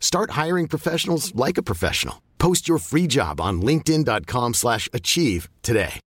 Start 0.00 0.32
hiring 0.32 0.66
professionals 0.68 1.32
like 1.34 1.58
a 1.58 1.62
professional. 1.62 2.22
Post 2.38 2.68
your 2.68 2.78
free 2.78 3.06
job 3.06 3.40
on 3.40 3.60
linkedin.com/achieve 3.62 4.54
slash 4.54 4.88
achieve 4.92 5.48
today. 5.62 6.00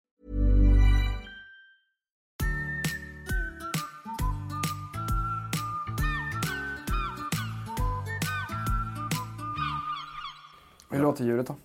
Hur 10.89 11.01
låter 11.01 11.23
ljudet 11.25 11.47
då? 11.47 11.55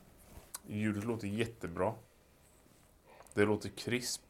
Ljudet 0.66 1.04
låter 1.04 1.28
jättebra. 1.28 1.94
Det 3.34 3.44
låter 3.44 3.68
krisp. 3.68 4.22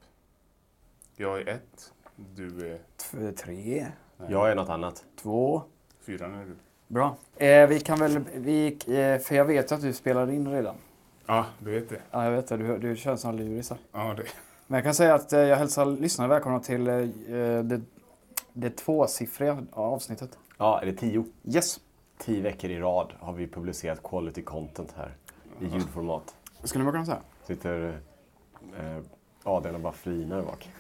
Jag 1.16 1.40
är 1.40 1.46
ett. 1.48 1.92
Du 2.34 2.72
är 2.72 2.78
T- 2.96 3.32
tre, 3.32 3.86
Jag 4.28 4.50
är 4.50 4.54
något 4.54 4.68
annat. 4.68 5.04
två. 5.16 5.62
fyra 6.00 6.28
nu. 6.28 6.40
är 6.40 6.44
du. 6.44 6.56
Bra. 6.88 7.16
Eh, 7.36 7.66
vi 7.68 7.80
kan 7.80 7.98
väl, 7.98 8.24
vi, 8.34 8.66
eh, 8.66 9.22
för 9.22 9.34
jag 9.34 9.44
vet 9.44 9.72
att 9.72 9.80
du 9.80 9.92
spelar 9.92 10.30
in 10.30 10.48
redan. 10.52 10.74
Ja, 11.26 11.46
du 11.58 11.70
vet 11.70 11.88
det. 11.88 12.00
Ja, 12.10 12.24
jag 12.24 12.30
vet 12.30 12.48
det. 12.48 12.56
Du, 12.56 12.78
du 12.78 12.96
kör 12.96 13.16
som 13.16 13.36
luris 13.36 13.70
här. 13.70 13.78
Ja, 13.92 14.14
det. 14.16 14.22
Men 14.66 14.76
jag 14.76 14.84
kan 14.84 14.94
säga 14.94 15.14
att 15.14 15.32
eh, 15.32 15.40
jag 15.40 15.56
hälsar 15.56 15.86
lyssnarna 15.86 16.28
välkomna 16.34 16.60
till 16.60 16.88
eh, 16.88 16.96
det, 17.64 17.80
det 18.52 18.70
tvåsiffriga 18.70 19.62
avsnittet. 19.72 20.38
Ja, 20.58 20.80
är 20.80 20.86
det 20.86 20.92
tio? 20.92 21.24
Yes. 21.44 21.80
Tio 22.18 22.42
veckor 22.42 22.70
i 22.70 22.78
rad 22.80 23.12
har 23.20 23.32
vi 23.32 23.46
publicerat 23.46 24.02
quality 24.02 24.42
content 24.42 24.94
här 24.96 25.14
i 25.60 25.64
ljudformat. 25.64 26.34
Skulle 26.62 26.84
man 26.84 26.92
kunna 26.92 27.06
säga. 27.06 27.18
Sitter 27.46 28.00
eh, 28.78 28.98
Adrian 29.42 29.74
och 29.74 29.80
bara 29.80 29.92
flinar 29.92 30.42
bak. 30.42 30.70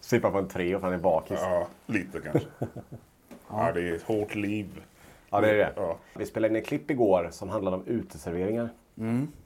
Sippar 0.00 0.30
på 0.30 0.38
en 0.38 0.48
tre 0.48 0.74
och 0.74 0.82
han 0.82 0.92
är 0.92 0.98
bakis. 0.98 1.38
Ja. 1.42 1.50
Ja, 1.50 1.66
lite 1.86 2.20
kanske. 2.20 2.48
Ja, 3.50 3.72
det 3.74 3.80
är 3.88 3.94
ett 3.94 4.02
hårt 4.02 4.34
liv. 4.34 4.82
Det 5.30 5.36
är 5.50 5.54
det. 5.54 5.72
Ja. 5.76 5.96
Vi 6.16 6.26
spelade 6.26 6.52
in 6.52 6.56
en 6.56 6.62
klipp 6.62 6.90
igår 6.90 7.28
som 7.32 7.48
handlade 7.48 7.76
om 7.76 7.86
uteserveringar. 7.86 8.68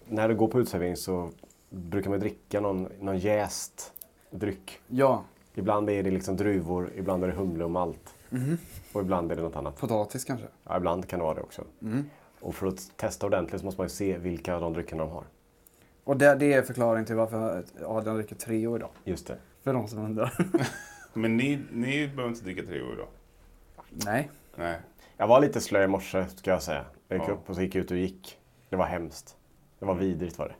När 0.08 0.28
du 0.28 0.34
går 0.34 0.48
på 0.48 0.60
uteservering 0.60 0.96
så 0.96 1.30
brukar 1.70 2.10
man 2.10 2.20
dricka 2.20 2.60
någon, 2.60 2.88
någon 3.00 3.18
jäst 3.18 3.92
dryck. 4.30 4.80
Ja, 4.88 5.24
Ibland 5.54 5.90
är 5.90 6.02
det 6.02 6.10
liksom 6.10 6.36
druvor, 6.36 6.90
ibland 6.96 7.24
är 7.24 7.28
det 7.28 7.34
humle 7.34 7.64
och 7.64 7.70
malt. 7.70 8.14
Och 8.92 9.00
ibland 9.00 9.32
är 9.32 9.36
det 9.36 9.42
något 9.42 9.56
annat. 9.56 9.78
potatis 9.78 10.24
kanske. 10.24 10.46
Ja, 10.64 10.76
ibland 10.76 11.08
kan 11.08 11.18
det 11.18 11.24
vara 11.24 11.34
det 11.34 11.40
också. 11.40 11.64
Och 12.40 12.54
för 12.54 12.66
att 12.66 12.92
testa 12.96 13.26
ordentligt 13.26 13.60
så 13.60 13.64
måste 13.64 13.80
man 13.80 13.84
ju 13.84 13.90
se 13.90 14.18
vilka 14.18 14.54
av 14.54 14.60
de 14.60 14.72
dryckerna 14.72 15.04
de 15.04 15.12
har. 15.12 15.24
Och 16.04 16.16
det, 16.16 16.34
det 16.34 16.52
är 16.52 16.62
förklaring 16.62 17.04
till 17.04 17.14
varför 17.16 17.64
Adrian 17.86 18.16
dricker 18.16 18.36
Treo 18.36 18.76
idag. 18.76 18.90
Just 19.04 19.26
det. 19.26 19.36
För 19.62 19.72
de 19.72 19.88
som 19.88 19.98
undrar. 19.98 20.32
Men 21.12 21.36
ni, 21.36 21.60
ni 21.72 22.08
behöver 22.08 22.28
inte 22.28 22.44
dricka 22.44 22.62
Treo 22.62 22.92
idag. 22.92 23.06
Nej. 23.90 24.30
Nej. 24.56 24.80
Jag 25.22 25.26
var 25.26 25.40
lite 25.40 25.60
slö 25.60 25.84
i 25.84 25.86
morse, 25.86 26.26
ska 26.28 26.50
jag 26.50 26.62
säga. 26.62 26.84
Jag 27.08 27.18
gick 27.18 27.28
Ja. 27.28 27.32
upp 27.32 27.48
och 27.50 27.54
så 27.56 27.62
gick 27.62 27.74
jag 27.74 27.82
ut 27.84 27.90
och 27.90 27.96
gick. 27.96 28.38
Det 28.68 28.76
var 28.76 28.84
hemskt. 28.86 29.36
Det 29.78 29.84
var 29.86 29.94
vidrigt 29.94 30.38
var 30.38 30.48
det. 30.48 30.54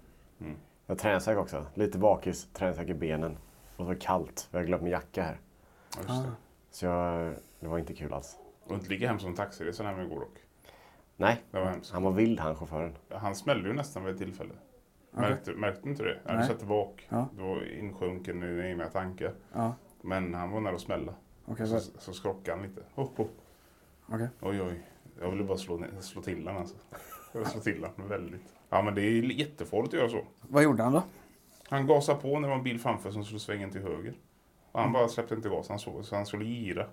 Mm. 0.45 0.57
Jag 0.87 0.99
träningsvärk 0.99 1.39
också. 1.39 1.67
Lite 1.75 1.99
bakis, 1.99 2.49
träningsvärk 2.53 2.89
i 2.89 2.95
benen. 2.95 3.33
Och 3.33 3.77
så 3.77 3.85
var 3.85 3.95
det 3.95 4.01
kallt. 4.01 4.49
Jag 4.51 4.59
har 4.59 4.65
glömt 4.67 4.83
min 4.83 4.93
jacka 4.93 5.23
här. 5.23 5.41
Det. 6.07 6.33
Så 6.71 6.87
jag, 6.87 7.35
det 7.61 7.69
var 7.69 7.79
inte 7.79 7.95
kul 7.95 8.13
alls. 8.13 8.39
Och 8.65 8.75
inte 8.75 8.89
lika 8.89 9.07
hemskt 9.09 9.25
som 9.25 9.35
taxiresan 9.35 9.87
hem 9.87 10.01
igår 10.01 10.21
dock. 10.21 10.39
Nej, 11.17 11.43
Det 11.51 11.59
var 11.59 11.67
hemskt. 11.67 11.93
han 11.93 12.03
var 12.03 12.13
vild 12.13 12.41
han 12.41 12.57
chauffören. 12.57 12.97
Han 13.11 13.35
smällde 13.35 13.69
ju 13.69 13.75
nästan 13.75 14.05
vid 14.05 14.15
ett 14.15 14.21
tillfälle. 14.21 14.55
Märkte, 15.11 15.51
märkte 15.53 15.89
inte 15.89 16.03
det? 16.03 16.19
Jag 16.27 16.37
Nej. 16.37 16.47
satt 16.47 16.63
bak. 16.63 17.07
Ja. 17.09 17.29
Du 17.37 17.43
var 17.43 17.65
insjunken 17.73 18.43
i 18.43 18.69
egna 18.71 18.87
tankar. 18.87 19.35
Ja. 19.53 19.75
Men 20.03 20.35
han 20.35 20.51
var 20.51 20.61
nära 20.61 20.75
att 20.75 20.81
smälla. 20.81 21.15
Okej. 21.47 21.67
Så, 21.67 21.81
så 21.81 22.13
skrockade 22.13 22.59
han 22.59 22.69
lite. 22.69 22.83
Hopp, 22.95 23.19
hopp. 23.19 23.31
Okej. 24.09 24.29
Oj, 24.41 24.63
oj. 24.63 24.83
Jag 25.21 25.31
ville 25.31 25.45
bara 25.45 25.59
slå, 25.59 25.77
ner- 25.77 26.01
slå 26.01 26.23
till 26.23 26.39
honom 26.47 26.57
alltså. 26.57 26.77
Jag 27.33 27.39
ville 27.41 27.51
slå 27.51 27.61
till 27.61 27.85
honom 27.85 28.09
väldigt. 28.09 28.55
Ja, 28.71 28.83
men 28.83 28.95
det 28.95 29.03
är 29.03 29.23
jättefarligt 29.23 29.95
att 29.95 30.01
göra 30.01 30.09
så. 30.11 30.21
Vad 30.41 30.63
gjorde 30.63 30.83
han 30.83 30.93
då? 30.93 31.03
Han 31.69 31.87
gasade 31.87 32.21
på 32.21 32.29
när 32.29 32.41
det 32.41 32.49
var 32.49 32.55
en 32.59 32.63
bil 32.63 32.81
framför 32.81 33.11
som 33.11 33.25
skulle 33.25 33.41
svänga 33.41 33.69
till 33.71 33.83
höger. 33.83 34.15
Och 34.73 34.81
Mm. 34.81 34.85
han 34.85 34.93
bara 34.93 35.09
släppte 35.09 35.35
inte 35.35 35.49
gas, 35.49 35.69
han 35.69 35.79
såg, 35.79 36.05
så 36.05 36.17
han 36.17 36.27
skulle 36.27 36.45
gira. 36.45 36.87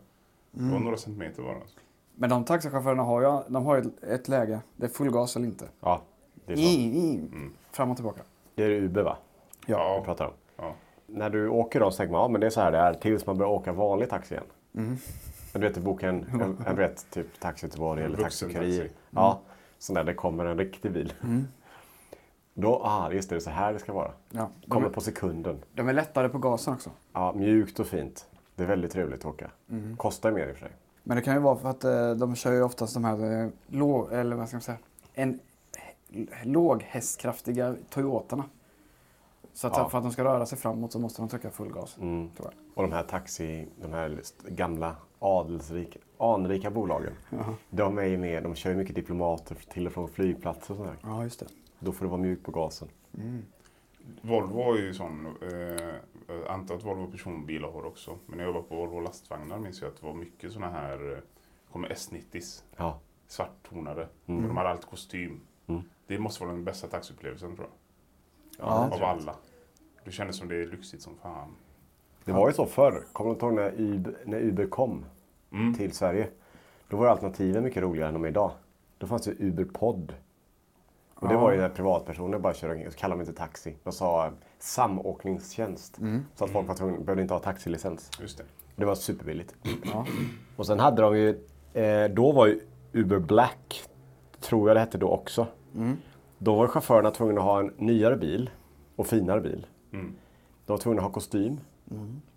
Det 0.52 0.72
var 0.72 0.80
några 0.80 0.98
centimeter 0.98 1.44
bara. 1.44 1.56
Alltså. 1.56 1.80
Men 2.16 2.30
de 2.30 2.46
taxichaufförerna 2.46 3.04
har 3.04 3.22
ju, 3.22 3.54
de 3.54 3.66
har 3.66 3.76
ju 3.78 3.92
ett, 4.14 4.28
läge. 4.28 4.60
Det 4.76 4.86
är 4.86 4.90
full 4.90 5.12
gas 5.12 5.36
eller 5.36 5.46
inte. 5.48 5.66
Ja, 5.80 6.02
det 6.46 6.54
är 6.54 6.58
så. 6.58 6.62
I, 6.62 6.66
i, 6.84 7.30
Fram 7.72 7.90
och 7.92 7.98
tillbaka. 7.98 8.22
Det 8.56 8.64
är 8.64 8.70
Uber 8.70 9.04
va? 9.04 9.18
vi 9.68 9.74
Ja, 9.74 10.02
pratar 10.06 10.26
om. 10.26 10.34
ja. 10.58 10.74
När 11.08 11.30
du 11.30 11.48
åker 11.50 11.80
då 11.80 11.92
så 11.92 11.98
tänker 11.98 12.12
man, 12.12 12.22
ja 12.22 12.28
men 12.28 12.42
det 12.42 12.48
är 12.48 12.52
så 12.52 12.62
här 12.62 12.72
det 12.72 12.78
är 12.78 12.94
tills 12.94 13.26
man 13.26 13.38
börjar 13.38 13.52
åka 13.52 13.72
vanlig 13.74 14.10
taxi 14.10 14.34
igen. 14.34 14.46
Mm. 14.76 14.98
Du 15.54 15.60
vet, 15.60 15.76
du 15.76 15.82
bokar 15.82 16.10
en, 16.10 16.42
en, 16.42 16.58
en 16.68 16.76
vet, 16.76 17.12
typ 17.12 17.40
Taxi 17.40 17.66
Göteborg 17.66 18.04
eller 18.04 18.18
Taxi 18.18 18.54
Kurir. 18.54 18.90
Ja, 19.10 19.40
sån 19.80 19.94
där 19.94 20.04
det 20.04 20.14
kommer 20.14 20.46
en 20.46 20.58
riktig 20.58 20.92
bil. 20.92 21.14
Då, 22.54 22.82
ah 22.84 23.12
just 23.12 23.30
det, 23.30 23.36
det 23.36 23.40
är 23.40 23.44
så 23.44 23.50
här 23.50 23.74
det 23.74 23.80
ska 23.80 23.94
vara. 23.94 24.12
Ja. 24.30 24.50
Kommer 24.68 24.88
är, 24.88 24.92
på 24.92 25.02
sekunden. 25.02 25.60
de 25.74 25.90
är 25.90 25.94
lättare 25.94 26.30
på 26.30 26.38
gasen 26.38 26.74
också. 26.74 26.90
Ja, 27.14 27.34
mjukt 27.34 27.80
och 27.80 27.88
fint. 27.88 28.28
Det 28.56 28.64
är 28.64 28.68
väldigt 28.68 28.92
trevligt 28.92 29.20
att 29.20 29.26
åka. 29.26 29.52
Mm. 29.70 29.98
Kostar 29.98 30.32
mer 30.32 30.48
i 30.48 30.52
och 30.52 30.56
för 30.56 30.66
sig. 30.66 30.76
Men 31.04 31.18
det 31.18 31.24
kan 31.24 31.34
ju 31.34 31.40
vara 31.40 31.56
för 31.56 31.70
att 31.70 31.84
eh, 31.84 32.12
de 32.12 32.36
kör 32.36 32.52
ju 32.52 32.62
oftast 32.64 32.94
de 32.94 33.04
här 33.06 33.44
eh, 33.44 33.50
låg, 33.68 34.14
eller 34.14 34.36
vad 34.36 34.48
ska 34.48 34.56
man 34.56 34.62
säga, 34.62 34.78
en 35.14 35.40
eh, 36.12 36.28
låghästkraftiga 36.48 37.76
Toyotarna. 37.90 38.44
Så 39.54 39.68
att 39.68 39.78
Ja. 39.78 39.90
för 39.90 39.98
att 39.98 40.04
de 40.04 40.12
ska 40.12 40.24
röra 40.24 40.46
sig 40.46 40.58
framåt 40.58 40.92
så 40.92 41.00
måste 41.00 41.22
de 41.22 41.30
trycka 41.30 41.50
full 41.50 41.72
gas. 41.72 41.98
Mm. 42.02 42.30
Och 42.74 42.84
de 42.84 42.92
här 42.92 43.04
taxi, 43.04 43.68
de 43.82 43.94
här 43.94 44.22
gamla 44.48 44.96
adelsrika, 45.20 46.00
anrika 46.18 46.72
bolagen. 46.72 47.14
De 47.70 47.98
är 47.98 48.04
ju 48.06 48.18
med, 48.18 48.44
de 48.44 48.56
kör 48.56 48.70
ju 48.70 48.78
mycket 48.78 48.96
diplomater 48.96 49.56
till 49.56 49.88
och 49.88 49.94
från 49.94 50.10
flygplatser 50.10 50.72
och 50.72 50.78
sådär. 50.78 50.98
Ja, 51.04 51.24
just 51.24 51.40
det. 51.40 51.46
Då 51.80 51.92
får 51.92 52.06
det 52.06 52.12
vara 52.12 52.22
mjukt 52.22 52.46
på 52.46 52.52
gasen. 52.52 52.88
Volvo 54.22 54.64
har 54.64 54.78
ju 54.78 54.94
sån, 54.94 55.26
eh, 55.42 55.50
jag 56.28 56.48
antar 56.48 56.76
att 56.76 56.84
Volvo 56.84 57.12
personbilar 57.12 57.72
har 57.72 57.86
också. 57.86 58.18
Men 58.26 58.38
när 58.38 58.46
jag 58.46 58.54
var 58.54 58.62
på 58.62 58.76
Volvo 58.76 59.00
lastvagnar 59.00 59.60
minns 59.60 59.82
jag 59.82 59.88
att 59.90 59.98
det 60.02 60.06
var 60.06 60.14
mycket 60.14 60.52
såna 60.52 60.70
här, 60.70 61.12
eh, 61.12 61.20
kommer 61.72 61.90
S90s, 61.90 62.64
Ja, 62.78 63.00
svarttonade. 63.28 64.04
Och 64.04 64.42
de 64.42 64.58
hade 64.58 64.70
alltid 64.70 64.90
kostym. 64.90 65.42
Mm. 65.68 65.82
Det 66.08 66.20
måste 66.20 66.44
vara 66.44 66.54
den 66.54 66.64
bästa 66.64 66.88
taxiupplevelsen 66.88 67.56
tror 67.56 67.68
jag. 67.68 68.68
Ja. 68.68 68.90
Av 68.96 69.04
alla. 69.04 69.36
Det 70.06 70.12
kändes 70.12 70.38
som 70.38 70.48
det 70.48 70.56
är 70.56 70.66
lyxigt 70.66 71.04
som 71.04 71.16
fan. 71.18 71.56
Det 72.30 72.40
var 72.40 72.48
ju 72.48 72.54
så 72.54 72.66
förr. 72.66 73.04
Kommer 73.14 73.30
du 73.30 73.34
inte 73.34 73.46
ihåg 73.46 73.54
när 73.56 73.74
Uber, 73.78 74.14
när 74.26 74.40
Uber 74.40 74.66
kom 74.66 75.06
Mm. 75.52 75.74
till 75.74 75.92
Sverige? 75.94 76.28
Då 76.90 76.98
var 76.98 77.08
alternativen 77.08 77.64
mycket 77.64 77.84
roligare 77.84 78.08
än 78.08 78.14
de 78.14 78.24
är 78.24 78.28
idag. 78.30 78.52
Då 78.98 79.08
fanns 79.08 79.22
det 79.24 79.32
Uber 79.40 79.66
Pod. 79.66 80.14
Och 81.16 81.28
det 81.28 81.36
var 81.38 81.52
ju 81.52 81.58
när 81.58 81.70
privatpersoner 81.70 82.40
bara 82.40 82.54
körde 82.54 82.74
omkring, 82.74 82.92
så 82.92 82.98
kallade 82.98 83.22
de 83.22 83.30
inte 83.30 83.40
taxi. 83.40 83.76
De 83.84 83.94
sa 83.94 84.26
eh, 84.26 84.32
samåkningstjänst. 84.60 86.00
Så 86.36 86.44
att 86.46 86.52
folk 86.52 86.68
var 86.68 86.76
tvungna, 86.76 87.00
behövde 87.00 87.22
inte 87.22 87.34
ha 87.34 87.40
taxilicens. 87.42 88.12
Just 88.22 88.38
det. 88.38 88.44
Det 88.76 88.86
var 88.86 88.96
superbilligt. 88.96 89.56
Och 90.56 90.66
sen 90.68 90.80
hade 90.80 91.02
de 91.02 91.18
ju, 91.18 91.30
eh, 91.74 92.10
då 92.10 92.32
var 92.32 92.48
ju 92.48 92.60
Uber 92.94 93.20
Black, 93.20 93.84
tror 94.40 94.70
jag 94.70 94.76
det 94.76 94.80
hette 94.80 94.98
då 94.98 95.08
också. 95.10 95.48
Då 96.38 96.56
var 96.56 96.68
chaufförerna 96.68 97.12
tvungna 97.12 97.42
att 97.42 97.48
ha 97.48 97.60
en 97.60 97.74
nyare 97.78 98.18
bil 98.18 98.50
och 98.96 99.08
finare 99.08 99.42
bil. 99.42 99.68
Mm. 99.94 100.16
De 100.66 100.72
var 100.74 100.78
tvungna 100.78 101.02
att 101.02 101.06
ha 101.08 101.12
kostym. 101.14 101.60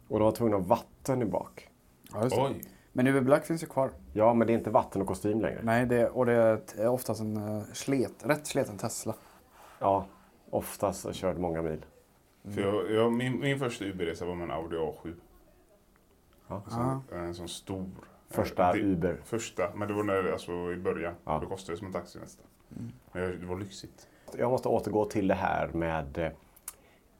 Och 0.08 0.18
de 0.18 0.24
var 0.24 0.32
tvungna 0.32 0.56
att 0.56 0.62
ha 0.62 0.68
vatten 0.76 1.22
i 1.22 1.24
bak. 1.24 1.68
Ja. 2.12 2.28
Oj! 2.32 2.64
Men 2.92 3.06
Uber 3.06 3.20
Black 3.20 3.44
finns 3.44 3.62
ju 3.62 3.66
kvar. 3.66 3.90
Ja, 4.12 4.34
men 4.34 4.46
det 4.46 4.52
är 4.52 4.54
inte 4.58 4.70
vatten 4.70 5.02
och 5.02 5.08
kostym 5.08 5.40
längre. 5.40 5.60
Nej, 5.62 5.86
det, 5.86 6.08
och 6.08 6.26
det 6.26 6.32
är 6.76 6.88
oftast 6.88 7.20
en 7.20 7.36
uh, 7.36 7.62
slet, 7.72 8.26
rätt 8.26 8.46
sleten 8.46 8.78
Tesla. 8.78 9.14
Ja, 9.78 10.06
oftast 10.50 11.00
så 11.00 11.12
körde 11.12 11.40
många 11.40 11.62
mil. 11.62 11.84
För 12.54 12.60
jag, 12.60 12.90
jag, 12.90 13.12
min, 13.12 13.40
min 13.40 13.58
första 13.58 13.84
Uber-resa 13.84 14.24
var 14.26 14.34
med 14.34 14.44
en 14.44 14.50
Audi 14.50 14.76
A7. 14.76 15.14
Ja. 16.48 16.62
Sån, 16.68 17.18
En 17.18 17.34
sån 17.34 17.48
stor. 17.48 17.86
Första 18.30 18.72
det, 18.72 18.78
Uber. 18.78 19.20
Första, 19.24 19.70
men 19.74 19.88
det 19.88 19.94
var 19.94 20.02
när, 20.02 20.32
alltså, 20.32 20.72
i 20.72 20.76
början. 20.76 21.14
Ja. 21.24 21.38
Det 21.38 21.46
kostade 21.46 21.78
som 21.78 21.86
en 21.86 21.92
taxi 21.92 22.18
nästan. 22.18 22.46
Men 23.12 23.22
jag- 23.22 23.40
det 23.40 23.46
var 23.46 23.58
lyxigt. 23.58 24.08
Jag 24.38 24.50
måste 24.50 24.68
återgå 24.68 25.04
till 25.04 25.28
det 25.28 25.34
här 25.34 25.68
med 25.68 26.18
eh, 26.18 26.30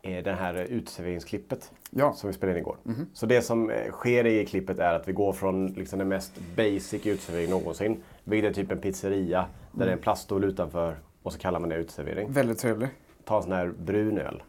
det 0.03 0.33
här 0.33 0.55
uteserveringsklippet 0.55 1.73
Ja. 1.91 2.13
som 2.13 2.29
vi 2.29 2.35
spelade 2.35 2.59
in 2.59 2.63
igår. 2.65 2.77
Så 3.13 3.27
det 3.27 3.43
som 3.43 3.71
eh, 3.71 3.91
sker 3.91 4.27
i 4.27 4.47
klippet 4.47 4.79
är 4.79 4.95
att 4.95 5.09
vi 5.09 5.13
går 5.13 5.33
från 5.33 5.67
liksom 5.67 5.99
den 5.99 6.09
mest 6.09 6.33
basic 6.57 7.07
uteservering 7.07 7.51
någonsin, 7.51 8.03
vilket 8.25 8.51
är 8.51 8.55
typ 8.55 8.73
en 8.73 8.81
pizzeria 8.81 9.47
där 9.73 9.85
det 9.87 9.93
är 9.93 9.97
en 9.97 10.03
plaststol 10.03 10.45
utanför 10.45 10.97
och 11.23 11.33
så 11.33 11.39
kallar 11.39 11.61
man 11.61 11.69
det 11.69 11.77
uteservering. 11.77 12.33
Väldigt 12.33 12.59
trevlig. 12.59 12.89
Ta 13.25 13.37
en 13.37 13.43
sån 13.43 13.53
här 13.53 13.73
brun 13.79 14.19
öl. 14.19 14.43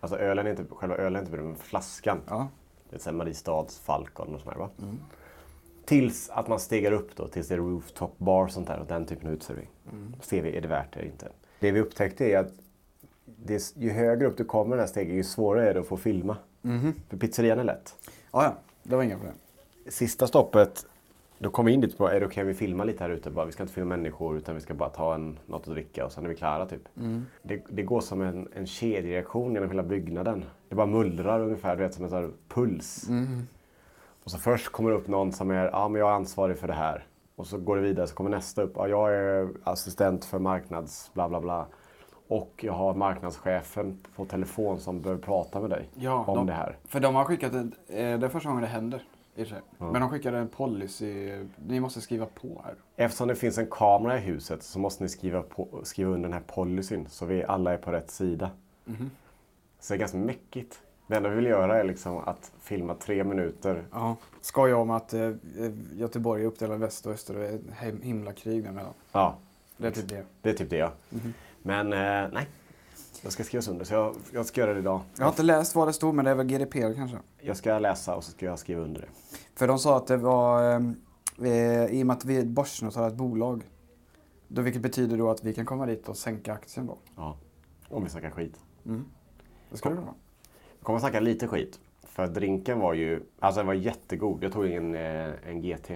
Alltså 0.00 0.18
ölen 0.18 0.46
är 0.46 0.50
inte, 0.50 0.64
själva 0.70 0.96
ölen 0.96 1.16
är 1.16 1.20
inte 1.20 1.32
brun, 1.32 1.46
men 1.46 1.56
flaskan. 1.56 2.20
Ja. 2.28 2.48
Det 2.90 3.06
är 3.06 3.12
Mariestads 3.12 3.78
Falcon 3.78 4.34
och 4.34 4.40
sånt 4.40 4.52
här 4.54 4.58
va. 4.60 4.70
Tills 5.84 6.30
att 6.30 6.48
man 6.48 6.60
stegar 6.60 6.92
upp 6.92 7.16
då, 7.16 7.28
tills 7.28 7.48
det 7.48 7.54
är 7.54 7.58
rooftop 7.58 8.18
bar 8.18 8.44
och 8.44 8.50
sånt 8.50 8.66
där 8.66 8.78
och 8.80 8.86
den 8.86 9.06
typen 9.06 9.26
av 9.28 9.32
uteservering. 9.34 9.68
Ser 10.20 10.42
vi, 10.42 10.56
är 10.56 10.60
det 10.60 10.68
värt 10.68 10.92
det 10.92 11.00
eller 11.00 11.10
inte? 11.10 11.28
Det 11.60 11.70
vi 11.72 11.80
upptäckte 11.80 12.24
är 12.24 12.38
att 12.38 12.52
det, 13.46 13.72
ju 13.76 13.90
högre 13.90 14.26
upp 14.26 14.36
du 14.36 14.44
kommer 14.44 14.76
den 14.76 14.80
här 14.80 14.86
stegen, 14.86 15.16
ju 15.16 15.24
svårare 15.24 15.70
är 15.70 15.74
det 15.74 15.80
att 15.80 15.86
få 15.86 15.96
filma. 15.96 16.36
För 17.08 17.16
pizzerian 17.16 17.58
är 17.58 17.64
lätt. 17.64 17.96
Ja, 18.32 18.44
ja. 18.44 18.54
Det 18.82 18.96
var 18.96 19.02
inga 19.02 19.16
problem. 19.16 19.34
Sista 19.88 20.26
stoppet, 20.26 20.86
då 21.38 21.50
kom 21.50 21.66
vi 21.66 21.72
in 21.72 21.80
dit 21.80 21.98
på, 21.98 22.08
är 22.08 22.20
det 22.20 22.26
okej 22.26 22.40
om 22.40 22.46
vi 22.48 22.54
filmar 22.54 22.84
lite 22.84 23.04
här 23.04 23.10
ute? 23.10 23.30
Bara, 23.30 23.46
vi 23.46 23.52
ska 23.52 23.62
inte 23.62 23.74
filma 23.74 23.96
människor 23.96 24.36
utan 24.36 24.54
vi 24.54 24.60
ska 24.60 24.74
bara 24.74 24.88
ta 24.88 25.14
en, 25.14 25.38
något 25.46 25.68
att 25.68 25.74
dricka 25.74 26.04
och 26.04 26.12
sen 26.12 26.24
är 26.24 26.28
vi 26.28 26.36
klara 26.36 26.66
typ. 26.66 26.88
Det, 27.42 27.62
det 27.68 27.82
går 27.82 28.00
som 28.00 28.22
en, 28.22 28.48
en 28.54 28.66
kedjereaktion 28.66 29.52
genom 29.54 29.70
hela 29.70 29.82
byggnaden. 29.82 30.44
Det 30.68 30.74
bara 30.74 30.86
mullrar 30.86 31.40
ungefär, 31.40 31.76
du 31.76 31.82
vet 31.82 31.94
som 31.94 32.04
en 32.04 32.10
sån 32.10 32.34
puls. 32.48 33.06
Och 34.24 34.30
så 34.30 34.38
först 34.38 34.68
kommer 34.68 34.90
det 34.90 34.96
upp 34.96 35.08
någon 35.08 35.32
som 35.32 35.50
är, 35.50 35.64
ja 35.64 35.88
men 35.88 36.00
jag 36.00 36.10
är 36.10 36.14
ansvarig 36.14 36.58
för 36.58 36.66
det 36.66 36.74
här. 36.74 37.06
Och 37.36 37.46
så 37.46 37.58
går 37.58 37.76
det 37.76 37.82
vidare, 37.82 38.06
så 38.06 38.14
kommer 38.14 38.30
nästa 38.30 38.62
upp, 38.62 38.72
ja 38.76 38.88
jag 38.88 39.14
är 39.14 39.48
assistent 39.64 40.24
för 40.24 40.38
marknads 40.38 41.10
bla 41.14 41.28
bla 41.28 41.40
bla. 41.40 41.66
Och 42.28 42.52
jag 42.64 42.72
har 42.72 42.94
marknadschefen 42.94 43.98
på 44.16 44.24
telefon 44.24 44.80
som 44.80 45.02
behöver 45.02 45.22
prata 45.22 45.60
med 45.60 45.70
dig 45.70 45.88
Ja, 45.94 46.24
om 46.26 46.36
de, 46.36 46.46
det 46.46 46.52
här. 46.52 46.76
För 46.84 47.00
de 47.00 47.14
har 47.14 47.24
skickat, 47.24 47.54
ett, 47.54 47.64
eh, 47.88 47.96
det 47.96 48.26
är 48.26 48.28
första 48.28 48.48
gången 48.48 48.62
det 48.62 48.68
händer. 48.68 49.02
Sig. 49.36 49.60
Men 49.78 50.00
de 50.00 50.10
skickade 50.10 50.38
en 50.38 50.48
policy, 50.48 51.32
ni 51.66 51.80
måste 51.80 52.00
skriva 52.00 52.26
på 52.26 52.62
här. 52.64 52.74
Eftersom 52.96 53.28
det 53.28 53.34
finns 53.34 53.58
en 53.58 53.66
kamera 53.70 54.16
i 54.18 54.20
huset 54.20 54.62
så 54.62 54.78
måste 54.78 55.02
ni 55.02 55.08
skriva, 55.08 55.42
på, 55.42 55.68
skriva 55.82 56.10
under 56.10 56.28
den 56.28 56.32
här 56.32 56.42
policyn 56.46 57.06
så 57.08 57.26
vi 57.26 57.44
alla 57.44 57.72
är 57.72 57.76
på 57.76 57.92
rätt 57.92 58.10
sida. 58.10 58.50
Så 59.80 59.92
det 59.92 59.96
är 59.96 59.98
ganska 59.98 60.18
mäckigt. 60.18 60.80
Det 61.06 61.16
enda 61.16 61.28
vi 61.28 61.36
vill 61.36 61.44
göra 61.46 61.80
är 61.80 61.84
liksom 61.84 62.18
att 62.18 62.52
filma 62.60 62.94
tre 62.94 63.24
minuter. 63.24 63.84
Ja. 63.92 64.16
Skoja 64.40 64.76
om 64.76 64.90
att 64.90 65.14
eh, 65.14 65.30
Göteborg 65.92 66.42
är 66.42 66.46
uppdelat 66.46 66.80
väst 66.80 67.06
och 67.06 67.12
öster 67.12 67.34
och 67.34 67.40
det 67.40 67.48
är 67.86 68.02
himla 68.02 68.32
krig 68.32 68.62
däremellan. 68.62 68.92
Ja, 69.12 69.36
Det 69.76 69.86
är 69.86 69.90
typ 69.90 70.08
det. 70.08 70.24
det 70.42 70.50
är 70.50 70.54
typ 70.54 70.70
det 70.70 70.76
ja. 70.76 70.90
Men 71.66 71.92
eh, 71.92 72.32
nej, 72.32 72.48
jag 73.22 73.32
ska 73.32 73.44
skriva 73.44 73.70
under 73.70 73.84
så 73.84 73.94
jag, 73.94 74.16
jag 74.32 74.46
ska 74.46 74.60
göra 74.60 74.72
det 74.74 74.80
idag. 74.80 75.00
Jag 75.16 75.24
har 75.24 75.30
inte 75.30 75.42
läst 75.42 75.74
vad 75.74 75.88
det 75.88 75.92
stod 75.92 76.14
men 76.14 76.24
det 76.24 76.30
är 76.30 76.34
väl 76.34 76.46
GDPR 76.46 76.94
kanske. 76.94 77.18
Jag 77.40 77.56
ska 77.56 77.78
läsa 77.78 78.16
och 78.16 78.24
så 78.24 78.30
ska 78.30 78.46
jag 78.46 78.58
skriva 78.58 78.80
under 78.80 79.00
det. 79.00 79.08
För 79.54 79.68
de 79.68 79.78
sa 79.78 79.96
att 79.96 80.06
det 80.06 80.16
var, 80.16 80.72
eh, 80.72 80.80
eh, 81.42 81.84
i 81.86 82.02
och 82.02 82.06
med 82.06 82.16
att 82.16 82.24
vi 82.24 82.36
är 82.36 82.40
ett 82.40 82.46
börsnoterat 82.46 83.14
bolag, 83.14 83.62
då, 84.48 84.62
vilket 84.62 84.82
betyder 84.82 85.18
då 85.18 85.30
att 85.30 85.44
vi 85.44 85.54
kan 85.54 85.66
komma 85.66 85.86
dit 85.86 86.08
och 86.08 86.16
sänka 86.16 86.52
aktien 86.52 86.86
då. 86.86 86.98
Ja, 87.16 87.36
om 87.88 88.04
vi 88.04 88.10
snackar 88.10 88.30
skit. 88.30 88.56
Det 89.70 89.76
ska 89.76 89.88
det 89.88 89.94
vara. 89.94 90.14
Jag 90.78 90.84
kommer 90.84 90.98
snacka 90.98 91.20
lite 91.20 91.48
skit. 91.48 91.80
För 92.02 92.26
drinken 92.26 92.78
var 92.78 92.94
ju, 92.94 93.22
alltså 93.38 93.58
den 93.58 93.66
var 93.66 93.74
jättegod. 93.74 94.44
Jag 94.44 94.52
tog 94.52 94.66
en, 94.66 94.94
eh, 94.94 95.48
en 95.48 95.62
GT. 95.62 95.90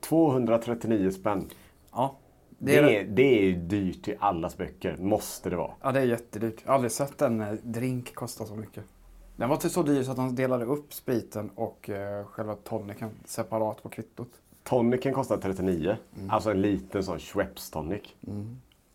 239 0.00 1.10
spänn. 1.10 1.48
Ja. 1.92 2.16
Det 2.64 2.78
är, 2.78 3.04
det 3.04 3.22
är 3.22 3.42
ju 3.42 3.56
dyrt 3.56 4.08
i 4.08 4.16
allas 4.20 4.56
böcker. 4.56 4.96
Måste 4.96 5.50
det 5.50 5.56
vara. 5.56 5.70
Ja, 5.82 5.92
det 5.92 6.00
är 6.00 6.04
jättedyrt. 6.04 6.62
Jag 6.62 6.70
har 6.70 6.74
aldrig 6.74 6.92
sett 6.92 7.22
en 7.22 7.40
eh, 7.40 7.52
drink 7.52 8.14
kosta 8.14 8.44
så 8.44 8.54
mycket. 8.54 8.84
Den 9.36 9.48
var 9.48 9.56
till 9.56 9.70
så 9.70 9.82
dyr 9.82 10.02
så 10.02 10.10
att 10.10 10.16
de 10.16 10.34
delade 10.34 10.64
upp 10.64 10.94
spriten 10.94 11.50
och 11.54 11.90
eh, 11.90 12.24
själva 12.26 12.54
tonicen 12.54 13.10
separat 13.24 13.82
på 13.82 13.88
kvittot. 13.88 14.28
Tonicen 14.62 15.12
kostar 15.12 15.36
39. 15.36 15.96
Alltså 16.28 16.50
en 16.50 16.60
liten 16.62 17.04
sån 17.04 17.18
Schweppes 17.18 17.70
tonic. 17.70 18.02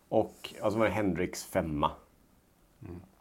Och 0.08 0.54
alltså 0.62 0.78
var 0.78 0.86
det 0.86 0.92
Hendrix 0.92 1.44
femma. 1.44 1.90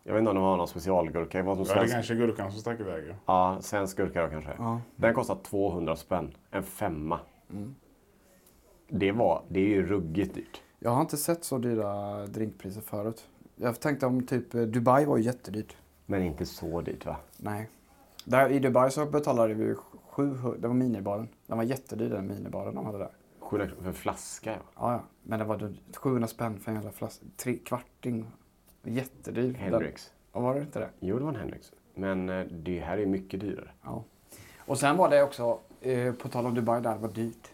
Jag 0.03 0.13
vet 0.13 0.19
inte 0.19 0.29
om 0.29 0.35
de 0.35 0.44
har 0.44 0.57
någon 0.57 0.67
specialgurka. 0.67 1.38
Det 1.38 1.44
var 1.44 1.55
som 1.55 1.65
Ja, 1.67 1.73
det 1.73 1.79
svensk, 1.79 1.94
kanske 1.94 2.15
gurkan 2.15 2.51
som 2.51 2.61
stack 2.61 2.79
iväg. 2.79 3.03
Ja. 3.07 3.15
ja, 3.25 3.61
svensk 3.61 3.97
gurka 3.97 4.21
då 4.21 4.29
kanske. 4.29 4.51
Ja. 4.57 4.81
Den 4.95 5.13
kostar 5.13 5.38
200 5.44 5.95
spänn. 5.95 6.33
En 6.51 6.63
femma. 6.63 7.19
Det, 8.88 9.12
var, 9.12 9.44
det 9.50 9.60
är 9.60 9.68
ju 9.68 9.86
ruggigt 9.86 10.36
dyrt. 10.36 10.62
Jag 10.80 10.92
har 10.92 11.01
inte 11.01 11.18
sett 11.18 11.44
så 11.44 11.57
dyra 11.57 12.25
drinkpriser 12.25 12.81
förut. 12.81 13.28
Jag 13.56 13.80
tänkte 13.80 14.06
om 14.06 14.25
typ 14.25 14.56
eh, 14.56 14.62
Dubai 14.62 15.06
var 15.06 15.18
ju 15.18 15.24
jättedyrt. 15.24 15.75
Men 16.06 16.24
inte 16.24 16.45
så 16.45 16.81
dyrt 16.81 17.06
va? 17.06 17.16
Nej. 17.38 17.69
Där, 18.25 18.50
I 18.50 18.60
Dubai 18.60 18.92
så 18.92 19.06
betalade 19.06 19.54
vi 19.54 19.75
700, 20.10 20.57
det 20.60 20.68
var 20.68 20.75
minibaren. 20.75 21.28
Den 21.48 21.57
var 21.57 21.63
jättedyr 21.63 22.10
den 22.10 22.28
minibaren 22.28 22.75
de 22.75 22.86
hade 22.86 22.98
där. 22.98 23.12
700 23.39 23.68
kronor 23.68 23.81
för 23.81 23.88
en 23.88 23.94
flaska 23.94 24.51
ja. 24.51 24.60
Ja, 24.75 24.92
ja. 24.92 25.04
Men 25.24 25.40
det 25.40 25.45
var 25.45 25.57
dyrt. 25.57 25.95
700 25.95 26.28
spänn 26.28 26.60
för 26.60 26.72
en 26.72 26.75
jävla 26.75 26.92
flaska. 26.92 27.25
Tre 27.38 27.57
kvarting. 27.57 28.25
Jättedyr. 28.83 29.54
Hendrix. 29.54 30.12
Ja, 30.33 30.40
var 30.40 30.56
det 30.56 30.62
inte 30.62 30.80
det? 30.80 30.90
Jo, 31.00 31.18
det 31.18 31.24
var 31.24 31.31
en 31.31 31.40
Hendrix. 31.40 31.72
Men 31.94 32.30
eh, 32.30 32.45
det 32.45 32.80
här 32.80 32.98
är 32.98 33.06
mycket 33.06 33.40
dyrare. 33.40 33.69
Ja. 33.83 34.04
Och 34.57 34.78
sen 34.80 34.98
var 34.98 35.10
det 35.10 35.24
också, 35.24 35.60
eh, 35.81 36.13
på 36.13 36.30
tal 36.30 36.45
om 36.45 36.54
Dubai, 36.54 36.81
där 36.81 36.98
var 36.98 37.10
dyrt. 37.10 37.51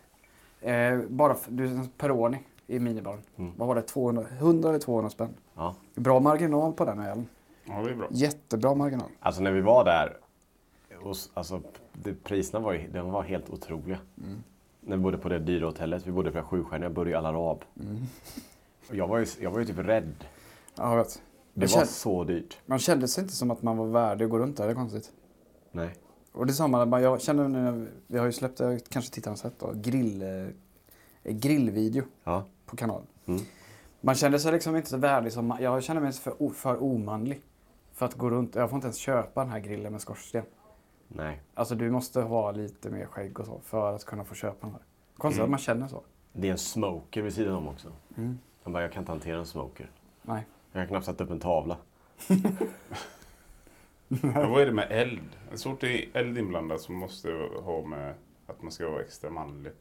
Eh, 0.64 1.00
bara 1.10 1.36
för, 1.36 1.88
Peroni 1.98 2.38
i 2.68 2.80
minibaren. 2.80 3.20
Vad 3.58 3.68
var 3.68 3.76
det? 3.76 3.82
200, 3.82 4.26
100 4.40 4.70
eller 4.70 4.80
200 4.80 5.10
spänn. 5.10 5.34
Ja. 5.56 5.76
Bra 5.96 6.20
marginal 6.20 6.74
på 6.74 6.86
den 6.86 7.00
ölen. 7.00 7.28
ja, 7.66 7.82
det 7.82 7.90
är 7.92 7.96
bra. 7.96 8.08
Jättebra 8.12 8.76
marginal. 8.76 9.10
Alltså 9.20 9.42
när 9.42 9.52
vi 9.52 9.62
var 9.62 9.86
där, 9.86 10.18
alltså, 11.34 11.62
det, 11.94 12.24
priserna 12.24 12.60
var, 12.66 12.74
ju, 12.74 12.88
de 12.88 13.12
var 13.12 13.24
helt 13.24 13.50
otroliga. 13.50 13.98
När 14.82 14.98
vi 14.98 15.04
bodde 15.04 15.18
på 15.18 15.30
det 15.30 15.40
dyra 15.40 15.66
hotellet, 15.66 16.08
vi 16.08 16.12
bodde 16.12 16.32
på 16.32 16.38
det 16.38 16.44
sjustjärniga 16.44 16.90
Burj 16.90 17.14
Al 17.14 17.26
Arab. 17.26 17.64
Och 18.90 18.96
jag, 18.96 19.08
var 19.08 19.18
ju, 19.20 19.26
jag 19.42 19.52
var 19.52 19.60
ju 19.60 19.66
typ 19.66 19.78
rädd. 19.78 20.14
Ja, 20.76 20.90
jag 20.90 20.98
vet. 20.98 21.22
Det 21.54 21.62
Jag 21.62 21.68
var 21.68 21.74
kände- 21.74 21.88
så 21.88 22.24
dyrt. 22.24 22.58
Man 22.66 22.80
kände 22.80 23.08
sig 23.08 23.22
inte 23.22 23.36
som 23.36 23.52
att 23.52 23.62
man 23.62 23.78
var 23.78 23.86
värdig 23.86 24.26
att 24.26 24.32
gå 24.32 24.40
runt 24.40 24.58
där, 24.58 24.66
det 24.66 24.72
är 24.72 24.76
konstigt. 24.76 25.12
Nej. 25.72 25.90
Och 26.34 26.46
det 26.46 26.52
är 26.52 26.54
samma, 26.54 26.86
man- 26.86 27.02
jag 27.02 27.22
känner 27.22 27.48
nu, 27.48 27.88
vi 28.08 28.18
har 28.18 28.26
ju 28.26 28.32
släppt, 28.32 28.60
jag 28.60 28.82
kanske 28.90 29.14
tittarna 29.14 29.32
har 29.32 29.38
sett 29.38 29.60
då, 29.60 29.72
grill, 29.76 30.22
eh, 30.22 31.34
grillvideo 31.34 32.04
Ja. 32.24 32.44
på 32.66 32.76
kanalen. 32.76 33.08
Mm. 33.26 33.42
Man 34.02 34.16
kände 34.16 34.40
sig 34.40 34.52
liksom 34.52 34.76
inte 34.76 34.90
så 34.90 34.98
värdig 34.98 35.34
som, 35.34 35.58
jag 35.62 35.84
känner 35.84 36.02
mig 36.02 36.12
för, 36.14 36.50
för 36.54 36.84
omanlig. 36.84 37.42
För 37.94 38.06
att 38.06 38.14
gå 38.14 38.30
runt, 38.30 38.56
jag 38.56 38.70
får 38.70 38.78
inte 38.78 38.86
ens 38.88 38.98
köpa 38.98 39.42
den 39.44 39.50
här 39.52 39.60
grillen 39.60 39.92
med 39.92 40.02
skorsten. 40.02 40.44
Nej. 41.08 41.42
Alltså 41.54 41.76
du 41.76 41.92
måste 41.92 42.22
ha 42.22 42.52
lite 42.52 42.90
mer 42.90 43.06
skägg 43.06 43.40
och 43.40 43.46
så 43.46 43.60
för 43.64 43.96
att 43.96 44.06
kunna 44.06 44.24
få 44.26 44.36
köpa 44.36 44.58
den 44.68 44.72
här. 44.72 44.82
Konstigt 45.18 45.40
Mm. 45.40 45.46
att 45.46 45.50
man 45.52 45.60
känner 45.60 45.88
så. 45.88 46.02
Det 46.34 46.48
är 46.48 46.52
en 46.52 46.58
smoker 46.58 47.22
vid 47.22 47.34
sidan 47.34 47.54
om 47.56 47.68
också. 47.68 47.92
Jag 48.64 48.74
bara, 48.74 48.84
jag 48.84 48.92
kan 48.92 49.02
inte 49.02 49.12
hantera 49.12 49.38
en 49.38 49.46
smoker. 49.46 49.92
Nej. 50.22 50.46
Jag 50.72 50.82
kan 50.82 50.88
knappt 50.88 51.06
sätta 51.06 51.24
upp 51.24 51.30
en 51.32 51.40
tavla. 51.40 51.78
Men 54.22 54.50
vad 54.52 54.62
är 54.62 54.66
det 54.66 54.72
med 54.72 54.88
eld? 54.90 55.30
Så 55.54 55.70
fort 55.70 55.82
det 55.82 56.06
är 56.06 56.10
eld 56.14 56.38
inblandat 56.38 56.82
så 56.82 56.92
måste 56.92 57.28
det 57.32 57.48
ha 57.62 57.86
med 57.86 58.14
att 58.48 58.62
man 58.62 58.72
ska 58.72 58.90
vara 58.90 59.02
extra 59.02 59.30
manlig. 59.30 59.72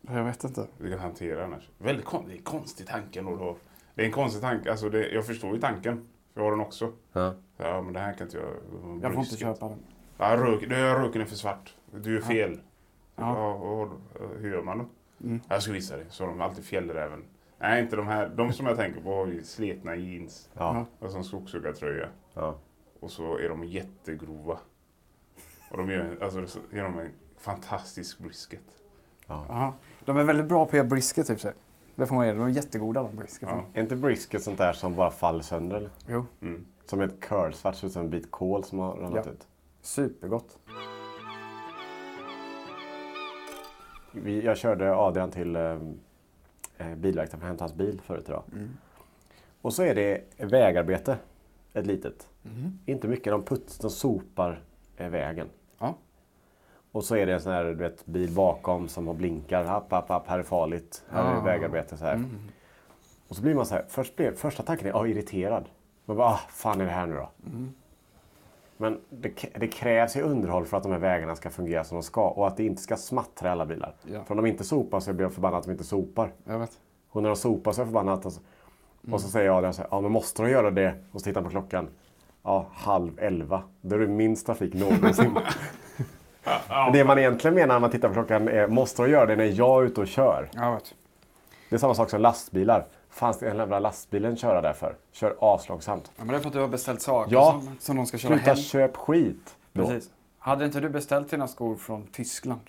Jag 0.00 0.24
vet 0.24 0.44
inte. 0.44 0.66
Du 0.78 0.90
kan 0.90 0.98
hantera 0.98 1.44
annars. 1.44 1.68
Väldigt 1.78 2.04
kon- 2.04 2.24
det 2.26 2.32
är 2.32 2.36
en 2.36 2.42
konstig 2.42 2.86
tanke 2.86 3.18
ändå. 3.18 3.36
då. 3.36 3.56
Det 3.94 4.02
är 4.02 4.06
en 4.06 4.12
konstig 4.12 4.42
tanke. 4.42 4.70
Alltså 4.70 4.88
det, 4.88 5.08
jag 5.08 5.26
förstår 5.26 5.54
ju 5.54 5.60
tanken. 5.60 6.06
Jag 6.34 6.42
har 6.42 6.50
den 6.50 6.60
också. 6.60 6.92
Ja. 7.12 7.34
Ja, 7.56 7.82
men 7.82 7.92
det 7.92 8.00
här 8.00 8.12
kan 8.12 8.26
inte 8.26 8.38
jag. 8.38 8.46
Jag 9.02 9.14
får 9.14 9.22
inte 9.22 9.36
köpa 9.36 9.68
den. 9.68 9.78
Ja, 10.18 10.36
rök, 10.36 10.68
det 10.68 10.76
är 10.76 10.94
röken 11.00 11.20
är 11.20 11.24
för 11.26 11.36
svart. 11.36 11.74
Du 11.94 12.16
är 12.16 12.20
fel. 12.20 12.60
Ja. 13.16 13.38
Ja. 13.38 13.52
och, 13.54 13.88
hur 14.40 14.52
gör 14.52 14.62
man 14.62 14.78
då? 14.78 14.84
Mm. 15.26 15.40
Jag 15.48 15.62
ska 15.62 15.72
visa 15.72 15.96
dig. 15.96 16.06
Så 16.08 16.26
de 16.26 16.40
alltid 16.40 16.64
fjällräven. 16.64 17.24
Nej, 17.58 17.82
inte 17.82 17.96
de 17.96 18.06
här. 18.06 18.28
De 18.28 18.52
som 18.52 18.66
jag 18.66 18.76
tänker 18.76 19.00
på 19.00 19.14
har 19.14 19.26
ju 19.26 19.42
sletna 19.44 19.96
jeans. 19.96 20.50
Ja. 20.54 20.86
Och 20.98 21.10
så 21.10 21.16
en 21.18 21.24
skogshuggartröja. 21.24 22.08
ja. 22.34 22.54
Och 23.04 23.10
så 23.10 23.38
är 23.38 23.48
de 23.48 23.64
jättegrova. 23.64 24.58
Och 25.70 25.76
de 25.78 25.90
gör, 25.90 26.18
alltså, 26.22 26.46
så 26.46 26.58
gör 26.72 26.82
de 26.84 26.98
en 26.98 27.10
fantastisk 27.38 28.18
brisket. 28.18 28.60
Ja. 29.26 29.74
De 30.04 30.16
är 30.16 30.24
väldigt 30.24 30.46
bra 30.46 30.64
på 30.64 30.68
att 30.68 30.74
göra 30.74 30.86
brisket 30.86 31.26
typ. 31.26 31.40
så. 31.40 31.50
Det 31.94 32.06
får 32.06 32.14
man 32.14 32.26
ge. 32.26 32.32
De 32.32 32.40
är 32.42 32.48
jättegoda 32.48 33.02
de 33.02 33.16
brisket. 33.16 33.48
Ja. 33.52 33.64
Är 33.74 33.80
inte 33.82 33.96
brisket 33.96 34.42
sånt 34.42 34.58
där 34.58 34.72
som 34.72 34.94
bara 34.94 35.10
faller 35.10 35.42
sönder? 35.42 35.76
Eller? 35.76 35.90
Jo, 36.08 36.26
Mm. 36.42 36.66
Som 36.86 37.00
ett 37.00 37.20
curlsvart, 37.20 37.74
ser 37.76 37.86
ut 37.86 37.92
som 37.92 38.02
en 38.02 38.10
bit 38.10 38.30
kol 38.30 38.64
som 38.64 38.78
har 38.78 38.96
ramlat 38.96 39.26
Ja. 39.26 39.32
ut. 39.32 39.46
supergott. 39.80 40.58
Vi, 44.12 44.44
jag 44.44 44.56
körde 44.56 44.96
Adrian 44.96 45.30
till 45.30 45.56
eh, 45.56 45.62
eh, 46.78 46.94
bilverkstaden 46.96 47.40
för 47.40 47.46
att 47.46 47.50
hämta 47.50 47.64
hans 47.64 47.74
bil 47.74 48.00
förut 48.04 48.24
idag. 48.28 48.42
Och 49.62 49.72
så 49.74 49.82
är 49.82 49.94
det 49.94 50.20
vägarbete. 50.38 51.16
Ett 51.74 51.86
litet. 51.86 52.28
Mhm. 52.42 52.78
Inte 52.86 53.08
mycket, 53.08 53.32
de, 53.32 53.42
puts, 53.42 53.78
de 53.78 53.90
sopar 53.90 54.62
eh, 54.96 55.08
vägen. 55.08 55.48
Ja. 55.78 55.94
Och 56.92 57.04
så 57.04 57.16
är 57.16 57.26
det 57.26 57.32
en 57.34 57.40
sån 57.40 57.52
här 57.52 57.64
du 57.64 57.74
vet, 57.74 58.06
bil 58.06 58.30
bakom 58.30 58.88
som 58.88 59.06
har 59.06 59.14
blinkar. 59.14 59.64
App, 59.64 59.92
app, 59.92 60.10
app, 60.10 60.28
här 60.28 60.38
är 60.38 60.42
farligt. 60.42 61.04
Här 61.10 61.32
är 61.32 61.36
Ah. 61.36 61.40
vägarbete. 61.40 61.96
Så 61.96 62.04
här. 62.04 62.14
Mm. 62.14 62.30
Och 63.28 63.36
så 63.36 63.42
blir 63.42 63.54
man 63.54 63.66
så 63.66 63.74
här, 63.74 63.84
först 63.88 64.16
blir, 64.16 64.32
första 64.32 64.62
tanken 64.62 64.88
är 64.88 64.92
ah, 64.92 65.06
irriterad. 65.06 65.64
Man 66.04 66.16
bara, 66.16 66.28
ah, 66.28 66.40
fan 66.48 66.80
är 66.80 66.84
det 66.84 66.90
här 66.90 67.06
nu 67.06 67.14
då? 67.14 67.30
Mm. 67.46 67.72
Men 68.76 69.00
det, 69.10 69.32
det 69.58 69.68
krävs 69.68 70.16
ju 70.16 70.22
underhåll 70.22 70.66
för 70.66 70.76
att 70.76 70.82
de 70.82 70.92
här 70.92 70.98
vägarna 70.98 71.36
ska 71.36 71.50
fungera 71.50 71.84
som 71.84 71.96
de 71.96 72.02
ska. 72.02 72.28
Och 72.28 72.46
att 72.46 72.56
det 72.56 72.64
inte 72.64 72.82
ska 72.82 72.96
smattra 72.96 73.52
alla 73.52 73.66
bilar. 73.66 73.94
Ja. 74.12 74.24
För 74.24 74.34
om 74.34 74.44
de 74.44 74.50
inte 74.50 74.64
sopar 74.64 75.00
så 75.00 75.12
blir 75.12 75.24
jag 75.24 75.32
förbannad 75.32 75.58
att 75.58 75.64
de 75.64 75.70
inte 75.72 75.84
sopar. 75.84 76.32
Jag 76.44 76.58
vet. 76.58 76.80
Och 77.10 77.22
när 77.22 77.28
de 77.28 77.36
sopar 77.36 77.72
så 77.72 77.80
är 77.80 77.82
jag 77.84 77.88
förbannad. 77.88 78.18
att- 78.18 78.26
Och 78.26 78.32
Mm. 79.06 79.18
så 79.18 79.28
säger 79.28 79.46
jag 79.46 79.62
det, 79.62 79.72
så 79.72 79.82
här, 79.82 79.88
ja 79.90 80.00
men 80.00 80.12
måste 80.12 80.42
de 80.42 80.50
göra 80.50 80.70
det? 80.70 80.94
Och 81.12 81.20
så 81.20 81.24
tittar 81.24 81.40
jag 81.40 81.44
på 81.44 81.50
klockan. 81.50 81.88
Ja, 82.42 82.66
halv 82.74 83.18
elva. 83.20 83.62
Då 83.80 83.96
är 83.96 84.00
det 84.00 84.06
minst 84.06 84.46
trafik 84.46 84.74
någonsin. 84.74 85.38
Det 86.92 87.04
man 87.04 87.18
egentligen 87.18 87.54
menar 87.54 87.74
när 87.74 87.80
man 87.80 87.90
tittar 87.90 88.08
på 88.08 88.14
klockan 88.14 88.48
är, 88.48 88.66
måste 88.68 89.02
de 89.02 89.10
göra 89.10 89.26
det 89.26 89.36
när 89.36 89.44
jag 89.44 89.82
är 89.82 89.86
ute 89.86 90.00
och 90.00 90.06
kör? 90.06 90.48
Det 91.70 91.76
är 91.76 91.78
samma 91.78 91.94
sak 91.94 92.10
som 92.10 92.20
lastbilar. 92.20 92.86
Fanns 93.10 93.38
det 93.38 93.50
en 93.50 93.56
jävla 93.56 93.78
lastbilen 93.78 94.36
köra 94.36 94.60
därför? 94.60 94.96
Kör 95.12 95.34
avslagsamt. 95.38 96.04
Ja, 96.16 96.24
men 96.24 96.28
det 96.28 96.34
är 96.36 96.40
för 96.40 96.46
att 96.48 96.52
du 96.54 96.60
har 96.60 96.68
beställt 96.68 97.02
saker 97.02 97.32
Ja. 97.32 97.60
som, 97.64 97.76
som 97.80 97.96
de 97.96 98.06
ska 98.06 98.18
köra 98.18 98.28
Sluta 98.32 98.44
hem. 98.50 98.56
köp 98.56 98.96
skit. 98.96 99.56
Då. 99.72 99.86
Precis. 99.86 100.10
Hade 100.38 100.64
inte 100.64 100.80
du 100.80 100.88
beställt 100.88 101.30
dina 101.30 101.48
skor 101.48 101.76
från 101.76 102.06
Tyskland? 102.06 102.60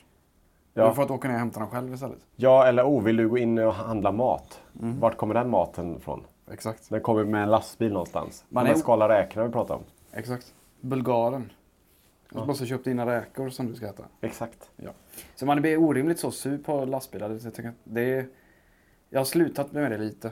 Du 0.76 0.82
Ja. 0.82 0.88
har 0.88 0.94
fått 0.94 1.12
åka 1.12 1.28
ner 1.28 1.36
och 1.36 1.40
hämta 1.40 1.60
dem 1.60 1.70
själv 1.70 1.94
istället. 1.94 2.18
ja, 2.36 2.66
eller 2.66 2.84
oh, 2.84 3.04
vill 3.04 3.18
du 3.18 3.30
gå 3.30 3.38
in 3.38 3.58
och 3.60 3.74
handla 3.74 4.12
mat? 4.12 4.62
Mm. 4.82 5.00
Vart 5.00 5.18
kommer 5.18 5.34
den 5.34 5.50
maten 5.50 5.98
ifrån? 5.98 6.24
Exakt. 6.52 6.90
Den 6.90 7.02
kommer 7.02 7.24
med 7.24 7.44
en 7.44 7.50
lastbil 7.50 7.92
någonstans. 7.94 8.46
Man 8.50 8.66
är- 8.68 8.72
är... 8.72 8.76
skala 8.76 9.10
räkor 9.10 9.44
vi 9.44 9.52
pratar 9.52 9.76
om. 9.76 9.84
Exakt. 10.12 10.54
Bulgaren. 10.82 11.52
Du 12.30 12.46
måste 12.46 12.66
köpa 12.66 12.84
dina 12.84 13.06
räkor 13.06 13.50
som 13.50 13.68
du 13.68 13.76
ska 13.76 13.88
äta. 13.88 14.04
Exakt. 14.22 14.70
Ja. 14.76 14.90
Så 15.36 15.46
man 15.46 15.62
blir 15.62 15.78
orimligt 15.78 16.20
så 16.20 16.32
sur 16.32 16.58
på 16.58 16.86
lastbilar. 16.86 17.30
Jag, 17.30 17.66
att 17.68 17.74
det 17.84 18.02
är, 18.02 18.28
jag 19.10 19.20
har 19.20 19.26
slutat 19.26 19.72
med 19.72 19.92
det 19.92 19.98
lite. 19.98 20.32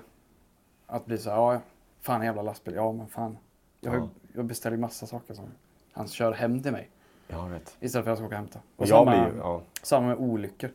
Att 0.88 1.06
bli 1.06 1.18
så 1.18 1.30
här, 1.30 1.38
ja, 1.38 1.62
fan 2.02 2.24
jävla 2.26 2.42
lastbil. 2.42 2.74
Ja, 2.76 2.92
men 2.92 3.08
fan. 3.08 3.38
Jag, 3.82 3.96
Ja. 3.96 4.10
jag 4.34 4.46
beställer 4.46 4.78
ju 4.78 4.82
massa 4.82 5.06
saker 5.08 5.34
som 5.34 5.46
han 5.92 6.08
kör 6.08 6.32
hem 6.32 6.64
till 6.64 6.72
mig. 6.72 6.90
Jag 7.27 7.50
vet. 7.50 7.77
Istället 7.80 7.92
för 7.92 8.00
att 8.00 8.06
jag 8.06 8.18
ska 8.18 8.25
åka 8.25 8.36
och 8.36 8.39
hämta. 8.39 8.60
Och 8.75 8.82
jag 8.82 8.89
samma, 8.89 9.12
blir 9.12 9.34
ju, 9.34 9.39
ja, 9.39 9.62
samma 9.82 10.08
med 10.08 10.18
olyckor. 10.18 10.70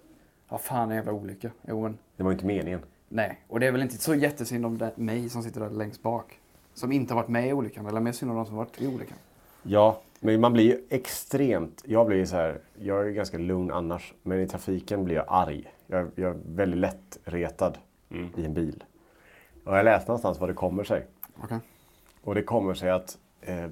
Ja, 0.49 0.59
fan 0.59 0.91
en 0.91 0.97
jävla 0.97 1.13
olycka. 1.13 1.51
Jo, 1.69 1.83
men 1.83 1.99
det 2.17 2.23
var 2.23 2.31
ju 2.31 2.35
inte 2.35 2.47
meningen. 2.47 2.81
nej. 3.09 3.41
Och 3.49 3.61
det 3.61 3.67
är 3.67 3.73
väl 3.73 3.83
inte 3.83 3.99
så 3.99 4.15
jättesynd 4.15 4.67
om 4.67 4.79
det, 4.79 4.97
mig 4.97 5.29
som 5.29 5.43
sitter 5.43 5.61
där 5.61 5.71
längst 5.71 6.03
bak. 6.03 6.41
Som 6.75 6.93
inte 6.93 7.15
har 7.15 7.23
varit 7.23 7.29
med 7.31 7.49
i 7.49 7.53
olyckan. 7.53 7.87
Eller 7.87 8.01
mer 8.01 8.13
synd 8.13 8.31
om 8.31 8.37
de 8.37 8.47
som 8.47 8.57
har 8.57 8.65
varit 8.65 8.81
i 8.83 8.87
olyckan. 8.87 9.17
Ja, 9.63 10.01
men 10.21 10.41
man 10.41 10.53
blir 10.53 10.65
ju 10.65 10.81
extremt... 10.91 11.83
Jag 11.87 12.07
blir 12.07 12.17
ju 12.17 12.27
så 12.27 12.37
här, 12.37 12.59
jag 12.81 13.01
är 13.01 13.05
ju 13.05 13.13
ganska 13.13 13.39
lugn 13.39 13.71
annars. 13.71 14.15
Men 14.23 14.41
i 14.41 14.47
trafiken 14.49 15.05
blir 15.05 15.17
jag 15.17 15.25
arg. 15.29 15.73
Jag, 15.87 16.11
jag 16.15 16.31
är 16.31 16.39
väldigt 16.47 16.81
lätt 16.81 17.19
retad 17.25 17.79
i 18.37 18.45
en 18.45 18.55
bil. 18.55 18.85
Och 19.65 19.77
jag 19.77 19.85
läste 19.85 20.09
någonstans 20.09 20.41
vad 20.41 20.49
det 20.49 20.55
kommer 20.55 20.85
sig. 20.85 21.07
Okej. 21.43 21.59
Och 22.25 22.35
det 22.35 22.43
kommer 22.43 22.75
sig 22.75 22.91
att 22.91 23.19
eh, 23.41 23.67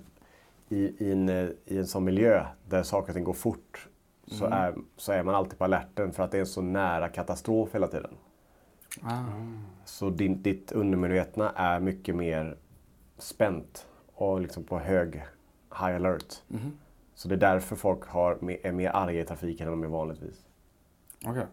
i, 0.69 1.05
i, 1.05 1.13
en, 1.13 1.29
eh, 1.29 1.49
i 1.65 1.79
en 1.79 1.87
sån 1.87 2.05
miljö 2.05 2.47
där 2.69 2.83
saker 2.83 3.09
och 3.09 3.15
ting 3.15 3.25
går 3.25 3.33
fort 3.33 3.89
så, 4.27 4.45
är, 4.45 4.75
så 4.97 5.13
är 5.13 5.23
man 5.23 5.35
alltid 5.35 5.59
på 5.59 5.65
alerten 5.65 6.13
för 6.13 6.23
att 6.23 6.31
det 6.31 6.37
är 6.37 6.41
en 6.41 6.47
så 6.47 6.63
nära 6.63 7.09
katastrof 7.09 7.75
hela 7.75 7.89
tiden. 7.89 8.17
Ah. 9.03 9.25
Så 9.85 10.11
din, 10.11 10.43
ditt 10.43 10.73
undermedvetna 10.73 11.51
är 11.51 11.81
mycket 11.81 12.17
mer 12.17 12.57
spänt 13.19 13.87
och 14.15 14.41
liksom 14.41 14.65
på 14.65 14.79
hög 14.79 15.15
high 15.71 15.97
alert. 15.97 16.35
Så 17.15 17.29
det 17.29 17.35
är 17.35 17.39
därför 17.39 17.77
folk 17.77 18.05
har, 18.05 18.51
är 18.63 18.73
mer 18.73 18.91
arga 18.91 19.21
i 19.21 19.25
trafiken 19.25 19.67
än 19.67 19.73
de 19.73 19.83
är 19.83 19.89
vanligtvis. 19.89 20.47
Okej. 21.27 21.47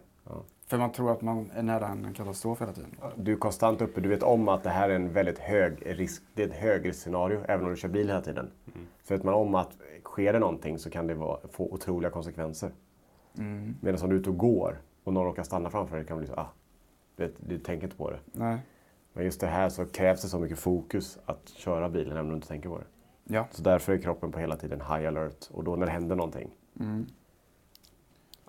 För 0.66 0.78
man 0.78 0.92
tror 0.92 1.12
att 1.12 1.22
man 1.22 1.50
är 1.54 1.62
nära 1.62 1.88
en 1.88 2.14
katastrof 2.14 2.60
hela 2.60 2.72
tiden. 2.72 2.90
Du 3.16 3.32
är 3.32 3.36
konstant 3.36 3.80
uppe, 3.80 4.00
du 4.00 4.08
vet 4.08 4.22
om 4.22 4.48
att 4.48 4.62
det 4.62 4.70
här 4.70 4.90
är 4.90 4.94
en 4.94 5.12
väldigt 5.12 5.38
hög 5.38 5.82
risk, 5.86 6.22
det 6.34 6.42
är 6.42 6.46
ett 6.46 6.54
högriskscenario 6.54 7.40
även 7.48 7.64
om 7.64 7.70
du 7.70 7.76
kör 7.76 7.88
bil 7.88 8.08
hela 8.08 8.20
tiden. 8.20 8.50
Så 9.02 9.14
vet 9.14 9.22
man 9.22 9.34
om 9.34 9.54
att 9.54 9.78
sker 10.04 10.32
det 10.32 10.38
någonting 10.38 10.78
så 10.78 10.90
kan 10.90 11.06
det 11.06 11.14
vara, 11.14 11.38
få 11.48 11.72
otroliga 11.72 12.10
konsekvenser. 12.10 12.70
Medan 13.80 14.02
om 14.02 14.10
du 14.10 14.16
är 14.16 14.20
ute 14.20 14.30
och 14.30 14.38
går 14.38 14.80
och 15.04 15.12
någon 15.12 15.24
råkar 15.24 15.42
stanna 15.42 15.70
framför 15.70 15.96
dig 15.96 16.06
kan 16.06 16.16
det 16.16 16.20
bli 16.24 16.34
så, 16.34 16.40
ah, 16.40 16.52
du, 17.16 17.26
vet, 17.26 17.34
du 17.38 17.58
tänker 17.58 17.86
inte 17.86 17.96
på 17.96 18.10
det. 18.10 18.18
Nej. 18.32 18.58
Men 19.12 19.24
just 19.24 19.40
det 19.40 19.46
här 19.46 19.68
så 19.68 19.86
krävs 19.86 20.22
det 20.22 20.28
så 20.28 20.38
mycket 20.38 20.58
fokus 20.58 21.18
att 21.26 21.48
köra 21.48 21.88
bilen 21.88 22.12
även 22.12 22.24
om 22.24 22.28
du 22.28 22.34
inte 22.34 22.48
tänker 22.48 22.68
på 22.68 22.78
det. 22.78 22.84
Ja. 23.34 23.46
Så 23.50 23.62
därför 23.62 23.92
är 23.92 23.98
kroppen 23.98 24.32
på 24.32 24.38
hela 24.38 24.56
tiden 24.56 24.80
high 24.80 25.08
alert. 25.08 25.50
Och 25.50 25.64
då 25.64 25.76
när 25.76 25.86
det 25.86 25.92
händer 25.92 26.16
någonting, 26.16 26.50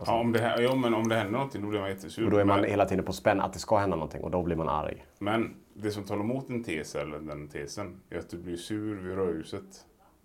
Ja, 0.05 0.19
om 0.19 0.31
det, 0.31 0.39
här- 0.39 0.61
ja, 0.61 0.75
men 0.75 0.93
om 0.93 1.07
det 1.09 1.15
händer 1.15 1.31
någonting 1.33 1.61
då 1.61 1.67
blir 1.67 1.79
man 1.79 1.89
jättesur. 1.89 2.25
och 2.25 2.31
då 2.31 2.37
är 2.37 2.45
man 2.45 2.61
men, 2.61 2.69
hela 2.69 2.85
tiden 2.85 3.05
på 3.05 3.13
spänn 3.13 3.41
att 3.41 3.53
det 3.53 3.59
ska 3.59 3.77
hända 3.77 3.95
någonting 3.95 4.23
och 4.23 4.31
då 4.31 4.43
blir 4.43 4.55
man 4.55 4.69
arg. 4.69 5.05
men 5.19 5.55
det 5.73 5.91
som 5.91 6.03
talar 6.03 6.21
emot 6.21 6.49
en 6.49 6.63
tes, 6.63 6.95
eller 6.95 7.19
den 7.19 7.47
tesen, 7.47 8.01
är 8.09 8.19
att 8.19 8.29
du 8.29 8.37
blir 8.37 8.57
sur 8.57 8.95
vid 8.95 9.15
rödljuset 9.15 9.63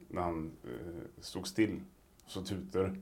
när 0.09 0.23
han 0.23 0.53
eh, 0.65 0.71
stod 1.21 1.47
still. 1.47 1.81
Så 2.27 2.43
tutar 2.43 2.81
det. 2.81 2.95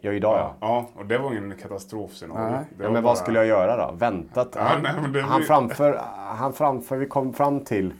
Ja, 0.00 0.12
idag 0.12 0.38
ja. 0.38 0.54
Ja, 0.60 0.88
och 0.94 1.06
det 1.06 1.18
var 1.18 1.30
ingen 1.32 1.56
katastrofscenario. 1.56 2.50
Nej. 2.56 2.64
Det 2.78 2.84
Ja, 2.84 2.90
men 2.90 3.02
bara- 3.02 3.10
vad 3.10 3.18
skulle 3.18 3.38
jag 3.38 3.46
göra 3.46 3.86
då? 3.86 3.92
Väntat? 3.96 4.48
Ja, 4.54 4.60
han, 4.62 4.82
nej, 4.82 4.92
men 5.02 5.12
det 5.12 5.22
han 5.22 5.36
blir- 5.38 5.46
framför, 5.46 6.00
han 6.16 6.52
framför, 6.52 6.96
vi 6.96 7.06
kom 7.06 7.32
fram 7.32 7.60
till 7.64 7.92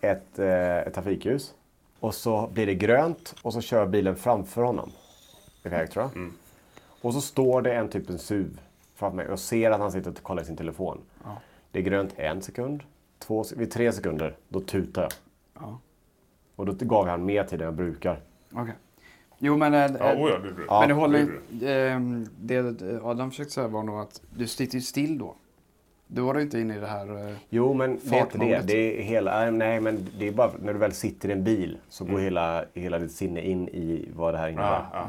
ett, 0.00 0.38
eh, 0.38 0.76
ett 0.78 0.94
trafikljus. 0.94 1.54
Och 2.00 2.14
så 2.14 2.46
blir 2.52 2.66
det 2.66 2.74
grönt 2.74 3.34
och 3.42 3.52
så 3.52 3.60
kör 3.60 3.86
bilen 3.86 4.16
framför 4.16 4.62
honom. 4.62 4.90
Iväg 5.64 5.90
tror 5.90 6.04
jag. 6.04 6.16
Mm. 6.16 6.32
Och 7.02 7.14
så 7.14 7.20
står 7.20 7.62
det 7.62 7.74
en 7.74 7.88
typ 7.88 8.10
en 8.10 8.18
SUV 8.18 8.60
framför 8.94 9.16
mig 9.16 9.26
och 9.26 9.32
jag 9.32 9.38
ser 9.38 9.70
att 9.70 9.80
han 9.80 9.92
sitter 9.92 10.10
och 10.10 10.22
kollar 10.22 10.42
i 10.42 10.44
sin 10.46 10.56
telefon. 10.56 11.00
Det 11.72 11.78
är 11.78 11.82
grönt 11.82 12.14
en 12.16 12.42
sekund, 12.42 12.82
två, 13.18 13.44
vid 13.56 13.70
tre 13.70 13.92
sekunder, 13.92 14.36
då 14.48 14.60
tutar 14.60 15.02
jag. 15.02 15.12
Ja. 15.60 15.78
Och 16.56 16.66
då 16.66 16.72
gav 16.86 17.06
han 17.08 17.24
mer 17.24 17.44
tid 17.44 17.60
än 17.60 17.64
jag 17.64 17.74
brukar. 17.74 18.20
Okej. 18.52 18.74
Jo, 19.38 19.56
men... 19.56 19.74
äh, 19.74 19.80
Ja, 19.80 20.14
oh, 20.14 20.30
ja, 20.30 20.38
det, 20.38 20.50
det. 20.52 20.62
Ja. 20.68 20.80
men 20.80 20.88
det 20.88 20.94
håller 20.94 21.28
ehm, 21.64 22.26
Det 22.40 22.82
Adam 23.02 23.30
försökte 23.30 23.52
säga 23.54 23.68
var 23.68 23.82
nog 23.82 24.00
att 24.00 24.22
du 24.36 24.46
sitter 24.46 24.74
ju 24.74 24.80
still 24.80 25.18
då. 25.18 25.34
Då 26.06 26.26
var 26.26 26.34
du 26.34 26.42
inte 26.42 26.60
inne 26.60 26.76
i 26.76 26.80
det 26.80 26.86
här... 26.86 27.28
eh, 27.30 27.36
Jo, 27.48 27.74
men 27.74 28.00
det 28.02 28.16
är 28.16 28.20
inte 28.20 28.38
det. 28.38 28.62
Det 28.66 28.98
är 29.00 29.02
hela, 29.02 29.46
äh, 29.46 29.52
nej, 29.52 29.80
men 29.80 30.06
det 30.18 30.28
är 30.28 30.32
bara 30.32 30.50
när 30.62 30.72
du 30.72 30.78
väl 30.78 30.92
sitter 30.92 31.28
i 31.28 31.32
en 31.32 31.44
bil 31.44 31.78
så 31.88 32.04
Mm. 32.04 32.14
går 32.14 32.20
hela, 32.22 32.64
hela 32.74 32.98
ditt 32.98 33.12
sinne 33.12 33.40
in 33.42 33.68
i 33.68 34.08
vad 34.14 34.34
det 34.34 34.38
här 34.38 34.48
innebär. 34.48 34.86
Ja, 34.92 35.08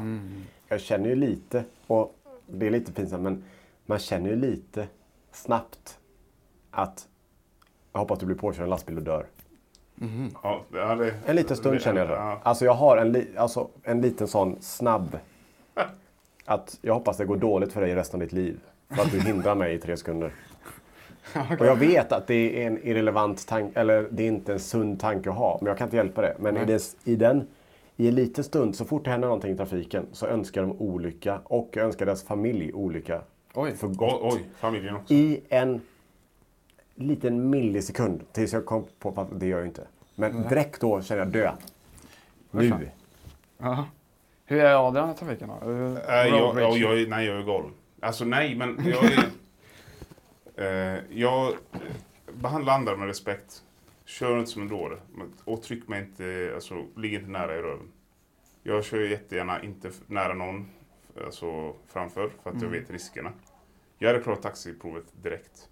Jag 0.72 0.80
känner 0.80 1.08
ju 1.08 1.14
lite, 1.14 1.64
och 1.86 2.14
det 2.46 2.66
är 2.66 2.70
lite 2.70 2.92
pinsamt, 2.92 3.22
men 3.22 3.44
man 3.86 3.98
känner 3.98 4.30
ju 4.30 4.36
lite 4.36 4.86
snabbt 5.32 5.98
att 6.70 7.08
jag 7.92 8.00
hoppas 8.00 8.14
att 8.16 8.20
du 8.20 8.26
blir 8.26 8.36
påkörd 8.36 8.60
av 8.60 8.64
en 8.64 8.70
lastbil 8.70 8.96
och 8.96 9.02
dör. 9.02 9.26
Ja, 10.42 10.62
ja, 10.72 10.94
det, 10.94 11.14
En 11.26 11.36
liten 11.36 11.56
stund 11.56 11.74
det- 11.76 11.80
känner 11.80 12.00
jag 12.00 12.08
så. 12.08 12.14
Ja. 12.14 12.40
Alltså 12.42 12.64
jag 12.64 12.74
har 12.74 12.96
en, 12.96 13.12
li, 13.12 13.26
alltså, 13.36 13.68
en 13.82 14.00
liten 14.00 14.28
sån 14.28 14.56
snabb... 14.60 15.18
Att 16.44 16.78
jag 16.82 16.94
hoppas 16.94 17.16
det 17.16 17.24
går 17.24 17.36
dåligt 17.36 17.72
för 17.72 17.80
dig 17.80 17.94
resten 17.94 18.20
av 18.20 18.26
ditt 18.26 18.32
liv. 18.32 18.60
För 18.90 19.02
att 19.02 19.10
du 19.12 19.20
hindrar 19.20 19.54
mig 19.54 19.74
i 19.74 19.78
tre 19.78 19.96
sekunder. 19.96 20.32
Och 21.58 21.66
jag 21.66 21.76
vet 21.76 22.12
att 22.12 22.26
det 22.26 22.62
är 22.62 22.66
en 22.66 22.78
irrelevant 22.82 23.46
tanke, 23.46 23.80
eller 23.80 24.08
det 24.10 24.22
är 24.22 24.26
inte 24.26 24.52
en 24.52 24.60
sund 24.60 25.00
tanke 25.00 25.30
att 25.30 25.36
ha. 25.36 25.58
Men 25.60 25.66
jag 25.68 25.78
kan 25.78 25.86
inte 25.86 25.96
hjälpa 25.96 26.22
det. 26.22 26.36
Men 26.38 26.56
i, 26.56 26.64
des, 26.64 26.96
i 27.04 27.16
den, 27.16 27.46
i 28.00 28.08
en 28.08 28.14
liten 28.14 28.44
stund, 28.44 28.76
så 28.76 28.84
fort 28.84 29.04
det 29.04 29.10
händer 29.10 29.28
någonting 29.28 29.54
i 29.54 29.56
trafiken, 29.56 30.06
så 30.12 30.26
önskar 30.26 30.62
de 30.62 30.72
olycka. 30.72 31.40
Och 31.44 31.68
jag 31.72 31.84
önskar 31.86 32.06
deras 32.06 32.22
familj 32.24 32.72
olycka. 32.72 33.22
Oj. 33.54 33.76
För 33.76 33.86
Oj, 33.88 33.94
gott. 33.94 34.20
oj, 34.22 34.44
familjen 34.58 34.96
också. 34.96 35.14
I 35.14 35.40
en 35.48 35.80
liten 36.94 37.50
millisekund. 37.50 38.22
Tills 38.32 38.52
jag 38.52 38.66
kom 38.66 38.84
på 38.98 39.08
att 39.20 39.40
det 39.40 39.46
gör 39.46 39.58
jag 39.58 39.66
inte. 39.66 39.86
Men 40.14 40.48
direkt 40.48 40.80
då 40.80 41.02
känner 41.02 41.22
jag 41.22 41.28
dö. 41.32 41.52
Nu. 42.50 42.90
Ja. 43.58 43.84
Hur 44.44 44.60
är 44.60 44.88
Adrian 44.88 45.10
i 45.10 45.14
trafiken 45.14 45.48
då? 45.62 45.70
Uh, 45.70 45.98
Nej, 46.08 46.30
jag, 46.30 46.60
jag, 46.60 46.76
jag, 46.78 47.00
är- 47.00 47.06
nej, 47.06 47.26
jag 47.26 47.36
är 47.36 47.42
galen. 47.42 47.70
Alltså 48.00 48.24
nej, 48.24 48.54
men 48.54 48.78
jag 48.84 49.04
är... 49.04 49.24
eh, 50.94 51.00
jag 51.10 51.46
eh, 51.48 51.54
behandlar 52.34 52.74
andra 52.74 52.96
med 52.96 53.06
respekt. 53.06 53.62
Kör 54.10 54.38
inte 54.38 54.50
som 54.50 54.62
en 54.62 54.68
dåre. 54.68 54.98
Och 55.44 55.62
tryck 55.62 55.88
mig 55.88 56.00
inte, 56.00 56.52
alltså 56.54 56.84
ligg 56.96 57.14
inte 57.14 57.30
nära 57.30 57.56
i 57.56 57.62
röven. 57.62 57.92
Jag 58.62 58.84
kör 58.84 59.00
jättegärna 59.00 59.62
inte 59.62 59.90
nära 60.06 60.34
någon 60.34 60.68
alltså, 61.24 61.74
framför, 61.86 62.30
för 62.42 62.50
att 62.50 62.62
jag 62.62 62.68
vet 62.68 62.90
riskerna. 62.90 63.32
Jag 63.98 64.08
hade 64.08 64.20
klarat 64.22 64.42
taxiprovet 64.42 65.04
direkt. 65.22 65.68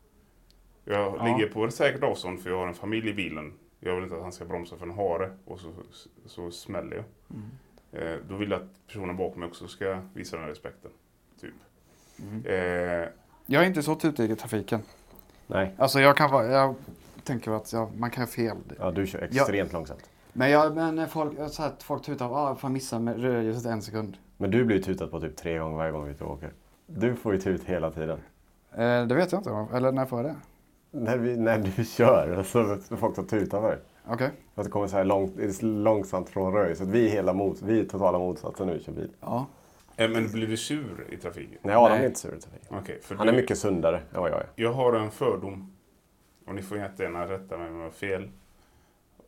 Jag 0.85 1.16
Ja. 1.18 1.25
ligger 1.25 1.52
på 1.52 1.64
ett 1.64 1.75
säkert 1.75 2.02
avstånd 2.02 2.40
för 2.42 2.50
jag 2.50 2.59
har 2.59 2.66
en 2.68 2.75
familj 2.75 3.09
i 3.11 3.14
bilen. 3.14 3.52
Jag 3.80 3.95
vill 3.95 4.04
inte 4.04 4.16
att 4.16 4.23
han 4.23 4.33
ska 4.33 4.45
bromsa 4.45 4.76
för 4.76 4.87
en 4.87 4.92
hare 4.92 5.30
och 5.45 5.61
så, 5.61 5.73
så 6.26 6.50
smäller 6.50 6.97
jag. 6.97 7.04
Eh, 8.02 8.18
då 8.28 8.37
vill 8.37 8.50
jag 8.50 8.62
att 8.62 8.87
personen 8.87 9.16
bakom 9.16 9.40
mig 9.40 9.49
också 9.49 9.68
ska 9.68 9.99
visa 10.14 10.37
den 10.37 10.42
här 10.45 10.50
respekten. 10.50 10.90
Typ. 11.40 11.54
Eh, 12.47 12.54
Jag 13.47 13.62
är 13.62 13.66
inte 13.66 13.83
så 13.83 13.95
tutig 13.95 14.30
i 14.30 14.37
trafiken. 14.37 14.80
Nej. 15.47 15.75
Alltså 15.78 16.00
jag 16.00 16.16
kan 16.16 16.30
vara... 16.30 16.47
Jag 16.47 16.75
tänker 17.28 17.50
att 17.50 17.73
ja, 17.73 17.90
man 17.97 18.11
kan 18.11 18.23
ha 18.23 18.28
fel. 18.28 18.56
Ja, 18.78 18.90
du 18.90 19.06
kör 19.06 19.23
extremt 19.23 19.73
långsamt. 19.73 20.11
Men, 20.32 20.50
jag, 20.50 20.75
men 20.75 21.08
folk, 21.08 21.38
jag 21.38 21.50
sett 21.50 21.66
att 21.66 21.82
folk 21.82 22.02
tutar, 22.02 22.50
ah, 22.50 22.56
fan 22.56 22.73
missar 22.73 22.99
med 22.99 23.23
rödljuset 23.23 23.66
en 23.66 23.82
sekund. 23.82 24.16
Men 24.37 24.50
du 24.50 24.64
blir 24.64 24.76
ju 24.76 24.82
tutad 24.82 25.06
på 25.06 25.20
typ 25.20 25.37
tre 25.37 25.58
gånger 25.58 25.76
varje 25.76 25.92
gång 25.92 26.14
vi 26.18 26.25
åker. 26.25 26.52
Du 26.87 27.14
får 27.14 27.35
ju 27.35 27.40
tut 27.40 27.64
hela 27.64 27.90
tiden. 27.90 28.18
Eh, 28.73 29.06
det 29.06 29.14
vet 29.14 29.32
jag 29.32 29.40
inte, 29.40 29.66
eller 29.76 29.92
när 29.92 30.06
får 30.06 30.18
jag 30.18 30.26
det? 30.30 30.37
När, 30.90 31.18
vi, 31.18 31.37
när 31.37 31.58
du 31.58 31.85
kör 31.85 32.42
så 32.42 32.76
får 32.76 32.97
folk 32.97 33.16
ta 33.16 33.23
tuta 33.23 33.61
för 33.61 33.68
dig. 33.68 33.78
Okej. 34.06 34.30
För 34.54 34.62
att 34.62 34.66
det 34.66 34.70
kommer 34.70 34.87
så 34.87 34.97
här 34.97 35.04
långt, 35.04 35.62
långsamt 35.62 36.28
från 36.28 36.52
röj. 36.52 36.76
Så 36.76 36.82
att 36.82 36.88
vi 36.88 37.06
är 37.06 37.11
hela 37.11 37.32
mot, 37.32 37.62
vi 37.62 37.80
är 37.80 37.85
totala 37.85 38.18
motsatsen 38.18 38.66
när 38.66 38.75
vi 38.75 38.80
kör 38.80 38.92
bil. 38.92 39.11
Ja. 39.20 39.47
Eh, 39.97 40.08
Men 40.08 40.30
blir 40.32 40.47
du 40.47 40.56
sur 40.56 41.06
i 41.11 41.16
trafiken? 41.16 41.58
Nej, 41.62 41.75
Adam 41.75 41.99
är 41.99 42.06
inte 42.06 42.20
sur 42.20 42.35
i 42.35 42.40
trafiken. 42.40 43.02
För 43.02 43.14
Han 43.14 43.26
du, 43.26 43.32
är 43.32 43.37
mycket 43.37 43.58
sundare 43.58 43.97
än 43.97 44.20
vad 44.20 44.30
jag 44.30 44.38
är. 44.38 44.47
Jag 44.54 44.73
har 44.73 44.92
en 44.92 45.11
fördom. 45.11 45.73
Och 46.49 46.55
ni 46.55 46.62
får 46.62 46.78
jättegärna 46.78 47.28
rätta 47.28 47.59
mig 47.59 47.69
om 47.69 47.76
jag 47.76 47.85
har 47.85 47.90
fel. 47.90 48.23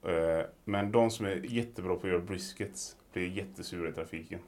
Eh, 0.06 0.46
Men 0.64 0.92
de 0.92 1.10
som 1.10 1.26
är 1.26 1.30
jättebra 1.44 1.94
på 1.94 2.00
att 2.06 2.12
göra 2.12 2.18
briskets 2.20 2.96
blir 3.12 3.28
jättesura 3.28 3.88
i 3.88 3.92
trafiken. 3.92 4.38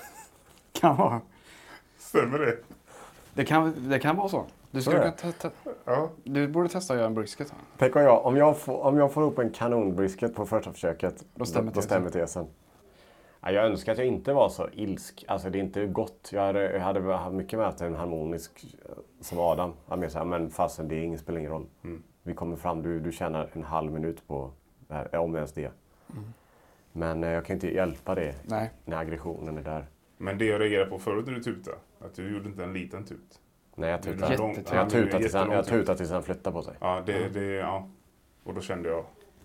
Kan 0.72 0.96
vara. 0.96 1.20
Stämmer 1.98 2.38
det? 2.38 2.58
Det 3.34 3.44
kan, 3.44 3.88
det 3.88 3.98
kan 3.98 4.16
vara 4.16 4.28
så. 4.28 4.46
Du, 4.70 4.82
Så 4.82 4.90
skulle 4.90 5.04
är 5.04 5.12
kunna 5.12 5.52
Ja. 5.84 6.10
du 6.24 6.48
borde 6.48 6.68
testa 6.68 6.92
att 6.92 6.98
göra 6.98 7.06
en 7.08 7.14
brisket. 7.14 7.54
Tänk 7.78 7.96
om 7.96 8.02
jag, 8.02 8.26
om 8.26 8.36
jag, 8.36 8.58
får, 8.58 8.82
om 8.84 8.96
jag 8.98 9.12
får 9.12 9.22
ihop 9.22 9.38
en 9.38 9.50
kanonbrisket 9.50 10.34
på 10.34 10.46
första 10.46 10.72
försöket, 10.72 11.24
Då 11.34 11.44
stämmer 11.44 11.66
då 11.66 11.74
tesen. 11.74 11.82
stämmer 11.82 12.10
tesen. 12.10 12.46
Ja, 13.40 13.50
jag 13.50 13.64
önskar 13.66 13.92
att 13.92 13.98
jag 13.98 14.06
inte 14.06 14.32
var 14.32 14.48
så 14.48 14.68
ilsk. 14.72 15.24
Alltså 15.28 15.50
det 15.50 15.58
är 15.58 15.62
inte 15.62 15.86
gott. 15.86 16.30
Jag 16.32 16.42
hade, 16.42 16.72
jag 16.72 16.80
hade 16.80 17.14
haft 17.14 17.34
mycket 17.34 17.58
med 17.58 17.68
att 17.68 17.80
en 17.80 17.94
harmonisk 17.94 18.76
eh, 18.88 18.90
som 19.20 19.38
Adam. 19.38 19.72
Är 19.88 20.08
så 20.08 20.18
här, 20.18 20.24
men 20.24 20.50
fasen 20.50 20.88
det 20.88 20.94
är 20.94 21.02
ingen, 21.02 21.18
spelar 21.18 21.38
ingen 21.38 21.50
roll. 21.52 21.66
Mm. 21.84 22.02
Vi 22.22 22.34
kommer 22.34 22.56
fram, 22.56 22.82
du, 22.82 23.00
du 23.00 23.12
tjänar 23.12 23.48
en 23.52 23.62
halv 23.62 23.92
minut 23.92 24.26
på 24.28 24.50
det 24.88 24.94
här, 24.94 25.08
ja, 25.12 25.20
om 25.20 25.34
ens 25.36 25.52
det. 25.52 25.70
Men 26.92 27.24
eh, 27.24 27.30
jag 27.30 27.44
kan 27.44 27.54
inte 27.56 27.74
hjälpa 27.74 28.14
det 28.14 28.34
Nej. 28.44 28.70
när 28.84 28.96
aggressionen 28.96 29.58
är 29.58 29.62
där. 29.62 29.86
Men 30.18 30.38
det 30.38 30.44
jag 30.44 30.60
reagerade 30.60 30.90
på 30.90 30.98
förut 30.98 31.26
när 31.26 31.32
du 31.34 31.42
tutade, 31.42 31.76
att 32.00 32.14
du 32.14 32.32
gjorde 32.32 32.48
inte 32.48 32.64
en 32.64 32.72
liten 32.72 33.04
tut. 33.04 33.40
Nej, 33.74 33.90
jag 33.90 34.04
lång- 34.38 34.56
ja, 34.70 34.74
Jag 34.76 34.90
tutar 34.90 35.18
tills 35.18 35.34
han, 35.34 35.50
jag 35.50 35.56
jättelång 35.58 35.62
tut. 35.62 35.70
tutar 35.86 35.94
tills 35.94 36.10
han 36.10 36.22
flyttar 36.22 36.52
på 36.52 36.62
sig. 36.62 36.74
Ja, 36.80 37.02
det, 37.06 37.28
det, 37.28 37.44
ja. 37.46 37.88
Och 38.44 38.54
då 38.54 38.60
kände 38.60 38.88
jag, 38.88 39.04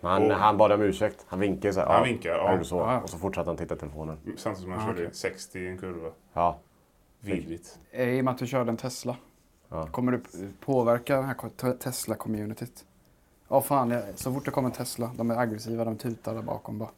han, 0.10 0.32
Och- 0.32 0.38
han 0.38 0.58
bad 0.58 0.72
om 0.72 0.82
ursäkt. 0.82 1.26
Han 1.28 1.40
vinkade 1.40 1.74
så 1.74 1.80
här. 1.80 1.88
Han 1.88 1.98
ja, 1.98 2.04
vinkar, 2.04 2.30
ja. 2.30 2.64
så. 2.64 2.78
Ja. 2.78 3.00
Och 3.02 3.10
så 3.10 3.18
fortsatte 3.18 3.50
han 3.50 3.58
titta 3.58 3.76
i 3.76 3.78
telefonen. 3.78 4.18
samtidigt 4.38 4.58
som 4.64 4.72
jag 4.72 4.82
Ah, 4.82 4.86
körde 4.86 5.02
okej. 5.02 5.10
60 5.16 5.60
i 5.60 5.68
en 5.68 5.78
kurva. 5.78 6.10
Ja. 6.34 6.58
Vidrigt. 7.20 7.80
I 7.92 8.20
och 8.22 8.26
med 8.26 8.32
att 8.32 8.38
du 8.38 8.48
körde 8.48 8.70
en 8.72 8.78
Tesla. 8.78 9.16
Ja. 9.70 9.88
Kommer 9.88 10.12
du 10.12 10.22
påverka 10.66 11.16
det 11.18 11.24
här 11.24 11.74
Tesla-communityt? 11.74 12.86
Ja, 13.48 13.62
fan. 13.62 13.90
jag- 13.92 14.04
Så 14.16 14.34
fort 14.34 14.46
det 14.46 14.52
kommer 14.52 14.70
en 14.70 14.76
Tesla, 14.76 15.12
de 15.18 15.32
är 15.32 15.36
aggressiva, 15.38 15.86
de 15.86 15.98
tutar 15.98 16.36
där 16.36 16.42
bakom 16.42 16.80
bara. 16.80 16.90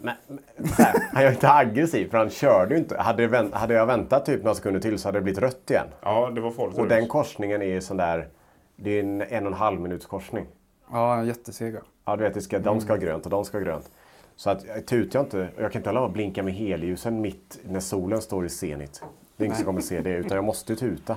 Men, 0.00 0.14
men, 0.26 0.68
här, 0.78 0.94
han 1.12 1.22
är 1.22 1.30
inte 1.32 1.50
aggressiv 1.52 2.10
för 2.10 2.18
han 2.18 2.30
körde 2.30 2.74
ju 2.74 2.80
inte. 2.80 2.98
Hade, 2.98 3.26
vänt, 3.26 3.54
hade 3.54 3.74
jag 3.74 3.86
väntat 3.86 4.26
typ 4.26 4.42
några 4.42 4.54
sekunder 4.54 4.80
till 4.80 4.98
så 4.98 5.08
hade 5.08 5.18
det 5.18 5.22
blivit 5.22 5.40
rött 5.40 5.70
igen. 5.70 5.86
Ja, 6.02 6.30
det 6.30 6.40
var 6.40 6.50
farligt. 6.50 6.78
Och 6.78 6.88
den 6.88 7.08
korsningen 7.08 7.62
är 7.62 7.80
sån 7.80 7.96
där, 7.96 8.28
det 8.76 8.90
är 8.90 9.00
en 9.02 9.22
en 9.22 9.46
och 9.46 9.52
en 9.52 9.58
halv 9.58 9.80
minuts 9.80 10.06
korsning. 10.06 10.46
Ja, 10.92 11.24
jättesega. 11.24 11.80
Ja, 12.04 12.16
du 12.16 12.24
vet, 12.24 12.34
det 12.34 12.42
ska, 12.42 12.58
de 12.58 12.80
ska 12.80 12.92
ha 12.92 12.96
grönt 12.98 13.24
och 13.24 13.30
de 13.30 13.44
ska 13.44 13.58
ha 13.58 13.64
grönt. 13.64 13.90
Så 14.36 14.50
att 14.50 14.64
jag 14.66 14.86
tutar 14.86 15.18
jag 15.18 15.26
inte, 15.26 15.48
och 15.56 15.62
jag 15.62 15.72
kan 15.72 15.80
inte 15.80 15.88
hålla 15.90 16.00
på 16.00 16.06
och 16.06 16.12
blinka 16.12 16.42
med 16.42 16.54
helljusen 16.54 17.20
mitt 17.20 17.58
när 17.64 17.80
solen 17.80 18.22
står 18.22 18.46
i 18.46 18.48
zenit. 18.48 19.02
Det 19.36 19.44
är 19.44 19.46
ingen 19.46 19.56
som 19.56 19.64
kommer 19.66 19.80
se 19.80 20.00
det, 20.00 20.10
utan 20.10 20.34
jag 20.36 20.44
måste 20.44 20.76
tuta. 20.76 21.16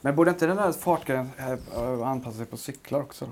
Men 0.00 0.16
borde 0.16 0.30
inte 0.30 0.46
den 0.46 0.56
där 0.56 0.72
fartgränsen 0.72 1.58
äh, 1.76 2.08
anpassa 2.08 2.36
sig 2.36 2.46
på 2.46 2.56
cyklar 2.56 3.00
också 3.00 3.24
då? 3.24 3.30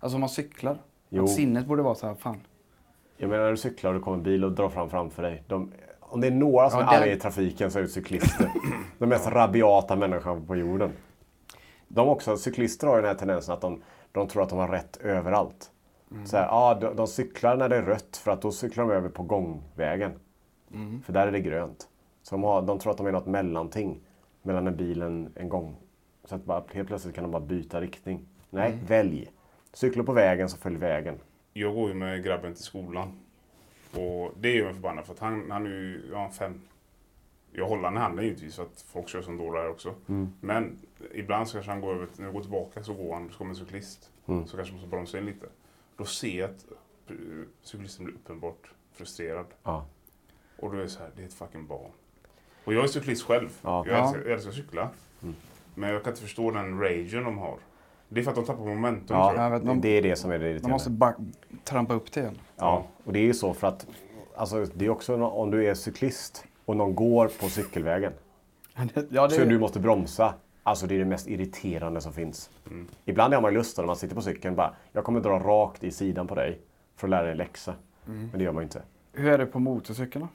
Alltså 0.00 0.14
om 0.16 0.20
man 0.20 0.28
cyklar. 0.28 0.78
Jo. 1.08 1.24
Att 1.24 1.30
sinnet 1.30 1.66
borde 1.66 1.82
vara 1.82 1.94
så 1.94 2.06
här, 2.06 2.14
fan. 2.14 2.40
Jag 3.16 3.30
menar 3.30 3.42
när 3.44 3.50
du 3.50 3.56
cyklar 3.56 3.90
och 3.90 3.98
det 3.98 4.04
kommer 4.04 4.16
en 4.16 4.22
bil 4.22 4.44
och 4.44 4.52
drar 4.52 4.68
fram 4.68 4.90
framför 4.90 5.22
dig. 5.22 5.42
De, 5.46 5.72
om 6.00 6.20
det 6.20 6.26
är 6.26 6.30
några 6.30 6.70
som 6.70 6.80
Ja, 6.80 6.86
är 6.86 6.90
det- 6.98 7.02
arga 7.04 7.12
i 7.12 7.18
trafiken 7.18 7.70
så 7.70 7.78
är 7.78 7.82
det 7.82 7.88
cyklister. 7.88 8.50
De 8.98 9.06
mest 9.08 9.26
rabiata 9.26 9.96
människorna 9.96 10.40
på 10.46 10.56
jorden. 10.56 10.92
De 11.88 12.08
också, 12.08 12.36
cyklister 12.36 12.86
har 12.86 12.96
ju 12.96 13.02
den 13.02 13.10
här 13.10 13.18
tendensen 13.18 13.54
att 13.54 13.60
de, 13.60 13.82
de 14.12 14.28
tror 14.28 14.42
att 14.42 14.48
de 14.48 14.58
har 14.58 14.68
rätt 14.68 14.96
överallt. 14.96 15.70
Så 16.24 16.36
här, 16.36 16.46
ja, 16.46 16.78
de, 16.80 16.96
de 16.96 17.06
cyklar 17.06 17.56
när 17.56 17.68
det 17.68 17.76
är 17.76 17.82
rött 17.82 18.16
för 18.16 18.30
att 18.30 18.42
då 18.42 18.52
cyklar 18.52 18.84
de 18.84 18.92
över 18.92 19.08
på 19.08 19.22
gångvägen. 19.22 20.12
För 21.04 21.12
där 21.12 21.26
är 21.26 21.32
det 21.32 21.40
grönt. 21.40 21.88
Så 22.22 22.34
de, 22.34 22.42
har, 22.42 22.62
de 22.62 22.78
tror 22.78 22.90
att 22.90 22.96
de 22.98 23.06
är 23.06 23.12
något 23.12 23.26
mellanting 23.26 24.00
mellan 24.42 24.66
en 24.66 24.76
bil 24.76 25.02
och 25.02 25.08
en, 25.08 25.32
en 25.34 25.48
gång. 25.48 25.76
Så 26.24 26.34
att 26.34 26.44
bara, 26.44 26.62
helt 26.72 26.88
plötsligt 26.88 27.14
kan 27.14 27.24
de 27.24 27.30
bara 27.30 27.42
byta 27.42 27.80
riktning. 27.80 28.26
Nej, 28.50 28.78
välj. 28.86 29.30
Cykla 29.72 30.02
på 30.02 30.12
vägen 30.12 30.48
så 30.48 30.56
följ 30.56 30.76
vägen. 30.76 31.18
Jag 31.52 31.74
går 31.74 31.88
ju 31.88 31.94
med 31.94 32.24
grabben 32.24 32.54
till 32.54 32.64
skolan. 32.64 33.18
Och 33.92 34.32
det 34.40 34.50
gör 34.50 34.64
mig 34.64 34.74
förbannad 34.74 35.04
för 35.04 35.12
att 35.12 35.18
han, 35.18 35.50
han 35.50 35.66
är 35.66 35.70
ju 35.70 36.10
ja, 36.12 36.30
fem. 36.32 36.60
Jag 37.52 37.66
håller 37.68 37.82
han 37.84 37.94
i 37.96 37.98
handen 38.00 38.24
givetvis 38.24 38.56
för 38.56 38.62
att 38.62 38.84
folk 38.88 39.08
kör 39.08 39.22
som 39.22 39.36
dårar 39.36 39.68
också. 39.68 39.94
Men 40.40 40.78
ibland 41.14 41.48
så 41.48 41.52
kanske 41.52 41.70
han 41.70 41.80
går 41.80 41.94
över, 41.94 42.06
när 42.16 42.24
jag 42.24 42.34
går 42.34 42.40
tillbaka 42.40 42.82
så 42.82 42.94
går 42.94 43.14
han, 43.14 43.28
så 43.30 43.38
kommer 43.38 43.50
en 43.50 43.56
cyklist. 43.56 44.10
Så 44.26 44.32
kanske 44.56 44.56
man 44.56 44.72
måste 44.72 44.88
bromsa 44.88 45.18
in 45.18 45.26
lite. 45.26 45.46
Då 45.96 46.04
ser 46.04 46.38
jag 46.38 46.50
att 46.50 46.64
eh, 47.10 47.16
cyklisten 47.62 48.04
blir 48.04 48.14
uppenbart 48.14 48.70
frustrerad. 48.92 49.46
Ja. 49.62 49.86
Och 50.58 50.70
då 50.72 50.76
är 50.78 50.82
det 50.82 50.88
så 50.88 51.00
här, 51.00 51.10
det 51.16 51.22
är 51.22 51.26
ett 51.26 51.34
fucking 51.34 51.66
barn. 51.66 51.90
Och 52.64 52.74
jag 52.74 52.84
är 52.84 52.88
cyklist 52.88 53.22
själv. 53.22 53.48
Ja. 53.62 53.84
Jag, 53.86 53.96
Ja. 53.98 54.02
älskar, 54.04 54.20
jag 54.20 54.30
älskar 54.32 54.50
att 54.50 54.56
cykla. 54.56 54.88
Men 55.74 55.90
jag 55.90 56.02
kan 56.04 56.12
inte 56.12 56.22
förstå 56.22 56.50
den 56.50 56.80
ragen 56.80 57.24
de 57.24 57.38
har. 57.38 57.56
Det 58.08 58.20
är 58.20 58.24
för 58.24 58.30
att 58.30 58.36
de 58.36 58.44
tappar 58.44 58.64
momentum 58.64 59.16
Ja, 59.16 59.34
jag. 59.34 59.44
Jag 59.44 59.50
vet, 59.50 59.66
de- 59.66 59.80
det 59.80 59.88
är 59.88 60.02
det 60.02 60.16
som 60.16 60.30
är 60.30 60.38
det 60.38 60.44
De 60.44 60.50
irriterande. 60.50 60.72
måste 60.74 60.90
bara 60.90 61.14
trampa 61.64 61.94
upp 61.94 62.12
det 62.12 62.20
igen. 62.20 62.38
Ja, 62.56 62.86
och 63.04 63.12
det 63.12 63.18
är 63.18 63.22
ju 63.24 63.34
så 63.34 63.54
för 63.54 63.66
att 63.66 63.86
alltså, 64.36 64.64
det 64.74 64.84
är 64.86 64.90
också 64.90 65.22
om 65.22 65.50
du 65.50 65.66
är 65.66 65.74
cyklist 65.74 66.44
och 66.70 66.76
någon 66.76 66.94
går 66.94 67.30
på 67.40 67.48
cykelvägen 67.48 68.12
ja, 69.10 69.26
det 69.28 69.34
så 69.34 69.44
du 69.44 69.58
måste 69.58 69.80
bromsa. 69.80 70.34
Alltså 70.62 70.86
det 70.86 70.94
är 70.94 70.98
det 70.98 71.04
mest 71.04 71.28
irriterande 71.28 72.00
som 72.00 72.12
finns. 72.12 72.50
Ibland 73.04 73.34
har 73.34 73.40
man 73.40 73.54
lust 73.54 73.78
när 73.78 73.84
man 73.84 73.96
sitter 73.96 74.14
på 74.14 74.22
cykeln 74.22 74.56
bara, 74.56 74.74
jag 74.92 75.04
kommer 75.04 75.20
dra 75.20 75.38
rakt 75.38 75.84
i 75.84 75.90
sidan 75.90 76.26
på 76.26 76.34
dig 76.34 76.58
för 76.96 77.06
att 77.06 77.10
lära 77.10 77.22
dig 77.22 77.30
en 77.30 77.36
läxa. 77.36 77.74
Men 78.04 78.30
det 78.32 78.44
gör 78.44 78.52
man 78.52 78.62
ju 78.62 78.64
inte. 78.64 78.82
Hur 79.12 79.32
är 79.32 79.38
det 79.38 79.46
på 79.46 79.58
motorcykeln 79.58 80.24
då? 80.24 80.28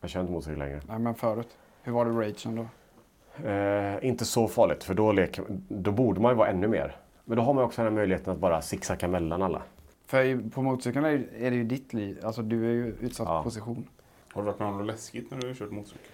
Jag 0.00 0.10
kör 0.10 0.20
inte 0.20 0.32
motorcykel 0.32 0.58
längre. 0.58 0.80
Nej, 0.88 0.98
men 0.98 1.14
förut. 1.14 1.48
Hur 1.82 1.92
var 1.92 2.04
det 2.04 2.10
ragen 2.10 2.56
då? 2.56 3.48
Eh, 3.48 4.08
inte 4.08 4.24
så 4.24 4.48
farligt, 4.48 4.84
för 4.84 4.94
då, 4.94 5.12
leker, 5.12 5.44
då 5.68 5.92
borde 5.92 6.20
man 6.20 6.32
ju 6.32 6.36
vara 6.36 6.48
ännu 6.48 6.68
mer. 6.68 6.96
Men 7.24 7.36
då 7.36 7.42
har 7.42 7.54
man 7.54 7.64
också 7.64 7.82
den 7.82 7.92
här 7.92 7.96
möjligheten 8.00 8.32
att 8.32 8.38
bara 8.38 8.62
zigzacka 8.62 9.08
mellan 9.08 9.42
alla. 9.42 9.62
För 10.06 10.50
på 10.50 10.62
motorcykeln 10.62 11.04
är 11.04 11.50
det 11.50 11.56
ju 11.56 11.64
ditt 11.64 11.92
liv. 11.92 12.20
Alltså 12.24 12.42
du 12.42 12.64
är 12.70 12.72
ju 12.72 12.96
utsatt 13.00 13.28
Ja. 13.28 13.42
position. 13.42 13.88
Har 14.38 14.42
du 14.42 14.46
varit 14.46 14.58
med 14.58 14.68
om 14.68 14.78
något 14.78 14.86
läskigt 14.86 15.30
när 15.30 15.38
du 15.38 15.46
har 15.46 15.54
kört 15.54 15.70
motorcykel? 15.70 16.06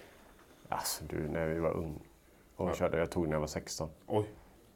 Alltså 0.69 1.03
du, 1.09 1.27
när 1.29 1.47
vi 1.47 1.59
var 1.59 1.71
ung 1.71 1.99
och 2.55 2.69
Ja. 2.69 2.73
körde, 2.73 2.97
jag 2.97 3.11
tog 3.11 3.25
när 3.27 3.33
jag 3.33 3.39
var 3.39 3.47
16. 3.47 3.89
Oj. 4.07 4.25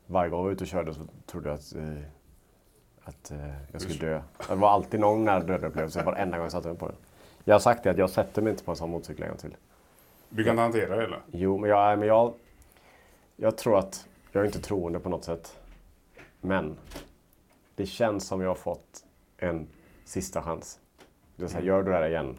Varje 0.06 0.30
gång 0.30 0.40
jag 0.40 0.44
var 0.46 0.52
ute 0.52 0.64
och 0.64 0.68
körde 0.68 0.94
så 0.94 1.02
trodde 1.26 1.50
jag 1.50 1.56
att, 1.56 1.76
eh, 1.76 2.04
att 3.04 3.32
eh, 3.32 3.72
jag 3.72 3.82
skulle 3.82 4.00
dö. 4.00 4.22
Det 4.48 4.56
var 4.56 4.70
alltid 4.70 5.00
någon 5.00 5.24
nära 5.26 5.40
döden 5.40 5.70
upplevelse 5.70 6.04
varenda 6.04 6.38
gång 6.38 6.46
jag 6.46 6.52
satte 6.52 6.68
mig 6.68 6.78
på 6.78 6.88
den. 6.88 6.96
Jag 7.44 7.56
har 7.56 7.60
sagt 7.60 7.84
det 7.84 7.90
att 7.90 7.98
jag 7.98 8.10
sätter 8.10 8.42
mig 8.42 8.52
inte 8.52 8.64
på 8.64 8.72
en 8.72 8.78
sån 8.78 8.90
motorcykel 8.90 9.24
en 9.24 9.30
gång 9.30 9.38
till. 9.38 9.56
Du 10.30 10.44
kan 10.44 10.52
inte 10.52 10.62
hantera 10.62 10.96
det 10.96 11.04
eller? 11.04 11.22
Jo, 11.32 11.58
men 11.58 11.70
jag, 11.70 12.00
men 12.00 12.08
jag, 12.08 12.34
jag 13.36 13.58
tror 13.58 13.78
att 13.80 14.08
jag 14.32 14.42
är 14.42 14.46
inte 14.46 14.60
troende 14.62 15.00
på 15.00 15.10
något 15.10 15.24
sätt. 15.24 15.60
Men 16.42 16.78
det 17.76 17.86
känns 17.86 18.28
som 18.28 18.42
jag 18.42 18.50
har 18.50 18.56
fått 18.56 19.06
en 19.38 19.68
sista 20.06 20.42
chans. 20.42 20.80
Det 21.36 21.44
är 21.44 21.48
så 21.48 21.58
här, 21.58 21.64
gör 21.64 21.84
du 21.84 21.92
det 21.92 21.98
här 21.98 22.10
igen, 22.10 22.38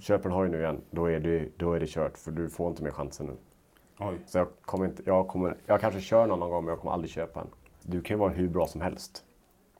köp 0.00 0.24
en 0.24 0.32
hoj 0.32 0.48
nu 0.48 0.58
igen, 0.58 0.80
då 0.90 1.06
är, 1.06 1.20
det, 1.20 1.48
då 1.56 1.72
är 1.72 1.80
det 1.80 1.86
kört. 1.86 2.18
För 2.18 2.30
du 2.30 2.48
får 2.48 2.70
inte 2.70 2.82
mer 2.82 2.90
chansen 2.90 3.26
nu. 3.26 3.36
Oj. 3.98 4.18
Så 4.26 4.38
jag 4.38 4.48
kommer 4.60 4.84
inte, 4.84 5.02
jag 5.06 5.28
kommer, 5.28 5.56
jag 5.66 5.80
kanske 5.80 6.00
kör 6.00 6.26
någon 6.26 6.50
gång 6.50 6.64
men 6.64 6.72
jag 6.72 6.80
kommer 6.80 6.92
aldrig 6.92 7.10
köpa 7.10 7.40
en. 7.40 7.46
Du 7.82 8.00
kan 8.02 8.16
ju 8.16 8.18
vara 8.18 8.30
hur 8.32 8.48
bra 8.48 8.66
som 8.66 8.80
helst. 8.80 9.24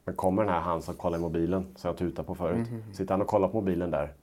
Men 0.05 0.15
kommer 0.15 0.45
den 0.45 0.53
här 0.53 0.61
han 0.61 0.83
som 0.83 0.95
kollar 0.95 1.19
i 1.19 1.21
mobilen, 1.21 1.67
som 1.77 1.89
jag 1.89 1.97
tutade 1.97 2.27
på 2.27 2.35
förut. 2.35 2.69
Sitter 2.93 3.15
han 3.15 3.23
och 3.23 3.29
kollar 3.29 3.49
på 3.49 3.61
mobilen 3.61 3.91
där 3.91 4.15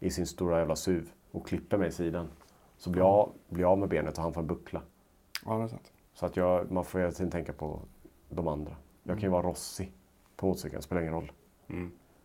i 0.00 0.10
sin 0.10 0.26
stora 0.26 0.58
jävla 0.58 0.76
SUV 0.76 1.10
och 1.30 1.46
klipper 1.46 1.78
mig 1.78 1.88
i 1.88 1.92
sidan. 1.92 2.28
Så 2.76 2.90
blir 2.90 3.02
jag, 3.02 3.30
blir 3.48 3.62
jag 3.62 3.70
av 3.72 3.78
med 3.78 3.88
benet 3.88 4.16
och 4.18 4.22
han 4.22 4.32
får 4.32 4.40
en 4.40 4.46
buckla. 4.46 4.82
Ja, 5.44 5.58
det 5.58 5.64
är 5.64 5.68
sant. 5.68 5.92
Så 6.14 6.26
att 6.26 6.36
jag, 6.36 6.70
man 6.70 6.84
får 6.84 6.98
hela 6.98 7.12
tiden 7.12 7.30
tänka 7.30 7.52
på 7.52 7.80
de 8.28 8.48
andra. 8.48 8.76
Jag 9.02 9.16
kan 9.16 9.22
ju 9.22 9.28
vara 9.28 9.42
Rossi 9.42 9.92
på 10.36 10.46
motorcykeln, 10.46 10.82
spelar 10.82 11.02
ingen 11.02 11.14
roll. 11.14 11.32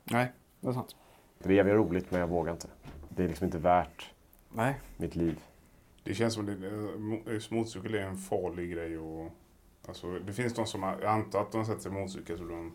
Nej, 0.04 0.32
det 0.60 0.68
är 0.68 0.72
sant. 0.74 0.96
Det 1.44 1.50
är 1.50 1.54
jävligt 1.54 1.76
roligt 1.76 2.12
men 2.12 2.20
jag 2.20 2.28
vågar 2.28 2.52
inte. 2.52 2.68
Det 3.10 3.24
är 3.24 3.28
liksom 3.28 3.46
inte 3.46 3.58
värt 3.58 4.12
Nej. 4.52 4.80
mitt 4.98 5.16
liv. 5.16 5.40
Det 6.04 6.14
känns 6.14 6.34
som 6.34 6.44
att 6.44 7.30
eh, 7.30 7.56
motorcykel 7.58 7.94
är 7.96 8.00
en 8.02 8.18
farlig 8.18 8.72
grej. 8.72 8.98
Och, 8.98 9.30
alltså, 9.88 10.20
det 10.20 10.34
finns 10.34 10.54
de 10.54 10.66
som, 10.66 10.84
har- 10.84 10.98
jag 11.02 11.12
antar 11.12 11.42
att 11.42 11.52
de 11.52 11.66
sätter 11.66 11.82
sig 11.82 11.92
på 11.92 11.98
motorcykel 11.98 12.38
så 12.38 12.44
de, 12.44 12.72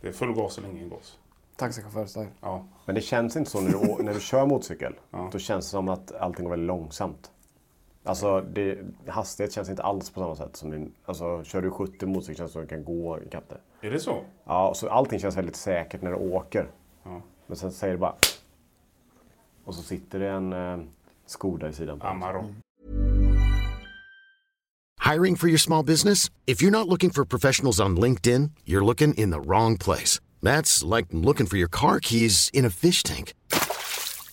det 0.00 0.08
är 0.08 0.12
full 0.12 0.32
gas 0.32 0.58
eller 0.58 0.68
ingen 0.68 0.88
gas. 0.88 1.18
Taxichaufför-style. 1.56 2.26
Ja. 2.40 2.64
Men 2.86 2.94
det 2.94 3.00
känns 3.00 3.36
inte 3.36 3.50
så 3.50 3.60
när 3.60 3.70
du, 3.70 4.02
när 4.02 4.14
du 4.14 4.20
kör 4.20 4.46
motorcykel. 4.46 4.94
Ja. 5.10 5.28
Då 5.32 5.38
känns 5.38 5.64
det 5.66 5.70
som 5.70 5.88
att 5.88 6.12
allting 6.12 6.44
går 6.44 6.50
väldigt 6.50 6.66
långsamt. 6.66 7.30
Alltså, 8.04 8.40
det, 8.40 8.78
hastighet 9.06 9.52
känns 9.52 9.68
inte 9.70 9.82
alls 9.82 10.10
på 10.10 10.20
samma 10.20 10.36
sätt 10.36 10.56
som 10.56 10.74
i... 10.74 10.88
Alltså, 11.04 11.44
kör 11.44 11.62
du 11.62 11.70
70 11.70 12.06
motorcykel 12.06 12.36
känns 12.36 12.50
det 12.50 12.52
som 12.52 12.62
att 12.62 12.68
du 12.68 12.74
kan 12.74 12.84
gå 12.84 13.20
ikapp 13.22 13.44
det. 13.48 13.86
Är 13.86 13.90
det 13.90 14.00
så? 14.00 14.18
Ja, 14.44 14.72
så 14.74 14.88
allting 14.88 15.18
känns 15.18 15.36
väldigt 15.36 15.56
säkert 15.56 16.02
när 16.02 16.10
du 16.10 16.16
åker. 16.16 16.70
Ja. 17.02 17.22
Men 17.46 17.56
sen 17.56 17.72
säger 17.72 17.92
det 17.92 17.98
bara... 17.98 18.14
Och 19.64 19.74
så 19.74 19.82
sitter 19.82 20.18
det 20.18 20.28
en 20.28 20.52
eh, 20.52 20.78
Skoda 21.26 21.68
i 21.68 21.72
sidan. 21.72 22.00
på. 22.00 22.06
Amarok. 22.06 22.44
Hiring 25.00 25.36
for 25.36 25.48
your 25.48 25.58
small 25.58 25.84
business? 25.84 26.30
If 26.46 26.62
you're 26.62 26.70
not 26.70 26.88
looking 26.88 27.10
for 27.10 27.24
professionals 27.24 27.80
on 27.80 27.96
LinkedIn, 27.96 28.50
you're 28.64 28.84
looking 28.84 29.14
in 29.14 29.30
the 29.30 29.40
wrong 29.40 29.76
place. 29.76 30.20
That's 30.42 30.82
like 30.96 31.06
looking 31.12 31.46
for 31.46 31.56
your 31.56 31.68
car 31.68 32.00
keys 32.00 32.50
in 32.52 32.64
a 32.64 32.70
fish 32.70 33.02
tank. 33.02 33.32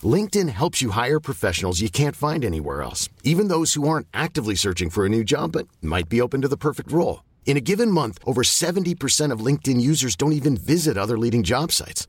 LinkedIn 0.02 0.48
helps 0.48 0.82
you 0.82 0.90
hire 0.90 1.20
professionals 1.20 1.80
you 1.80 1.88
can't 1.88 2.16
find 2.16 2.44
anywhere 2.44 2.82
else, 2.82 3.08
even 3.22 3.48
those 3.48 3.74
who 3.74 3.88
aren't 3.88 4.08
actively 4.12 4.56
searching 4.56 4.90
for 4.90 5.06
a 5.06 5.08
new 5.08 5.22
job 5.22 5.52
but 5.52 5.68
might 5.80 6.08
be 6.08 6.20
open 6.20 6.42
to 6.42 6.48
the 6.48 6.56
perfect 6.56 6.90
role. 6.90 7.22
In 7.46 7.56
a 7.56 7.60
given 7.60 7.90
month, 7.90 8.18
over 8.26 8.42
70% 8.42 9.32
of 9.32 9.44
LinkedIn 9.46 9.80
users 9.80 10.16
don't 10.16 10.32
even 10.32 10.56
visit 10.56 10.98
other 10.98 11.16
leading 11.18 11.42
job 11.44 11.70
sites. 11.70 12.08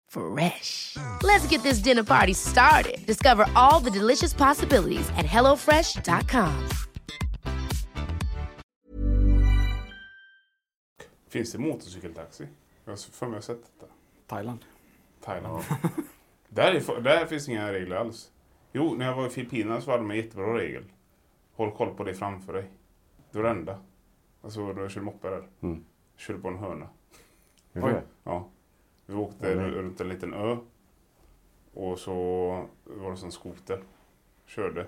Fresh. 0.11 0.97
Let's 1.23 1.47
get 1.47 1.63
this 1.63 1.79
dinner 1.83 2.03
party 2.03 2.33
started. 2.33 3.05
Discover 3.05 3.45
all 3.55 3.79
the 3.79 3.99
delicious 3.99 4.33
possibilities 4.33 5.09
at 5.09 5.25
hellofresh.com. 5.25 6.69
Finns 11.29 11.51
det 11.51 11.57
motorcykeltaxi? 11.57 12.47
Jag 12.85 12.91
har 12.91 12.97
för 12.97 13.27
mig 13.27 13.37
att 13.37 13.43
sett 13.43 13.63
detta. 13.63 13.91
Thailand. 14.27 14.65
Thailand. 15.21 15.63
där, 16.49 16.71
är, 16.71 17.01
där 17.01 17.25
finns 17.25 17.49
inga 17.49 17.73
regler 17.73 17.95
alls. 17.95 18.31
Jo, 18.73 18.95
när 18.97 19.05
jag 19.05 19.15
var 19.15 19.27
i 19.27 19.29
Filippinerna 19.29 19.81
så 19.81 19.91
hade 19.91 20.03
de 20.03 20.11
en 20.11 20.17
jättebra 20.17 20.57
regel. 20.57 20.83
Håll 21.55 21.71
koll 21.71 21.95
på 21.95 22.03
det 22.03 22.13
framför 22.13 22.53
dig. 22.53 22.69
Det 23.31 23.37
var 23.37 23.43
det 23.43 23.49
enda. 23.49 23.79
Alltså 24.41 24.73
då 24.73 24.81
jag 24.81 24.91
körde 24.91 25.05
moppe 25.05 25.29
där. 25.29 25.47
Mm. 25.61 25.85
Körde 26.17 26.39
på 26.39 26.47
en 26.47 26.57
hörna. 26.57 26.89
Det? 27.73 28.03
Ja. 28.23 28.49
Vi 29.11 29.17
åkte 29.17 29.47
Oj. 29.49 29.55
runt 29.55 30.01
en 30.01 30.09
liten 30.09 30.33
ö. 30.33 30.57
Och 31.73 31.99
så 31.99 32.13
var 32.83 33.11
det 33.11 33.17
som 33.17 33.31
skoter. 33.31 33.83
Körde. 34.45 34.87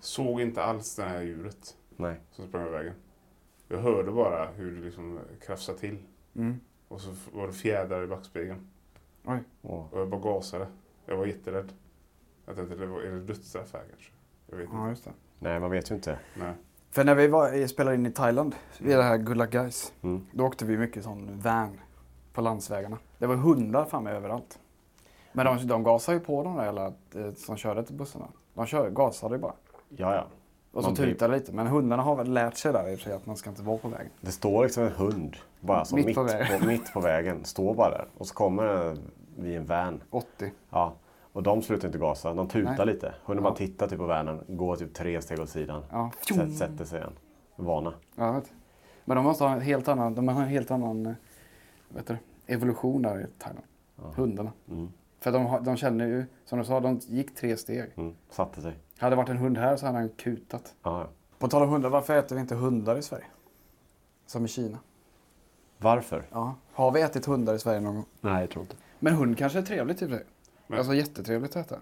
Såg 0.00 0.40
inte 0.40 0.62
alls 0.62 0.96
det 0.96 1.02
här 1.02 1.22
djuret 1.22 1.76
Nej. 1.96 2.20
som 2.30 2.46
sprang 2.48 2.62
över 2.62 2.78
vägen. 2.78 2.94
Jag 3.68 3.78
hörde 3.78 4.10
bara 4.12 4.46
hur 4.46 4.76
det 4.76 4.80
liksom 4.84 5.18
krafsade 5.46 5.78
till. 5.78 5.98
Mm. 6.36 6.60
Och 6.88 7.00
så 7.00 7.14
var 7.32 7.46
det 7.46 7.52
fjädrar 7.52 8.04
i 8.04 8.06
backspegeln. 8.06 8.66
Oj. 9.24 9.38
Och 9.62 9.98
jag 10.00 10.08
bara 10.08 10.20
gasade. 10.20 10.66
Jag 11.06 11.16
var 11.16 11.26
jätterädd. 11.26 11.72
Jag 12.46 12.56
tänkte, 12.56 12.74
det 12.76 12.86
var, 12.86 13.00
är 13.00 13.10
det 13.12 13.20
dödsstraff 13.20 13.72
här 13.72 13.84
kanske? 13.90 14.12
Jag 14.50 14.56
vet 14.56 14.68
Ja, 14.72 14.78
inte. 14.80 14.90
just 14.90 15.04
det. 15.04 15.12
Nej, 15.38 15.60
man 15.60 15.70
vet 15.70 15.90
ju 15.90 15.94
inte. 15.94 16.18
Nej. 16.34 16.52
För 16.90 17.04
när 17.04 17.14
vi 17.14 17.28
var, 17.28 17.66
spelade 17.66 17.96
in 17.96 18.06
i 18.06 18.10
Thailand, 18.12 18.54
vid 18.80 18.96
det 18.96 19.02
här 19.02 19.18
Gulla 19.18 19.46
Guys, 19.46 19.92
Mm. 20.02 20.26
då 20.32 20.44
åkte 20.46 20.64
vi 20.64 20.76
mycket 20.78 21.04
sån 21.04 21.40
van 21.40 21.80
på 22.32 22.40
landsvägarna. 22.40 22.98
Det 23.22 23.28
var 23.28 23.36
hundar 23.36 23.84
framme 23.84 24.10
överallt. 24.10 24.58
Men 25.32 25.46
de, 25.46 25.66
de 25.66 25.82
gasade 25.82 26.18
ju 26.18 26.24
på 26.24 26.42
de 26.42 26.56
där 26.56 26.64
jävla, 26.64 26.86
eh, 26.86 27.32
som 27.36 27.56
körde 27.56 27.82
till 27.84 27.94
bussarna. 27.94 28.28
De 28.54 28.66
kör, 28.66 28.90
gasade 28.90 29.34
ju 29.34 29.40
bara. 29.40 29.52
Ja, 29.88 30.14
ja. 30.14 30.24
Och 30.72 30.84
så 30.84 30.96
tutade 30.96 31.34
lite. 31.34 31.52
Men 31.52 31.66
hundarna 31.66 32.02
har 32.02 32.16
väl 32.16 32.32
lärt 32.32 32.56
sig 32.56 32.72
där 32.72 32.88
i 32.90 32.94
och 32.94 32.98
för 32.98 33.04
sig 33.04 33.12
att 33.12 33.26
man 33.26 33.36
ska 33.36 33.50
inte 33.50 33.62
vara 33.62 33.78
på 33.78 33.88
vägen. 33.88 34.10
Det 34.20 34.32
står 34.32 34.62
liksom 34.62 34.82
en 34.84 34.92
hund 34.92 35.36
bara 35.60 35.84
som 35.84 35.96
Mitt 35.96 36.06
mitt, 36.06 36.14
på 36.16 36.20
på 36.20 36.26
vägen. 36.26 36.66
mitt 36.66 36.92
på 36.92 37.00
vägen. 37.00 37.44
Står 37.44 37.74
bara 37.74 37.90
där. 37.90 38.06
Och 38.18 38.26
så 38.26 38.34
kommer 38.34 38.96
vid 39.36 39.56
en 39.56 39.66
van. 39.66 40.02
80. 40.10 40.52
Ja. 40.70 40.92
Och 41.32 41.42
de 41.42 41.62
slutar 41.62 41.88
inte 41.88 41.98
gasa. 41.98 42.34
De 42.34 42.48
tutar 42.48 42.86
Nej. 42.86 42.94
lite. 42.94 43.14
Hunden 43.24 43.44
bara 43.44 43.54
tittar 43.54 43.88
typ 43.88 43.98
på 43.98 44.06
vanen. 44.06 44.44
Går 44.48 44.76
typ 44.76 44.94
tre 44.94 45.22
steg 45.22 45.40
åt 45.40 45.48
sidan. 45.48 45.82
Ja. 45.90 46.10
Sätt, 46.34 46.56
sätter 46.56 46.84
sig 46.84 46.98
igen. 46.98 47.12
Vana. 47.56 47.94
Ja, 48.16 48.32
vet. 48.32 48.52
Men 49.04 49.16
de 49.16 49.24
måste 49.24 49.44
ha 49.44 49.52
en 49.52 49.60
helt 49.60 49.88
annan, 49.88 50.14
de 50.14 50.28
har 50.28 50.42
en 50.42 50.48
helt 50.48 50.70
annan 50.70 51.06
eh, 51.06 51.12
vet 51.88 52.06
du, 52.06 52.16
evolution 52.52 53.02
där 53.02 53.20
i 53.20 53.26
Thailand. 53.38 53.66
Hundarna. 53.96 54.52
Mm. 54.70 54.88
För 55.20 55.32
de, 55.32 55.46
har- 55.46 55.60
de 55.60 55.76
känner 55.76 56.06
ju, 56.06 56.24
som 56.44 56.58
du 56.58 56.64
sa, 56.64 56.80
de 56.80 56.98
gick 56.98 57.34
tre 57.34 57.56
steg. 57.56 57.90
Mm. 57.96 58.14
Satte 58.30 58.60
sig. 58.62 58.76
Hade 58.98 59.12
det 59.12 59.16
varit 59.16 59.28
en 59.28 59.36
hund 59.36 59.58
här 59.58 59.76
så 59.76 59.86
hade 59.86 59.98
han 59.98 60.08
kutat. 60.08 60.74
Ja, 60.82 61.00
ja. 61.00 61.08
På 61.38 61.48
tal 61.48 61.62
om 61.62 61.68
hundar, 61.68 61.88
varför 61.90 62.16
äter 62.18 62.36
vi 62.36 62.40
inte 62.40 62.54
hundar 62.54 62.96
i 62.98 63.02
Sverige? 63.02 63.24
Som 64.26 64.44
i 64.44 64.48
Kina. 64.48 64.78
Varför? 65.78 66.24
Ja. 66.30 66.54
Har 66.72 66.90
vi 66.90 67.00
ätit 67.02 67.26
hundar 67.26 67.54
i 67.54 67.58
Sverige 67.58 67.80
någon 67.80 67.94
gång? 67.94 68.04
Nej, 68.20 68.40
jag 68.40 68.50
tror 68.50 68.62
inte. 68.62 68.76
Men 68.98 69.14
hund 69.14 69.38
kanske 69.38 69.58
är 69.58 69.62
trevligt 69.62 70.02
i 70.02 70.04
och 70.04 70.08
för 70.10 70.16
sig. 70.16 70.26
Men- 70.66 70.78
Alltså 70.78 70.94
jättetrevligt 70.94 71.56
att 71.56 71.66
äta. 71.66 71.78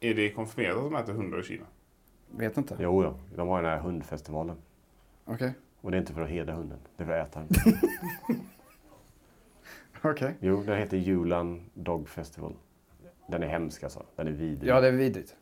Är 0.00 0.14
det 0.14 0.30
konfirmerat 0.30 0.76
att 0.76 0.82
de 0.84 0.94
äter 0.96 1.12
hundar 1.12 1.40
i 1.40 1.42
Kina? 1.42 1.66
Vet 2.30 2.56
inte. 2.56 2.76
Jo, 2.80 3.04
jo. 3.04 3.14
De 3.36 3.48
har 3.48 3.58
ju 3.58 3.62
den 3.64 3.72
här 3.72 3.80
hundfestivalen. 3.80 4.56
Okej. 5.24 5.52
Och 5.80 5.90
det 5.90 5.96
är 5.96 6.00
inte 6.00 6.12
för 6.12 6.22
att 6.22 6.28
hedra 6.30 6.54
hunden. 6.54 6.78
Det 6.96 7.02
är 7.02 7.06
för 7.06 7.18
att 7.18 7.28
äta 7.28 7.40
den. 7.40 7.74
Okej. 10.10 10.34
Jo, 10.40 10.62
den 10.66 10.78
heter 10.78 10.96
Julan 10.96 11.70
Dog 11.74 12.08
Festival. 12.08 12.52
Den 13.28 13.42
är 13.42 13.46
hemsk 13.46 13.82
alltså. 13.82 14.02
Den 14.16 14.26
är 14.28 14.32
vidrig. 14.32 14.70
Ja, 14.70 14.80
det 14.80 14.88
är 14.88 14.92
vidrigt. 14.92 15.36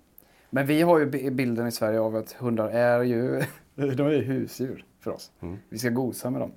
Men 0.51 0.67
vi 0.67 0.83
har 0.83 0.99
ju 0.99 1.07
bi- 1.07 1.31
bilden 1.31 1.67
i 1.67 1.73
Sverige 1.73 2.01
av 2.01 2.17
att 2.17 2.33
hundar 2.33 2.69
är 2.69 3.03
ju, 3.03 3.43
de 3.75 3.83
är 4.07 4.11
ju 4.11 4.23
husdjur 4.23 4.85
för 5.01 5.11
oss. 5.11 5.33
Mm. 5.41 5.59
Vi 5.69 5.79
ska 5.79 5.89
gosa 5.91 6.31
med 6.31 6.41
dem. 6.41 6.53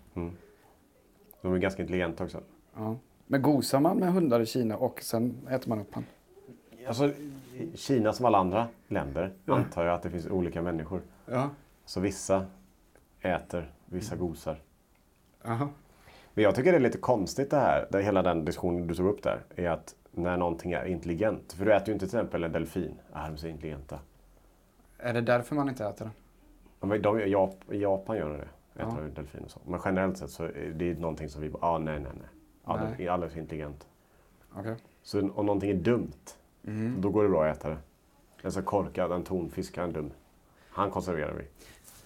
De 1.42 1.54
är 1.54 1.58
ganska 1.58 1.82
intelligenta 1.82 2.24
också. 2.24 2.42
Ja. 2.76 2.96
Men 3.28 3.42
gosar 3.42 3.80
man 3.80 3.98
med 3.98 4.14
hundar 4.14 4.40
i 4.40 4.46
Kina 4.46 4.78
och 4.78 5.02
sen 5.02 5.48
äter 5.50 5.70
man 5.70 5.80
upp 5.82 5.94
han? 5.94 6.06
Alltså, 6.88 7.12
Kina 7.76 8.14
som 8.14 8.26
alla 8.26 8.38
andra 8.38 8.68
länder 8.88 9.32
antar 9.46 9.86
jag 9.86 9.94
att 9.96 10.04
det 10.04 10.10
finns 10.10 10.28
olika 10.28 10.62
människor. 10.62 11.02
Ja. 11.26 11.50
Så 11.86 12.00
vissa 12.00 12.46
äter, 13.22 13.72
vissa 13.86 14.16
gosar. 14.16 14.62
Aha. 15.46 15.70
Men 16.38 16.44
jag 16.44 16.56
tycker 16.56 16.72
det 16.72 16.78
är 16.78 16.82
lite 16.82 16.98
konstigt 16.98 17.50
det 17.50 17.58
här, 17.58 17.88
det, 17.92 18.02
hela 18.02 18.22
den 18.22 18.46
diskussionen 18.46 18.88
du 18.88 18.94
tog 18.96 19.08
upp 19.08 19.24
där, 19.24 19.44
är 19.56 19.70
att 19.70 19.96
när 20.12 20.38
någonting 20.38 20.72
är 20.72 20.86
intelligent. 20.86 21.54
För 21.54 21.66
du 21.66 21.74
äter 21.74 21.88
ju 21.88 21.94
inte 21.94 22.08
till 22.08 22.18
exempel 22.18 22.44
en 22.44 22.52
delfin. 22.52 22.96
Ah, 23.14 23.26
de 23.26 23.34
är 23.34 23.38
så 23.38 23.48
intelligenta. 23.48 24.00
Är 24.98 25.14
det 25.14 25.22
därför 25.22 25.56
man 25.56 25.70
inte 25.70 25.86
äter 25.86 26.06
den? 26.06 26.14
Ja, 26.80 26.88
men 26.88 27.02
de, 27.02 27.20
Jap, 27.30 27.56
Japan 27.72 28.18
gör 28.18 28.30
de 28.30 28.38
det. 28.38 28.44
Äter 28.84 28.94
Ja. 28.98 29.04
de 29.04 29.14
delfin 29.14 29.44
och 29.44 29.52
så. 29.52 29.60
Men 29.66 29.80
generellt 29.86 30.18
sett 30.18 30.30
så 30.30 30.44
är 30.44 30.74
det 30.76 31.00
någonting 31.00 31.30
som 31.30 31.42
vi 31.42 31.50
bara, 31.50 31.66
ah, 31.68 31.78
nej, 31.78 32.00
nej, 32.00 32.12
nej. 32.20 32.28
Ja, 32.66 32.80
Nej. 32.98 33.06
är 33.08 33.12
alldeles 33.12 33.34
för 33.34 33.40
intelligent. 33.42 33.88
Okej. 34.56 34.76
Så 35.02 35.20
om 35.20 35.46
någonting 35.46 35.70
är 35.70 35.76
dumt, 35.76 36.12
Mm. 36.68 37.02
då 37.02 37.10
går 37.10 37.24
det 37.24 37.30
bra 37.30 37.46
att 37.46 37.58
äta 37.58 37.70
det. 37.70 37.78
En 38.42 38.52
så 38.52 38.62
korkad, 38.62 39.12
en 39.12 39.24
tonfisk 39.24 39.78
är 39.78 39.88
dum. 39.88 40.12
Han 40.70 40.92
konserverar 40.92 41.34
vi. 41.34 41.44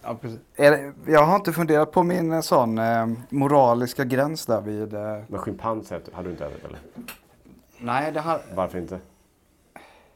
Ja, 0.03 0.15
precis. 0.21 0.39
Är 0.55 0.71
det, 0.71 0.93
jag 1.11 1.25
har 1.25 1.35
inte 1.35 1.53
funderat 1.53 1.91
på 1.91 2.03
min 2.03 2.31
eh, 2.31 2.41
sån 2.41 2.77
eh, 2.77 3.07
moraliska 3.29 4.03
gräns 4.05 4.45
där 4.45 4.61
vid... 4.61 4.93
Eh, 4.93 5.23
Men 5.27 5.39
schimpans 5.39 5.91
äter- 5.91 6.13
hade 6.13 6.27
du 6.27 6.31
inte 6.31 6.45
ätit 6.45 6.65
eller? 6.65 6.79
nej, 7.79 8.11
det 8.11 8.19
har, 8.19 8.41
Varför 8.55 8.77
inte? 8.79 8.99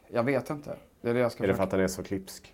jag 0.08 0.24
vet 0.24 0.50
inte. 0.50 0.76
Det 1.02 1.10
är 1.10 1.13
det 1.13 1.19
jag 1.19 1.32
ska 1.32 1.43
Är 1.43 1.48
det 1.48 1.56
för 1.56 1.63
att 1.63 1.71
den 1.71 1.80
är 1.80 1.88
så 1.88 2.04
klipsk? 2.04 2.54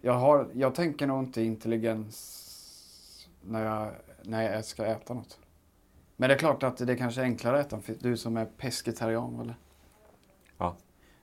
jag, 0.00 0.12
har, 0.14 0.48
jag 0.52 0.74
tänker 0.74 1.06
nog 1.06 1.22
inte 1.24 1.42
intelligens 1.42 3.28
när 3.42 3.64
jag, 3.64 3.90
när 4.22 4.52
jag 4.52 4.64
ska 4.64 4.84
äta 4.86 5.14
något. 5.14 5.38
Men 6.16 6.28
det 6.28 6.34
är 6.34 6.38
klart 6.38 6.62
att 6.62 6.76
det 6.76 6.96
kanske 6.96 7.20
är 7.20 7.24
enklare 7.24 7.60
att 7.60 7.72
äta. 7.72 7.94
Du 8.00 8.16
som 8.16 8.36
är 8.36 8.44
pescetarian 8.44 9.40
eller? 9.40 9.56
Ja. 10.58 10.76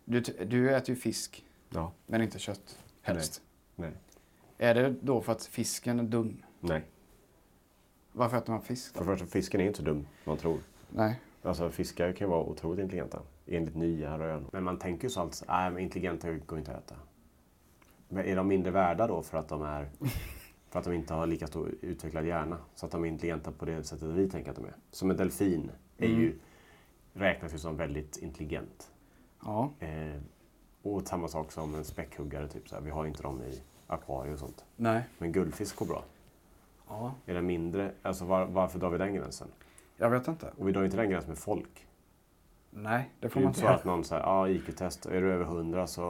Du, 0.05 0.19
du 0.21 0.75
äter 0.75 0.89
ju 0.89 0.95
fisk, 0.95 1.45
Ja. 1.69 1.91
men 2.05 2.21
inte 2.21 2.39
kött. 2.39 2.77
Helst. 3.01 3.41
Nej. 3.75 3.91
Är 4.61 4.73
det 4.73 4.95
då 5.01 5.21
för 5.21 5.31
att 5.31 5.45
fisken 5.45 5.99
är 5.99 6.03
dum? 6.03 6.43
Nej. 6.59 6.83
Varför 8.11 8.37
äter 8.37 8.53
man 8.53 8.61
fisk 8.61 8.93
För 8.93 9.05
då? 9.05 9.11
det 9.11 9.17
första, 9.17 9.31
fisken 9.31 9.61
är 9.61 9.65
inte 9.65 9.77
så 9.77 9.83
dum 9.85 10.07
man 10.23 10.37
tror. 10.37 10.59
Nej. 10.89 11.19
Alltså 11.41 11.69
fiskar 11.69 12.11
kan 12.11 12.27
ju 12.27 12.31
vara 12.31 12.43
otroligt 12.43 12.79
intelligenta. 12.79 13.21
Enligt 13.47 13.75
nya 13.75 14.19
rön. 14.19 14.45
Men 14.51 14.63
man 14.63 14.79
tänker 14.79 15.03
ju 15.03 15.09
så 15.09 15.21
alltså, 15.21 15.45
nej 15.47 15.71
men 15.71 15.83
intelligenta 15.83 16.33
går 16.33 16.59
inte 16.59 16.71
att 16.71 16.83
äta. 16.83 16.95
Men 18.09 18.25
är 18.25 18.35
de 18.35 18.47
mindre 18.47 18.71
värda 18.71 19.07
då 19.07 19.21
för 19.21 19.37
att 19.37 19.47
de 19.47 19.61
är 19.61 19.89
för 20.69 20.79
att 20.79 20.85
de 20.85 20.93
inte 20.93 21.13
har 21.13 21.27
lika 21.27 21.47
stor 21.47 21.75
utvecklad 21.81 22.25
hjärna? 22.25 22.57
Så 22.75 22.85
att 22.85 22.91
de 22.91 23.03
är 23.03 23.07
intelligenta 23.07 23.51
på 23.51 23.65
det 23.65 23.83
sättet 23.83 24.07
vi 24.07 24.29
tänker 24.29 24.49
att 24.49 24.57
de 24.57 24.65
är. 24.65 24.75
Som 24.91 25.11
en 25.11 25.17
delfin 25.17 25.71
är 25.97 26.07
ju, 26.07 26.39
räknas 27.13 27.53
ju 27.53 27.57
som 27.57 27.77
väldigt 27.77 28.17
intelligent. 28.17 28.91
Ja. 29.43 29.71
Eh, 29.79 30.21
och 30.83 31.07
samma 31.07 31.27
sak 31.27 31.51
som 31.51 31.75
en 31.75 31.83
späckhuggare, 31.83 32.47
typ 32.47 32.69
så 32.69 32.75
här. 32.75 32.81
vi 32.81 32.89
har 32.89 33.05
inte 33.05 33.23
dem 33.23 33.41
i 33.41 33.61
akvarier 33.87 34.33
och 34.33 34.39
sånt. 34.39 34.65
Nej. 34.75 35.03
Men 35.17 35.31
guldfisk 35.31 35.75
går 35.75 35.85
bra. 35.85 36.03
Ja. 36.87 37.13
Är 37.25 37.33
den 37.33 37.45
mindre? 37.45 37.91
Alltså 38.01 38.25
var, 38.25 38.45
varför 38.45 38.79
drar 38.79 38.89
vi 38.89 38.97
den 38.97 39.13
gränsen? 39.13 39.47
Jag 39.97 40.09
vet 40.09 40.27
inte. 40.27 40.51
Och 40.57 40.67
vi 40.67 40.71
drar 40.71 40.83
inte 40.83 40.97
den 40.97 41.09
gränsen 41.09 41.29
med 41.29 41.37
folk. 41.37 41.87
Nej, 42.69 43.09
det 43.19 43.27
Det 43.27 43.29
får 43.29 43.39
är 43.39 43.41
ju 43.41 43.45
man 43.45 43.49
inte 43.49 43.59
inte 43.59 43.73
så 43.73 43.79
att 43.79 43.85
någon 43.85 44.03
säger, 44.03 44.23
ja 44.23 44.49
IQ-test, 44.49 45.05
är 45.05 45.21
du 45.21 45.33
över 45.33 45.45
100 45.45 45.87
så 45.87 46.09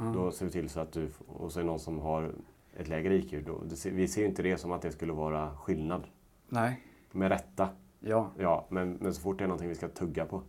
uh, 0.00 0.12
då 0.12 0.32
ser 0.32 0.44
vi 0.46 0.52
till 0.52 0.70
så 0.70 0.80
att 0.80 0.92
du, 0.92 1.10
och 1.28 1.52
så 1.52 1.58
är 1.60 1.64
det 1.64 1.70
någon 1.70 1.80
som 1.80 1.98
har 1.98 2.32
ett 2.76 2.88
lägre 2.88 3.14
IQ. 3.14 3.46
Då, 3.46 3.62
det, 3.64 3.90
vi 3.90 4.08
ser 4.08 4.20
ju 4.20 4.26
inte 4.26 4.42
det 4.42 4.58
som 4.58 4.72
att 4.72 4.82
det 4.82 4.92
skulle 4.92 5.12
vara 5.12 5.56
skillnad. 5.56 6.06
Nej. 6.48 6.80
Med 7.12 7.28
rätta, 7.28 7.68
Ja. 8.00 8.30
ja. 8.38 8.66
Men, 8.68 8.92
men 8.92 9.14
så 9.14 9.20
fort 9.20 9.38
det 9.38 9.44
är 9.44 9.48
någonting 9.48 9.68
vi 9.68 9.74
ska 9.74 9.88
tugga 9.88 10.24
på. 10.24 10.42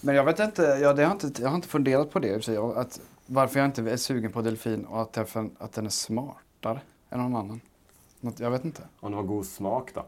Men 0.00 0.14
jag 0.14 0.24
vet 0.24 0.38
inte, 0.38 0.62
ja, 0.62 0.92
det 0.92 1.04
har 1.04 1.12
inte, 1.12 1.42
jag 1.42 1.48
har 1.48 1.56
inte 1.56 1.68
funderat 1.68 2.10
på 2.10 2.18
det 2.18 2.44
sig. 2.44 2.56
Att, 2.56 3.00
varför 3.26 3.58
jag 3.60 3.66
inte 3.68 3.82
är 3.90 3.96
sugen 3.96 4.32
på 4.32 4.42
delfin 4.42 4.84
och 4.84 5.02
att, 5.02 5.12
därför, 5.12 5.50
att 5.58 5.72
den 5.72 5.86
är 5.86 5.90
smartare 5.90 6.80
än 7.10 7.20
någon 7.20 7.36
annan. 7.36 7.60
Något, 8.20 8.40
jag 8.40 8.50
vet 8.50 8.64
inte. 8.64 8.82
Om 9.00 9.10
det 9.10 9.16
var 9.16 9.22
god 9.24 9.46
smak 9.46 9.90
då? 9.94 10.04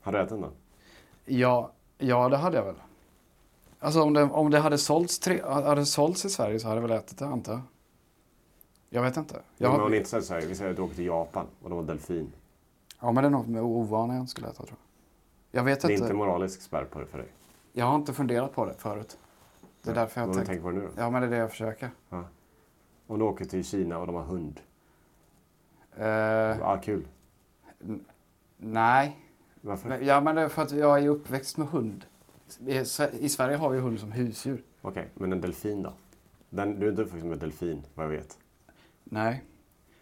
Har 0.00 0.12
du 0.12 0.18
ätit 0.18 0.28
den 0.30 0.40
då? 0.40 0.50
Ja, 1.24 1.70
ja, 1.98 2.28
det 2.28 2.36
hade 2.36 2.56
jag 2.56 2.64
väl. 2.64 2.74
Alltså 3.80 4.02
om 4.02 4.12
det, 4.12 4.22
om 4.22 4.50
det 4.50 4.58
hade, 4.58 4.78
sålts 4.78 5.18
tre, 5.18 5.42
hade 5.42 5.86
sålts 5.86 6.24
i 6.24 6.30
Sverige 6.30 6.60
så 6.60 6.68
hade 6.68 6.80
jag 6.80 6.88
väl 6.88 6.98
ätit 6.98 7.18
det 7.18 7.26
antar 7.26 7.52
jag. 7.52 7.62
Jag 8.88 9.02
vet 9.02 9.16
inte. 9.16 9.34
Jag 9.56 9.68
Ja, 9.68 9.72
men 9.72 9.80
om 9.84 9.90
det 9.90 9.96
inte 9.96 10.22
så 10.22 10.34
här, 10.34 10.40
vi 10.40 10.54
säger 10.54 10.70
att 10.70 10.76
du 10.76 10.82
åker 10.82 10.94
till 10.94 11.06
Japan 11.06 11.46
och 11.62 11.70
de 11.70 11.78
har 11.78 11.84
delfin. 11.84 12.32
ja, 13.00 13.12
men 13.12 13.22
det 13.24 13.28
är 13.28 13.30
något 13.30 13.46
med 13.46 13.62
ovana 13.62 14.14
jag 14.14 14.20
inte 14.22 14.30
skulle 14.30 14.46
äta 14.48 14.56
tror 14.56 14.78
jag. 15.50 15.60
Jag 15.60 15.64
vet 15.64 15.80
Det 15.80 15.88
är 15.88 15.90
inte. 15.90 16.04
inte 16.04 16.14
moralisk 16.16 16.62
spärr 16.62 16.84
på 16.84 17.00
det 17.00 17.06
för 17.06 17.18
dig. 17.18 17.28
Jag 17.72 17.86
har 17.86 17.94
inte 17.96 18.12
funderat 18.12 18.52
på 18.54 18.64
det 18.64 18.74
förut. 18.78 19.18
Det 19.82 19.90
är 19.90 19.94
därför 19.94 20.20
jag 20.20 20.28
har 20.28 20.34
tänkt. 20.34 20.46
tänker 20.46 20.62
på 20.62 20.70
det 20.70 20.76
nu 20.76 20.82
då? 20.82 20.88
Ja, 20.96 21.10
men 21.10 21.22
det 21.22 21.26
är 21.28 21.30
det 21.30 21.36
jag 21.36 21.50
försöker. 21.50 21.90
Om 23.06 23.18
du 23.18 23.24
åker 23.24 23.44
till 23.44 23.64
Kina 23.64 23.98
och 23.98 24.06
de 24.06 24.16
har 24.16 24.22
hund. 24.22 24.60
Eh, 25.96 26.06
Ja, 26.06 26.80
kul. 26.84 27.06
nej. 28.56 29.16
Varför? 29.60 30.00
Ja, 30.00 30.20
men 30.20 30.34
det 30.36 30.42
är 30.42 30.48
för 30.48 30.62
att 30.62 30.72
jag 30.72 30.98
är 31.04 31.08
uppväxt 31.08 31.56
med 31.56 31.68
hund. 31.68 32.04
I, 32.66 32.78
I 33.20 33.28
Sverige 33.28 33.56
har 33.56 33.70
vi 33.70 33.78
hund 33.78 34.00
som 34.00 34.12
husdjur. 34.12 34.62
Okej, 34.82 35.08
men 35.14 35.32
en 35.32 35.40
delfin 35.40 35.82
då? 35.82 35.92
Den, 36.50 36.80
du 36.80 36.86
är 36.86 36.90
inte 36.90 37.02
uppvuxen 37.02 37.28
med 37.28 37.38
delfin, 37.38 37.82
vad 37.94 38.06
jag 38.06 38.10
vet. 38.10 38.38
Nej. 39.04 39.44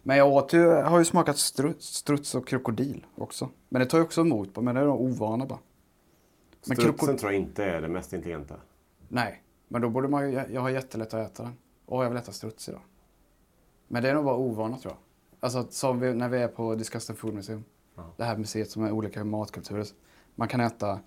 Men 0.03 0.17
jag 0.17 0.29
åt 0.33 0.53
ju, 0.53 0.67
har 0.69 0.99
ju 0.99 1.05
smakat 1.05 1.39
struts, 1.39 1.87
struts 1.87 2.35
och 2.35 2.47
krokodil 2.49 3.07
också. 3.15 3.49
Men 3.69 3.81
det 3.81 3.87
tar 3.87 3.99
ju 3.99 4.05
också 4.05 4.21
emot 4.21 4.55
på, 4.55 4.63
men 4.63 4.75
det 4.75 4.81
är 4.81 4.87
de 4.87 4.99
ovana 4.99 5.47
bara. 5.47 5.59
Men 6.67 6.77
Strutsen 6.77 7.17
tror 7.17 7.33
jag 7.33 7.41
inte 7.41 7.65
är 7.65 7.83
det 7.83 7.89
mest 7.89 8.13
intelligenta. 8.13 8.55
Nej, 9.09 9.43
men 9.69 9.83
då 9.83 9.89
borde 9.89 10.09
man 10.09 10.33
ju, 10.33 10.45
jag 10.51 10.61
har 10.61 10.71
jättelätt 10.71 11.15
att 11.15 11.31
äta 11.31 11.43
den. 11.43 11.53
Och 11.87 12.05
jag 12.05 12.09
vill 12.09 12.19
äta 12.19 12.33
struts 12.33 12.69
idag. 12.69 12.81
Men 13.89 14.03
det 14.03 14.11
är 14.11 14.15
nog 14.15 14.25
bara 14.25 14.37
ovana 14.37 14.79
tror 14.79 14.93
jag. 14.93 14.99
Alltså 15.41 15.67
som 15.71 16.01
vi, 16.01 16.15
när 16.15 16.29
vi 16.29 16.39
är 16.39 16.49
på 16.49 16.75
Disgusting 16.75 17.17
Food 17.17 17.35
Museum. 17.35 17.65
Det 18.17 18.25
här 18.25 18.37
museet 18.37 18.71
som 18.71 18.85
är 18.85 18.93
olika 18.93 19.25
matkulturer. 19.25 19.87
Man 20.35 20.49
kan 20.49 20.61
äta, 20.61 21.01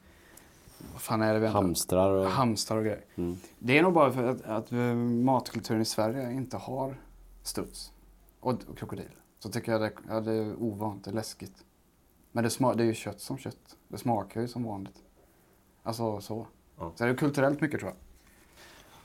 vad 0.92 1.02
fan 1.02 1.22
är 1.22 1.34
det 1.34 1.40
vi 1.40 1.46
äter? 1.46 1.54
Hamstrar 1.54 2.12
och... 2.12 2.26
Hamstrar 2.26 2.78
och 2.78 2.84
grejer. 2.84 3.06
Mm. 3.16 3.38
Det 3.60 3.78
är 3.78 3.84
nog 3.84 3.94
bara 3.94 4.12
för 4.12 4.24
att, 4.24 4.42
att 4.42 4.72
eh, 4.72 4.96
matkulturen 4.96 5.82
i 5.82 5.86
Sverige 5.86 6.32
inte 6.32 6.58
har 6.58 6.96
struts 7.44 7.92
och, 8.40 8.54
och 8.68 8.78
krokodil. 8.78 9.16
Så 9.40 9.50
tycker 9.50 9.72
jag 9.72 9.82
det, 9.82 9.92
ja, 10.10 10.20
det 10.20 10.34
är 10.34 10.56
ovant, 10.56 11.04
det 11.04 11.12
är 11.12 11.16
läskigt. 11.16 11.64
Men 12.32 12.44
det, 12.44 12.50
sma, 12.50 12.74
det 12.74 12.84
är 12.84 12.88
ju 12.88 12.94
kött 12.94 13.22
som 13.22 13.38
kött. 13.38 13.78
Det 13.88 13.98
smakar 13.98 14.42
ju 14.42 14.48
som 14.48 14.64
vanligt. 14.64 15.04
Alltså 15.84 16.22
så. 16.22 16.48
Ja. 16.78 16.92
Så 16.96 17.04
det 17.04 17.10
är 17.10 17.16
kulturellt 17.16 17.62
mycket 17.62 17.80
tror 17.80 17.92
jag. 17.92 17.98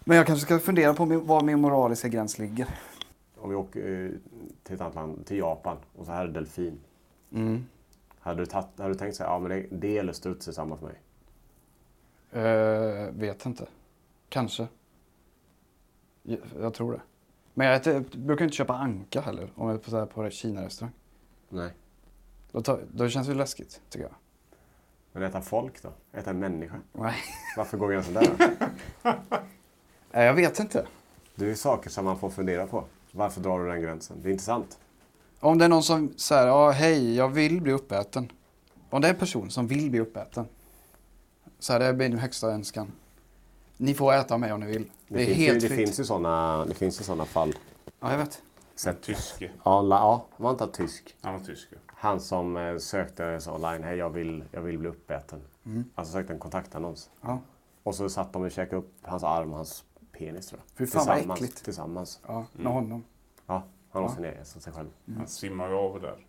Men 0.05 0.17
jag 0.17 0.27
kanske 0.27 0.45
ska 0.47 0.59
fundera 0.59 0.95
på 0.95 1.05
var 1.05 1.43
min 1.43 1.61
moraliska 1.61 2.09
gräns 2.09 2.39
ligger. 2.39 2.69
Om 3.37 3.51
vi 3.51 3.57
åker 3.57 4.05
eh, 4.05 4.11
till 4.63 4.75
ett 4.75 4.81
annat 4.81 4.95
land, 4.95 5.27
till 5.27 5.37
Japan, 5.37 5.77
och 5.97 6.07
så 6.07 6.13
här 6.13 6.25
är 6.25 6.29
delfin. 6.29 6.81
Mm. 7.33 7.67
Hade 8.19 8.43
du, 8.43 8.47
tatt, 8.47 8.69
hade 8.77 8.91
du 8.91 8.95
tänkt 8.95 9.17
säga, 9.17 9.29
ja 9.29 9.39
men 9.39 9.51
det, 9.51 9.67
det 9.71 9.99
eller 9.99 10.13
struts 10.13 10.49
är 10.49 10.53
samma 10.53 10.77
för 10.77 10.87
mig? 10.87 11.01
Eh, 12.31 13.11
vet 13.13 13.47
inte. 13.47 13.67
Kanske. 14.29 14.69
Jag, 16.23 16.39
jag 16.61 16.75
tror 16.75 16.93
det. 16.93 17.01
Men 17.55 17.67
jag, 17.67 17.77
äter, 17.77 18.05
brukar 18.19 18.45
inte 18.45 18.57
köpa 18.57 18.75
anka 18.75 19.21
heller 19.21 19.53
om 19.55 19.69
jag 19.69 19.75
är 19.75 19.81
på, 19.81 19.91
så 19.91 19.99
här, 19.99 20.07
på 20.07 20.31
Kina-restaurang. 20.31 20.93
Nej. 21.49 21.73
Då, 22.53 22.63
tar, 22.63 22.81
då 22.93 23.09
känns 23.09 23.27
det 23.27 23.35
läskigt 23.35 23.81
tycker 23.89 24.07
jag. 24.07 24.15
Men 25.17 25.25
äta 25.25 25.41
folk 25.41 25.83
då? 25.83 25.93
Äta 26.13 26.31
en 26.31 26.39
människa? 26.39 26.75
Nej. 26.93 27.15
Varför 27.57 27.77
går 27.79 27.89
gränsen 27.89 28.15
där 28.15 28.29
jag 30.25 30.35
vet 30.35 30.59
inte. 30.59 30.87
Det 31.35 31.51
är 31.51 31.55
saker 31.55 31.91
som 31.91 32.05
man 32.05 32.19
får 32.19 32.31
fundera 32.31 32.67
på. 32.67 32.85
Varför 33.13 33.41
drar 33.41 33.59
du 33.59 33.71
den 33.71 33.83
gränsen? 33.83 34.17
Det 34.23 34.29
är 34.29 34.31
intressant. 34.33 34.79
Om 35.41 35.59
det 35.59 35.65
är 35.65 35.69
någon 35.69 35.83
som 35.83 36.13
säger, 36.17 36.47
ja 36.47 36.71
hej, 36.71 37.15
jag 37.17 37.29
vill 37.29 37.61
bli 37.61 37.73
uppäten. 37.73 38.33
Om 38.91 39.01
det 39.01 39.09
är 39.09 39.13
en 39.13 39.19
person 39.19 39.51
som 39.51 39.67
vill 39.67 39.91
bli 39.91 40.01
uppäten. 40.01 40.47
Så 41.59 41.73
här, 41.73 41.81
det 41.81 41.87
är 41.87 41.93
min 41.93 42.19
högsta 42.19 42.47
önskan. 42.47 42.93
Ni 43.77 43.95
får 43.95 44.15
äta 44.15 44.39
mig 44.39 44.53
om 44.53 44.61
ni 44.61 44.67
vill. 44.67 44.91
Det, 45.09 45.23
är 45.23 45.27
finns 45.27 45.39
helt 45.39 45.57
ju, 45.57 45.69
det 45.69 45.75
fritt. 45.75 45.87
finns 45.87 46.01
ju 46.01 46.05
sådana, 46.05 46.65
det 46.65 46.75
finns 46.75 47.01
ju 47.01 47.05
såna 47.05 47.25
fall. 47.25 47.55
Ja, 48.01 48.11
jag 48.11 48.19
vet. 48.19 48.43
En 48.87 48.97
tyske. 49.01 49.51
Ja, 49.65 49.83
la, 49.83 49.97
ja, 49.97 50.27
var 50.37 50.51
inte 50.51 50.67
tysk. 50.67 51.17
Han 51.21 51.33
var 51.33 51.41
tysk. 51.41 51.69
ja. 51.71 51.79
Han 51.87 52.21
som 52.21 52.57
eh, 52.57 52.79
sökte 52.79 53.41
så 53.41 53.55
online, 53.55 53.83
hej 53.83 53.97
jag 53.97 54.11
vill, 54.11 54.45
jag 54.51 54.61
vill 54.63 54.79
bli 54.79 54.89
uppäten. 54.89 55.41
Alltså 55.95 56.13
sökte 56.13 56.33
en 56.33 56.39
kontaktannons. 56.39 57.11
Ja. 57.21 57.39
Och 57.83 57.95
så 57.95 58.09
satt 58.09 58.33
de 58.33 58.43
och 58.43 58.51
käkade 58.51 58.77
upp 58.77 58.93
hans 59.03 59.25
arm 59.25 59.51
och 59.51 59.57
hans 59.57 59.85
penis 60.13 60.47
tror 60.47 60.61
jag. 60.61 60.79
Fy 60.79 60.87
fan, 60.87 61.07
vad 61.07 61.17
tillsammans, 61.17 61.41
äckligt. 61.41 61.65
Tillsammans. 61.65 62.21
Ja, 62.27 62.47
med 62.53 62.73
honom. 62.73 63.05
Ja, 63.47 63.63
han 63.91 64.03
låste 64.03 64.21
ner 64.21 64.45
sig 64.45 64.63
sig 64.63 64.73
själv. 64.73 64.89
Han 65.17 65.27
simmar 65.27 65.69
ju 65.69 65.75
av 65.75 66.01
där. 66.01 66.27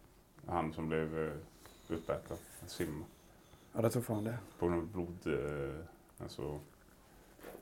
Han 0.47 0.73
som 0.73 0.87
blev 0.87 1.27
eh, 1.27 1.33
uppäten. 1.87 2.37
Han 2.59 2.69
simmar. 2.69 3.07
Ja, 3.73 3.81
det 3.81 3.89
tror 3.89 4.01
fan 4.01 4.23
det. 4.23 4.37
På 4.59 4.67
grund 4.67 4.81
av 4.81 4.87
blod... 4.87 5.17
Eh, 5.39 5.75
alltså, 6.23 6.59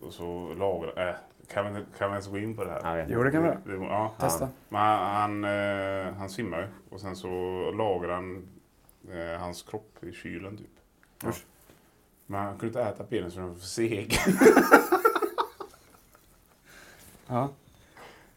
och 0.02 0.14
så 0.14 0.54
lagrar... 0.54 1.10
Äh, 1.10 1.16
kan, 1.54 1.74
vi, 1.74 1.82
kan 1.98 2.10
vi 2.10 2.14
ens 2.14 2.28
gå 2.28 2.38
in 2.38 2.56
på 2.56 2.64
det 2.64 2.72
här? 2.84 3.06
Jo, 3.10 3.24
det 3.24 3.32
kan 3.32 3.42
vi 3.44 3.48
göra. 3.48 3.60
Det, 3.66 3.74
ja. 3.86 4.14
Testa. 4.20 4.50
Men 4.70 4.82
han, 4.82 5.44
han, 5.44 5.44
eh, 6.08 6.14
han 6.14 6.30
simmar 6.30 6.60
ju 6.62 6.68
och 6.90 7.02
sen 7.02 7.16
så 7.16 7.28
lagrar 7.72 8.14
han 8.14 8.48
eh, 9.12 9.40
hans 9.40 9.64
kropp 9.64 10.04
i 10.04 10.12
kylen 10.12 10.58
typ. 10.58 10.68
Ja. 11.24 11.32
Men 12.26 12.40
han 12.42 12.58
kunde 12.58 12.68
inte 12.68 12.82
äta 12.82 13.04
benen 13.10 13.32
för 13.32 13.40
den 13.40 13.50
var 13.50 13.56
för 13.56 13.66
seg. 13.66 14.18
Ja. 17.28 17.50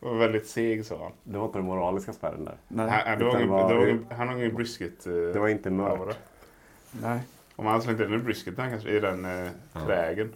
Var 0.00 0.14
väldigt 0.18 0.46
seg 0.48 0.84
sa 0.86 1.02
han. 1.02 1.12
Det 1.22 1.38
var 1.38 1.46
inte 1.46 1.58
den 1.58 1.66
moraliska 1.66 2.12
spärren 2.12 2.44
där. 2.44 2.56
Nej. 2.68 2.90
Han, 3.06 3.18
var 3.18 3.28
Utan 3.28 3.40
ingen, 3.42 3.48
det 3.56 3.62
var- 3.62 3.86
det 3.86 3.92
var 3.94 4.14
han 4.16 4.28
har 4.28 4.36
ingen 4.36 4.54
brisket. 4.54 5.06
Eh, 5.06 5.12
Det 5.12 5.38
var 5.38 5.48
inte 5.48 5.70
mörkt. 5.70 6.00
aura. 6.00 6.14
Nej. 7.02 7.20
Om 7.56 7.66
han 7.66 7.82
slängde 7.82 8.04
in 8.04 8.12
en 8.12 8.24
brisket 8.24 8.58
han 8.58 8.70
kanske 8.70 8.90
i 8.90 9.00
den 9.00 9.24
eh, 9.24 9.50
trägen 9.72 10.34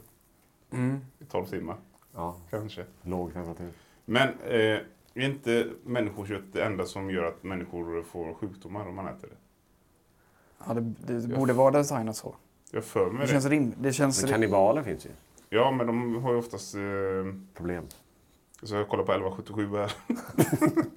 Mm. 0.72 1.00
i 1.18 1.24
12 1.24 1.46
timmar. 1.46 1.76
Ja, 2.14 2.36
Kanske. 2.50 2.84
låg 3.02 3.32
temperatur. 3.32 3.70
Men 4.04 4.28
eh, 4.28 4.78
är 5.14 5.20
inte 5.26 5.66
människokött 5.84 6.42
det 6.52 6.64
enda 6.64 6.84
som 6.84 7.10
gör 7.10 7.24
att 7.24 7.42
människor 7.42 8.02
får 8.02 8.34
sjukdomar 8.34 8.88
om 8.88 8.94
man 8.94 9.06
äter 9.08 9.28
det? 9.28 9.36
Ja, 10.66 10.74
det, 10.74 10.80
det 11.20 11.28
borde 11.36 11.52
vara 11.52 11.70
designat 11.70 12.16
så. 12.16 12.34
Jag 12.70 12.84
för 12.84 13.10
mig 13.10 13.18
Det 13.20 13.22
det. 13.26 13.28
känns 13.28 13.46
rim. 13.46 13.74
Det 13.78 13.92
känns 13.92 14.22
Men 14.22 14.30
kannibaler 14.32 14.82
finns 14.82 15.06
ju. 15.06 15.10
Ja, 15.48 15.70
men 15.70 15.86
de 15.86 16.22
har 16.22 16.32
ju 16.32 16.38
oftast... 16.38 16.74
Eh, 16.74 16.80
Problem. 17.54 17.84
så 18.62 18.74
jag 18.74 18.88
kollar 18.88 19.04
på 19.04 19.12
1177 19.12 19.76
här. 19.76 19.92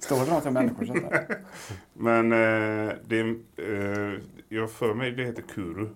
Står 0.00 0.24
det 0.26 0.32
något 0.32 0.46
om 0.46 0.54
människokött 0.54 1.10
där? 1.10 1.38
Men 1.92 2.32
eh, 2.32 2.94
det 3.06 3.18
är, 3.20 3.36
eh, 3.56 4.20
jag 4.48 4.60
har 4.60 4.68
för 4.68 4.94
mig 4.94 5.10
det 5.12 5.24
heter 5.24 5.42
kuru. 5.42 5.88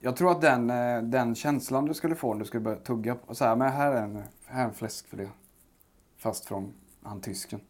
Jag 0.00 0.16
tror 0.16 0.30
att 0.30 0.40
den, 0.40 0.70
eh, 0.70 1.02
den 1.02 1.34
känslan 1.34 1.84
du 1.86 1.94
skulle 1.94 2.14
få 2.14 2.30
om 2.32 2.38
du 2.38 2.44
skulle 2.44 2.60
börja 2.60 2.76
tugga 2.78 3.14
på, 3.14 3.34
så 3.34 3.44
här, 3.44 3.56
men 3.56 3.72
här 3.72 3.92
är 3.92 4.02
en, 4.02 4.22
här 4.52 4.62
är 4.62 4.68
en 4.68 4.74
fläskfilé. 4.74 5.28
Fast 6.16 6.44
från 6.44 6.72
han 7.02 7.20
tysken. 7.20 7.60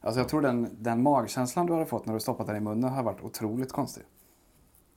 Alltså 0.00 0.20
jag 0.20 0.28
tror 0.28 0.40
den, 0.42 0.68
den 0.80 1.02
magkänslan 1.02 1.66
du 1.66 1.72
hade 1.72 1.86
fått 1.86 2.06
när 2.06 2.14
du 2.14 2.20
stoppat 2.20 2.46
den 2.46 2.56
i 2.56 2.60
munnen 2.60 2.90
har 2.90 3.02
varit 3.02 3.20
otroligt 3.20 3.72
konstig. 3.72 4.02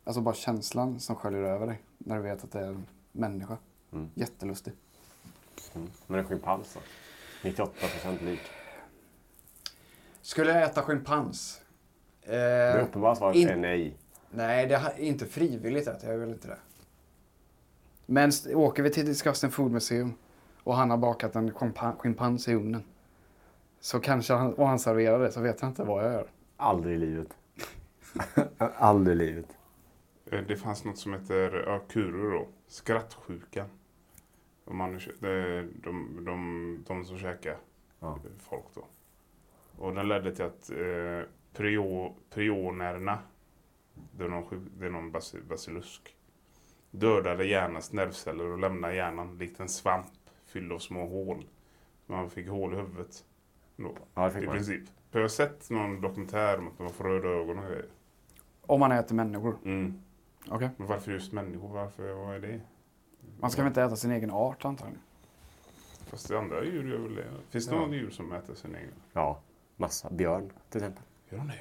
Alltså 0.04 0.22
bara 0.22 0.36
känslan 0.36 1.00
som 1.00 1.16
sköljer 1.16 1.42
över 1.44 1.68
dig 1.68 1.82
när 1.98 2.16
du 2.16 2.22
vet 2.22 2.44
att 2.44 2.52
det 2.52 2.60
är 2.60 2.68
en 2.68 2.86
människa. 3.12 3.58
Mm. 3.92 4.10
Jättelustig. 4.14 4.74
Mm. 5.76 5.88
Men 6.08 6.20
en 6.20 6.26
schimpans 6.26 6.74
då? 6.74 7.50
98% 7.50 8.24
lik. 8.26 8.40
Skulle 10.22 10.52
jag 10.54 10.64
äta 10.64 10.82
schimpans? 10.82 11.62
Eh, 12.22 12.32
Det 12.32 12.82
uppenbara 12.82 13.16
svaret 13.16 13.36
in- 13.36 13.50
är 13.50 13.56
nej. 13.56 13.98
Nej, 14.32 14.68
det 14.68 14.76
är 14.76 15.00
inte 15.00 15.26
frivilligt 15.26 15.88
äter 15.88 16.12
jag 16.12 16.18
väl 16.18 16.30
inte 16.30 16.48
det. 16.48 16.58
Men 18.06 18.32
åker 18.54 18.84
vi 18.84 18.90
till 18.90 19.06
Disgusting 19.06 19.52
Food 19.52 19.72
Museum 19.72 20.14
och 20.63 20.76
han 20.76 20.89
har 20.89 20.97
bakat 20.97 21.36
en 21.36 21.52
schimpa- 21.54 21.95
schimpans 21.97 22.47
i 22.47 22.54
ugnen. 22.54 22.84
Så 23.80 24.00
kanske 24.00 24.34
han, 24.34 24.54
och 24.54 24.67
han 24.67 24.80
serverar 24.80 25.19
det 25.19 25.32
så 25.32 25.41
vet 25.41 25.62
jag 25.62 25.69
inte 25.69 25.84
vad 25.84 26.06
jag 26.06 26.13
gör. 26.13 26.28
Aldrig 26.58 26.95
i 26.95 26.97
livet. 26.97 27.38
Aldrig 28.78 29.17
i 29.21 29.26
livet. 29.26 29.58
Eh, 30.26 30.41
det 30.47 30.56
fanns 30.58 30.86
något 30.86 30.97
som 30.97 31.13
heter 31.13 31.63
ja, 31.67 31.80
kuru 31.89 32.32
då. 32.32 32.47
Skrattsjukan. 32.67 33.67
Om 34.65 34.78
man, 34.78 34.95
är 34.95 35.67
de, 35.84 36.26
de, 36.26 36.84
de 36.88 37.06
som 37.06 37.17
käkar 37.17 37.58
Ja. 38.00 38.19
folk 38.39 38.65
då. 38.74 38.86
Och 39.78 39.93
den 39.95 40.08
ledde 40.08 40.36
till 40.36 40.45
att 40.45 40.69
eh, 40.69 41.30
prio, 41.54 42.15
prionerna, 42.30 43.19
det 44.12 44.24
är 44.24 44.28
någon, 44.30 44.43
sjuk- 44.45 44.71
det 44.80 44.86
är 44.86 44.89
någon 44.89 45.12
basi- 45.12 45.47
basilusk, 45.47 46.15
dödade 46.91 47.45
hjärnans 47.45 47.91
nervceller 47.93 48.45
och 48.52 48.60
lämnade 48.60 48.95
hjärnan 48.95 49.38
likt 49.38 49.60
en 49.60 49.69
svamp 49.69 50.06
fylld 50.52 50.72
av 50.72 50.80
små 50.80 51.08
hål. 51.08 51.46
Man 52.06 52.30
fick 52.30 52.48
hål 52.50 52.74
i 52.74 52.78
huvudet. 52.78 53.26
Då, 53.76 53.92
Ja, 54.14 54.26
det 54.26 54.32
fick 54.32 54.44
I 54.44 54.46
man. 54.46 54.56
princip. 54.56 54.84
För 55.12 55.20
jag 55.20 55.24
har 55.24 55.30
sett 55.30 55.70
någon 55.70 56.02
dokumentär 56.02 56.58
om 56.60 56.68
att 56.68 56.80
man 56.80 56.90
får 56.90 57.04
röda 57.04 57.28
ögon 57.28 57.60
och 57.60 57.66
grejer. 57.66 57.86
Om 58.62 58.80
man 58.80 58.92
äter 58.92 59.16
människor. 59.16 59.58
Mm. 59.66 60.02
Okej. 60.50 60.70
Men 60.78 60.88
varför 60.88 61.12
just 61.12 61.32
människor? 61.32 61.70
Varför, 61.70 62.14
vad 62.14 62.36
är 62.36 62.40
det? 62.40 62.62
Man 63.40 63.52
ska 63.52 63.62
väl 63.62 63.68
inte 63.68 63.84
äta 63.84 63.96
sin 63.96 64.12
egen 64.12 64.32
art 64.32 64.66
antagligen? 64.66 65.02
Fast 66.06 66.28
det 66.28 66.38
andra 66.40 66.64
djur 66.66 66.90
gör 66.92 66.98
väl 67.00 67.16
det? 67.16 67.26
Finns 67.50 67.68
det 67.68 67.76
Ja. 67.76 67.82
någon 67.82 67.94
djur 67.94 68.10
som 68.10 68.32
äter 68.32 68.54
sin 68.54 68.76
egen? 68.76 68.94
Ja, 69.14 69.40
massa. 69.78 70.10
Björn 70.10 70.52
till 70.70 70.78
exempel. 70.82 71.04
Gör 71.30 71.38
de 71.38 71.48
det? 71.48 71.60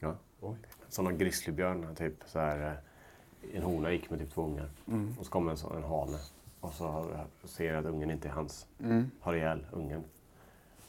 Ja. 0.00 0.14
Oj. 0.40 0.56
Sådana 0.88 1.12
grizzlybjörn, 1.16 1.94
typ 1.96 2.14
så 2.26 2.38
här. 2.38 2.66
eh, 2.66 3.56
En 3.56 3.62
hona 3.62 3.92
gick 3.92 4.10
med 4.10 4.18
typ 4.18 4.30
två 4.30 4.42
ungar. 4.44 4.70
Mm. 4.88 5.14
Och 5.18 5.24
så 5.26 5.30
kommer 5.32 5.52
en, 5.52 5.76
en 5.76 5.82
hane. 5.84 6.18
Och 6.60 6.72
så 6.72 7.14
ser 7.44 7.72
jag 7.74 7.76
att 7.86 7.92
ungen 7.92 8.10
inte 8.10 8.28
är 8.28 8.32
hans. 8.32 8.66
Mm. 8.80 9.10
Har 9.20 9.34
ihjäl 9.34 9.66
ungen. 9.72 10.04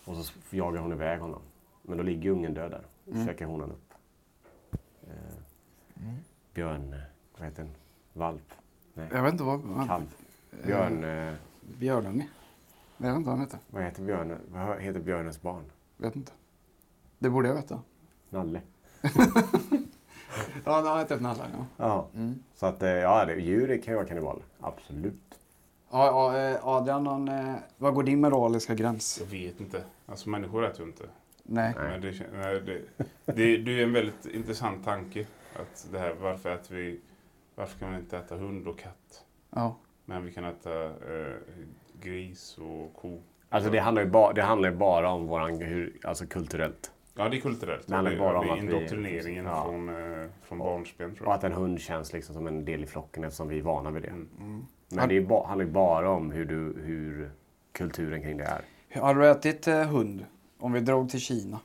Och 0.05 0.15
så 0.17 0.33
jagar 0.55 0.81
hon 0.81 0.91
iväg 0.91 1.19
honom. 1.19 1.41
Men 1.81 1.97
då 1.97 2.03
ligger 2.03 2.29
ungen 2.31 2.53
död 2.53 2.71
där. 2.71 2.83
Mm. 3.13 3.27
käkar 3.27 3.45
honan 3.45 3.71
upp. 3.71 3.93
Eh, 5.07 5.13
Björn... 6.53 6.93
eh, 6.93 6.99
Vad 7.37 7.47
heter 7.47 7.63
den? 7.63 7.71
Valp? 8.13 8.53
Nej, 8.93 9.07
Jag 9.11 9.23
vet 9.23 9.31
inte 9.31 9.43
vad... 9.43 9.87
kalv. 9.87 10.15
Björn... 10.65 11.03
Eh, 11.03 11.33
Björnunge. 11.77 12.27
Jag 12.97 13.07
vet 13.07 13.15
inte 13.17 13.27
vad 13.29 13.37
han 13.37 13.45
heter. 13.45 13.59
vad 13.69 13.83
heter 13.83 14.03
björn? 14.03 14.37
Vad 14.51 14.79
heter 14.81 14.99
björnens 14.99 15.41
barn? 15.41 15.63
Vet 15.97 16.15
inte. 16.15 16.31
Det 17.19 17.29
borde 17.29 17.47
jag 17.47 17.55
veta. 17.55 17.81
Nalle. 18.29 18.61
Ja, 20.65 20.81
det 20.81 20.89
har 20.89 20.97
hetat 20.99 21.21
Nalla, 21.21 21.45
ja. 21.57 21.65
Ja. 21.77 22.07
Mm. 22.15 22.43
Så 22.55 22.65
att, 22.65 22.83
eh, 22.83 22.89
ja, 22.89 23.35
djur 23.35 23.81
kan 23.81 23.91
ju 23.93 23.95
vara 23.95 24.05
kannibaler. 24.07 24.43
Absolut. 24.59 25.28
Ja, 25.91 26.37
eh, 26.37 26.67
Adrian, 26.67 27.03
någon, 27.03 27.27
eh, 27.27 27.55
vad 27.77 27.93
går 27.93 28.03
din 28.03 28.21
moraliska 28.21 28.75
gräns? 28.75 29.17
Jag 29.21 29.27
vet 29.39 29.59
inte. 29.59 29.83
Alltså 30.05 30.29
människor 30.29 30.65
äter 30.65 30.81
ju 30.81 30.87
inte. 30.87 31.03
Nej. 31.43 31.73
Men 31.77 32.01
det, 32.01 32.13
nej, 32.33 32.61
det, 32.61 32.81
det, 33.25 33.57
det 33.57 33.79
är 33.79 33.83
en 33.83 33.93
väldigt 33.93 34.25
intressant 34.25 34.85
tanke. 34.85 35.25
Att 35.55 35.87
det 35.91 35.99
här, 35.99 36.15
varför 36.21 36.49
äter 36.55 36.75
vi... 36.75 36.99
Varför 37.55 37.79
kan 37.79 37.91
man 37.91 37.99
inte 37.99 38.17
äta 38.17 38.35
hund 38.35 38.67
och 38.67 38.79
katt? 38.79 39.25
Ja. 39.49 39.75
Men 40.05 40.25
vi 40.25 40.31
kan 40.31 40.43
äta 40.45 40.85
eh, 40.85 41.33
gris 42.01 42.57
och 42.57 42.93
ko. 43.01 43.21
Alltså 43.49 43.69
det 43.69 43.79
handlar 43.79 44.03
ju, 44.03 44.09
ba, 44.09 44.33
det 44.33 44.41
handlar 44.41 44.71
bara 44.71 45.09
om 45.11 45.27
våran, 45.27 45.61
hur, 45.61 45.97
alltså 46.03 46.25
kulturellt. 46.25 46.91
Ja, 47.15 47.29
det 47.29 47.37
är 47.37 47.41
kulturellt. 47.41 47.87
Det 47.87 47.95
handlar 47.95 48.11
Det- 48.11 48.17
bara 48.19 48.39
om 48.39 48.49
att 48.49 48.55
vi- 48.57 48.59
indoktrineringen 48.61 49.45
Ja. 49.45 49.63
från, 49.65 49.89
eh, 49.89 50.27
från 50.41 50.57
barnsben 50.57 51.15
tror 51.15 51.27
Och 51.27 51.33
att 51.33 51.43
en 51.43 51.51
hund 51.53 51.79
känns 51.81 52.13
liksom 52.13 52.35
som 52.35 52.47
en 52.47 52.65
del 52.65 52.83
i 52.83 52.87
flocken 52.87 53.23
eftersom 53.23 53.47
vi 53.47 53.59
är 53.59 53.63
vana 53.63 53.91
vid 53.91 54.03
det. 54.03 54.07
Mm. 54.09 54.65
Men 54.89 55.09
det 55.09 55.17
är 55.17 55.21
ba, 55.21 55.47
handlar 55.47 55.65
ju 55.65 55.71
bara 55.71 56.09
om 56.09 56.31
hur, 56.31 56.45
du, 56.45 56.81
hur 56.81 57.31
kulturen 57.71 58.21
kring 58.21 58.37
det 58.37 58.43
är. 58.43 58.61
Har 59.01 59.15
du 59.15 59.27
ätit 59.29 59.67
eh, 59.67 59.83
hund? 59.83 60.25
Om 60.59 60.71
vi 60.73 60.79
drog 60.79 61.09
till 61.09 61.19
Kina. 61.19 61.59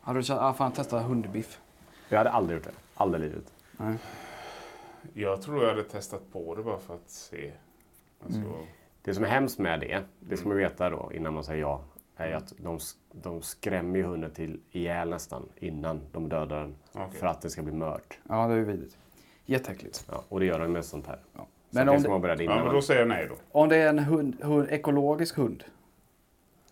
Har 0.00 0.14
du 0.14 0.22
känt, 0.22 0.40
ah, 0.40 0.52
fan 0.52 0.72
testa 0.72 1.00
hundbiff? 1.00 1.60
Jag 2.08 2.18
hade 2.18 2.30
aldrig 2.30 2.56
gjort 2.56 2.64
det. 2.64 2.72
Aldrig 2.94 3.24
i 3.24 3.28
livet. 3.28 3.52
Nej. 3.76 3.96
Jag 5.14 5.42
tror 5.42 5.62
jag 5.62 5.68
hade 5.68 5.84
testat 5.84 6.32
på 6.32 6.54
det 6.54 6.62
bara 6.62 6.78
för 6.78 6.94
att 6.94 7.10
se. 7.10 7.52
Alltså, 8.24 8.40
Mm. 8.40 8.52
Det 9.04 9.14
som 9.14 9.24
är 9.24 9.28
hemskt 9.28 9.58
med 9.58 9.80
det, 9.80 10.02
det 10.20 10.36
ska 10.36 10.48
man 10.48 10.56
veta 10.56 10.90
då 10.90 11.10
innan 11.14 11.34
man 11.34 11.44
säger 11.44 11.60
ja, 11.60 11.80
är 12.16 12.32
att 12.32 12.52
de, 12.58 12.78
de 13.12 13.42
skrämmer 13.42 13.98
ju 13.98 14.04
hunden 14.04 14.30
till 14.30 14.60
ihjäl 14.70 15.10
nästan 15.10 15.48
innan 15.56 16.00
de 16.12 16.28
dödar 16.28 16.60
den. 16.60 16.76
Okej. 16.92 17.20
För 17.20 17.26
att 17.26 17.40
det 17.40 17.50
ska 17.50 17.62
bli 17.62 17.72
mört. 17.72 18.18
Ja, 18.28 18.46
det 18.46 18.52
är 18.52 18.56
ju 18.56 18.64
vidrigt. 18.64 18.96
Jätteäckligt. 19.46 20.04
Ja, 20.08 20.24
och 20.28 20.40
det 20.40 20.46
gör 20.46 20.58
de 20.58 20.72
med 20.72 20.84
sånt 20.84 21.06
här. 21.06 21.18
Ja. 21.36 21.46
Men 21.74 21.86
det 21.86 21.92
om 22.08 22.22
det, 22.22 22.44
ja, 22.44 22.64
men 22.64 22.74
då 22.74 22.82
säger 22.82 23.00
jag 23.00 23.08
nej 23.08 23.26
då. 23.28 23.34
om 23.60 23.68
det 23.68 23.76
är 23.76 23.88
en 23.88 23.98
hund, 23.98 24.36
hund, 24.42 24.68
ekologisk 24.70 25.36
hund. 25.36 25.64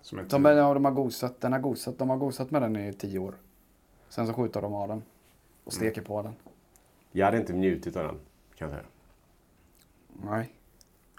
Som 0.03 0.27
De, 0.29 0.47
är- 0.47 0.53
ja, 0.53 0.75
de, 0.75 0.85
har 0.85 0.93
gosat, 0.93 1.41
den 1.41 1.53
har 1.53 1.61
gosat, 1.61 1.99
de 1.99 2.11
har 2.11 2.17
gosat 2.17 2.51
med 2.51 2.63
den 2.63 2.77
i 2.77 2.93
tio 2.93 3.19
år. 3.19 3.35
Sen 4.09 4.27
så 4.27 4.33
skjuter 4.33 4.63
de 4.63 4.75
av 4.75 4.89
den. 4.89 5.03
Och 5.65 5.73
steker 5.73 6.03
på 6.03 6.23
den. 6.23 6.35
Jag 7.13 7.27
hade 7.27 7.39
inte 7.39 7.53
njutit 7.53 7.97
av 7.97 8.03
den, 8.03 8.19
kan 8.55 8.69
jag 8.69 8.71
säga. 8.71 8.85
Nej. 10.25 10.53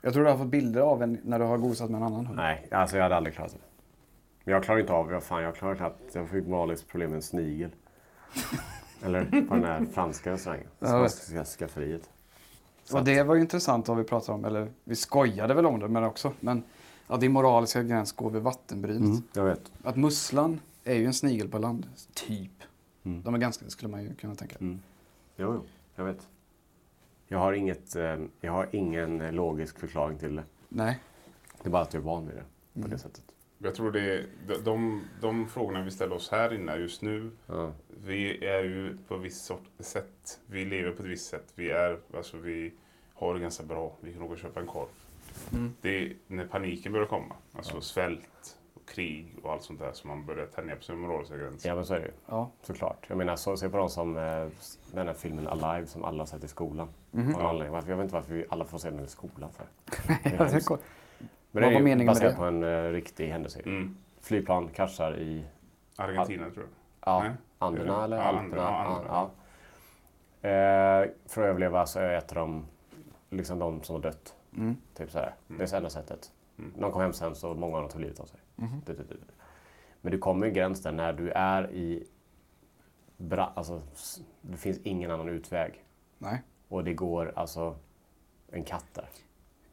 Jag 0.02 0.14
tror 0.14 0.24
du 0.24 0.30
har 0.30 0.38
fått 0.38 0.48
bilder 0.48 0.82
av 0.82 1.04
en 1.04 1.18
när 1.24 1.40
du 1.40 1.46
har 1.46 1.58
gosat 1.58 1.90
med 1.90 1.98
en 1.98 2.04
annan 2.08 2.26
hund. 2.26 2.38
Nej, 2.38 2.68
alltså 2.72 2.96
jag 2.98 3.04
hade 3.04 3.16
aldrig 3.16 3.36
klarat 3.36 3.52
det. 3.52 3.58
Men 4.44 4.54
jag 4.54 4.64
klarar 4.64 4.80
inte 4.80 4.94
av, 4.94 5.12
jag, 5.12 5.24
fan, 5.24 5.44
jag 5.44 5.56
klarar 5.56 5.76
knappt, 5.76 6.16
jag 6.16 6.30
fick 6.30 6.48
Malis 6.48 6.84
problem 6.84 7.10
med 7.10 7.16
en 7.18 7.22
snigel. 7.22 7.70
Eller 9.04 9.26
på 9.48 9.56
den 9.56 9.64
här 9.64 9.86
franska 9.86 10.32
restaurangen. 10.32 10.68
Svenska 10.80 11.44
skafferiet. 11.46 12.10
Så 12.92 12.96
Och 12.98 13.00
att- 13.00 13.06
det 13.06 13.24
var 13.24 13.36
ju 13.36 13.42
intressant 13.42 13.88
vad 13.88 13.98
vi 13.98 14.04
pratade 14.04 14.38
om, 14.38 14.46
eller 14.46 14.72
vi 14.84 14.96
skojade 14.96 15.54
väl 15.54 15.66
om 15.66 15.80
det 15.80 15.88
men 15.88 16.04
också. 16.04 16.34
Men 16.40 16.64
ja, 17.08 17.18
din 17.18 17.32
moraliska 17.32 17.84
gräns 17.84 18.12
går 18.12 18.30
vid 18.30 18.42
vattenbrynet. 18.42 19.02
Mm, 19.10 19.24
jag 19.34 19.44
vet. 19.46 19.72
Att 19.84 19.96
musslan 19.96 20.60
är 20.84 20.96
ju 20.96 21.06
en 21.06 21.14
snigel 21.14 21.48
på 21.50 21.58
land, 21.58 21.88
typ. 22.14 22.52
Mm. 23.04 23.22
De 23.24 23.34
är 23.34 23.38
ganska, 23.40 23.70
skulle 23.70 23.92
man 23.92 24.04
ju 24.04 24.14
kunna 24.14 24.36
tänka. 24.36 24.56
Mm. 24.60 24.80
Jo, 25.38 25.54
jo, 25.54 25.62
jag 25.96 26.04
vet. 26.06 26.28
Jag 27.28 27.40
har, 27.40 27.54
inget, 27.54 27.96
eh, 27.96 28.18
jag 28.42 28.52
har 28.52 28.70
ingen 28.72 29.36
logisk 29.36 29.80
förklaring 29.80 30.18
till 30.18 30.36
det. 30.36 30.44
Nej. 30.70 31.00
Det 31.64 31.68
är 31.70 31.72
bara 31.72 31.82
att 31.82 31.94
jag 31.94 32.02
är 32.02 32.06
van 32.06 32.26
vid 32.28 32.36
det 32.36 32.44
på 32.74 32.80
Mm. 32.80 32.90
det 32.90 32.98
sättet. 32.98 33.24
Jag 33.64 33.76
tror 33.76 33.92
det 33.92 34.00
är 34.14 34.26
de, 34.48 34.54
de, 34.64 35.02
de 35.22 35.48
frågorna 35.48 35.82
vi 35.84 35.92
ställer 35.92 36.16
oss 36.16 36.30
här 36.32 36.54
inne 36.54 36.76
just 36.76 37.02
nu. 37.02 37.32
Ja. 37.48 37.72
Vi 38.06 38.46
är 38.46 38.64
ju 38.64 38.98
på 39.08 39.16
ett 39.16 39.22
visst 39.22 39.52
sätt. 39.80 40.40
Vi 40.46 40.66
lever 40.66 40.92
på 40.92 41.04
ett 41.04 41.10
visst 41.10 41.30
sätt. 41.30 41.48
Vi 41.56 41.70
är, 41.70 42.00
alltså 42.18 42.38
vi 42.38 42.74
har 43.26 43.34
det 43.34 43.40
ganska 43.40 43.64
bra. 43.64 43.92
Vi 44.02 44.14
kan 44.14 44.22
åka 44.22 44.34
och 44.34 44.40
köpa 44.40 44.60
en 44.60 44.68
korv. 44.68 44.88
Mm. 45.54 45.74
Det 45.82 45.90
är 46.06 46.14
när 46.28 46.46
paniken 46.46 46.92
börjar 46.92 47.08
komma. 47.08 47.36
Alltså 47.56 47.82
svält 47.82 48.58
och 48.74 48.88
krig 48.90 49.36
och 49.44 49.52
allt 49.52 49.64
sånt 49.64 49.80
där 49.80 49.92
som 49.94 50.08
man 50.10 50.26
börjar 50.26 50.46
tänja 50.46 50.76
på 50.76 50.84
sin 50.84 51.00
moraliska 51.00 51.38
gräns. 51.38 51.66
ja, 51.66 51.76
men 51.76 51.86
så 51.86 51.94
är 51.94 52.00
det 52.00 52.06
ju. 52.06 52.12
Ja. 52.28 52.50
Såklart. 52.62 53.06
Jag 53.08 53.18
menar, 53.18 53.36
så, 53.36 53.58
se 53.58 53.70
på 53.70 53.78
de 53.78 53.90
som 53.90 54.18
eh, 54.18 54.48
den 54.94 55.08
här 55.08 55.14
filmen 55.14 55.48
Alive 55.48 55.88
som 55.88 56.04
alla 56.04 56.22
har 56.22 56.26
sett 56.26 56.44
i 56.44 56.48
skolan. 56.48 56.88
Någon 57.12 57.36
anledning. 57.46 57.72
Varför, 57.74 57.90
jag 57.90 57.98
vet 57.98 58.04
inte 58.04 58.16
varför 58.16 58.34
vi 58.34 58.46
alla 58.50 58.66
får 58.66 58.78
se 58.78 58.90
den 58.90 59.06
i 59.06 59.08
skolan 59.08 59.50
för. 59.52 59.66
Inte. 60.30 60.80
Men 61.52 61.62
Vad 61.62 61.64
det 61.64 61.68
var 61.68 61.74
är 61.74 61.78
ju 61.78 61.84
meningen 61.84 61.98
med 61.98 62.06
baserat 62.06 62.32
det? 62.32 62.38
på 62.38 62.44
en 62.46 62.64
uh, 62.64 62.92
riktig 62.92 63.28
händelse. 63.28 63.60
Mm. 63.66 63.98
Flygplan 64.22 64.68
kraschar 64.68 65.20
i 65.20 65.46
Argentina 65.96 66.50
tror 66.50 66.66
jag. 66.66 67.14
ja, 67.14 67.24
Nej. 67.24 67.32
Anderna 67.60 68.04
eller 68.04 68.18
Ja, 68.18 68.24
Alperna. 68.24 68.56
Ja, 68.56 69.02
Ja, 69.08 69.30
ja. 70.42 70.50
Eh, 70.50 71.10
för 71.28 71.42
att 71.42 71.48
överleva 71.48 71.86
så 71.86 72.00
äter 72.00 72.36
de 72.36 72.66
liksom 73.32 73.60
de 73.60 73.84
som 73.84 73.96
har 73.96 74.02
dött. 74.02 74.36
Mm. 74.58 74.78
Typ 74.94 75.12
så 75.12 75.18
här. 75.20 75.36
Det 75.48 75.64
är 75.64 75.68
det 75.68 75.78
enda 75.78 75.90
sättet. 75.90 76.32
Mm. 76.60 76.74
De 76.78 76.92
kom 76.92 77.02
hem 77.02 77.14
sen 77.14 77.36
så 77.36 77.54
många 77.54 77.76
av 77.76 77.82
dem 77.82 77.92
tog 77.92 78.02
livet 78.02 78.20
av 78.20 78.26
sig. 78.26 78.40
Mhm. 78.56 78.82
Du, 78.86 78.94
du, 78.94 79.04
du, 79.04 79.16
du. 79.16 79.34
Men 80.02 80.12
du 80.12 80.18
kommer 80.18 80.48
en 80.48 80.54
gräns 80.54 80.82
där 80.82 80.92
när 80.92 81.14
du 81.14 81.30
är 81.30 81.72
i... 81.72 82.08
Bra, 83.18 83.54
alltså, 83.56 83.82
det 84.42 84.58
finns 84.58 84.78
ingen 84.84 85.12
annan 85.12 85.30
utväg. 85.30 85.86
Nej. 86.18 86.42
Och 86.68 86.84
det 86.84 86.94
går 86.94 87.34
alltså 87.36 87.76
en 88.52 88.64
katt 88.64 88.86
där. 88.94 89.10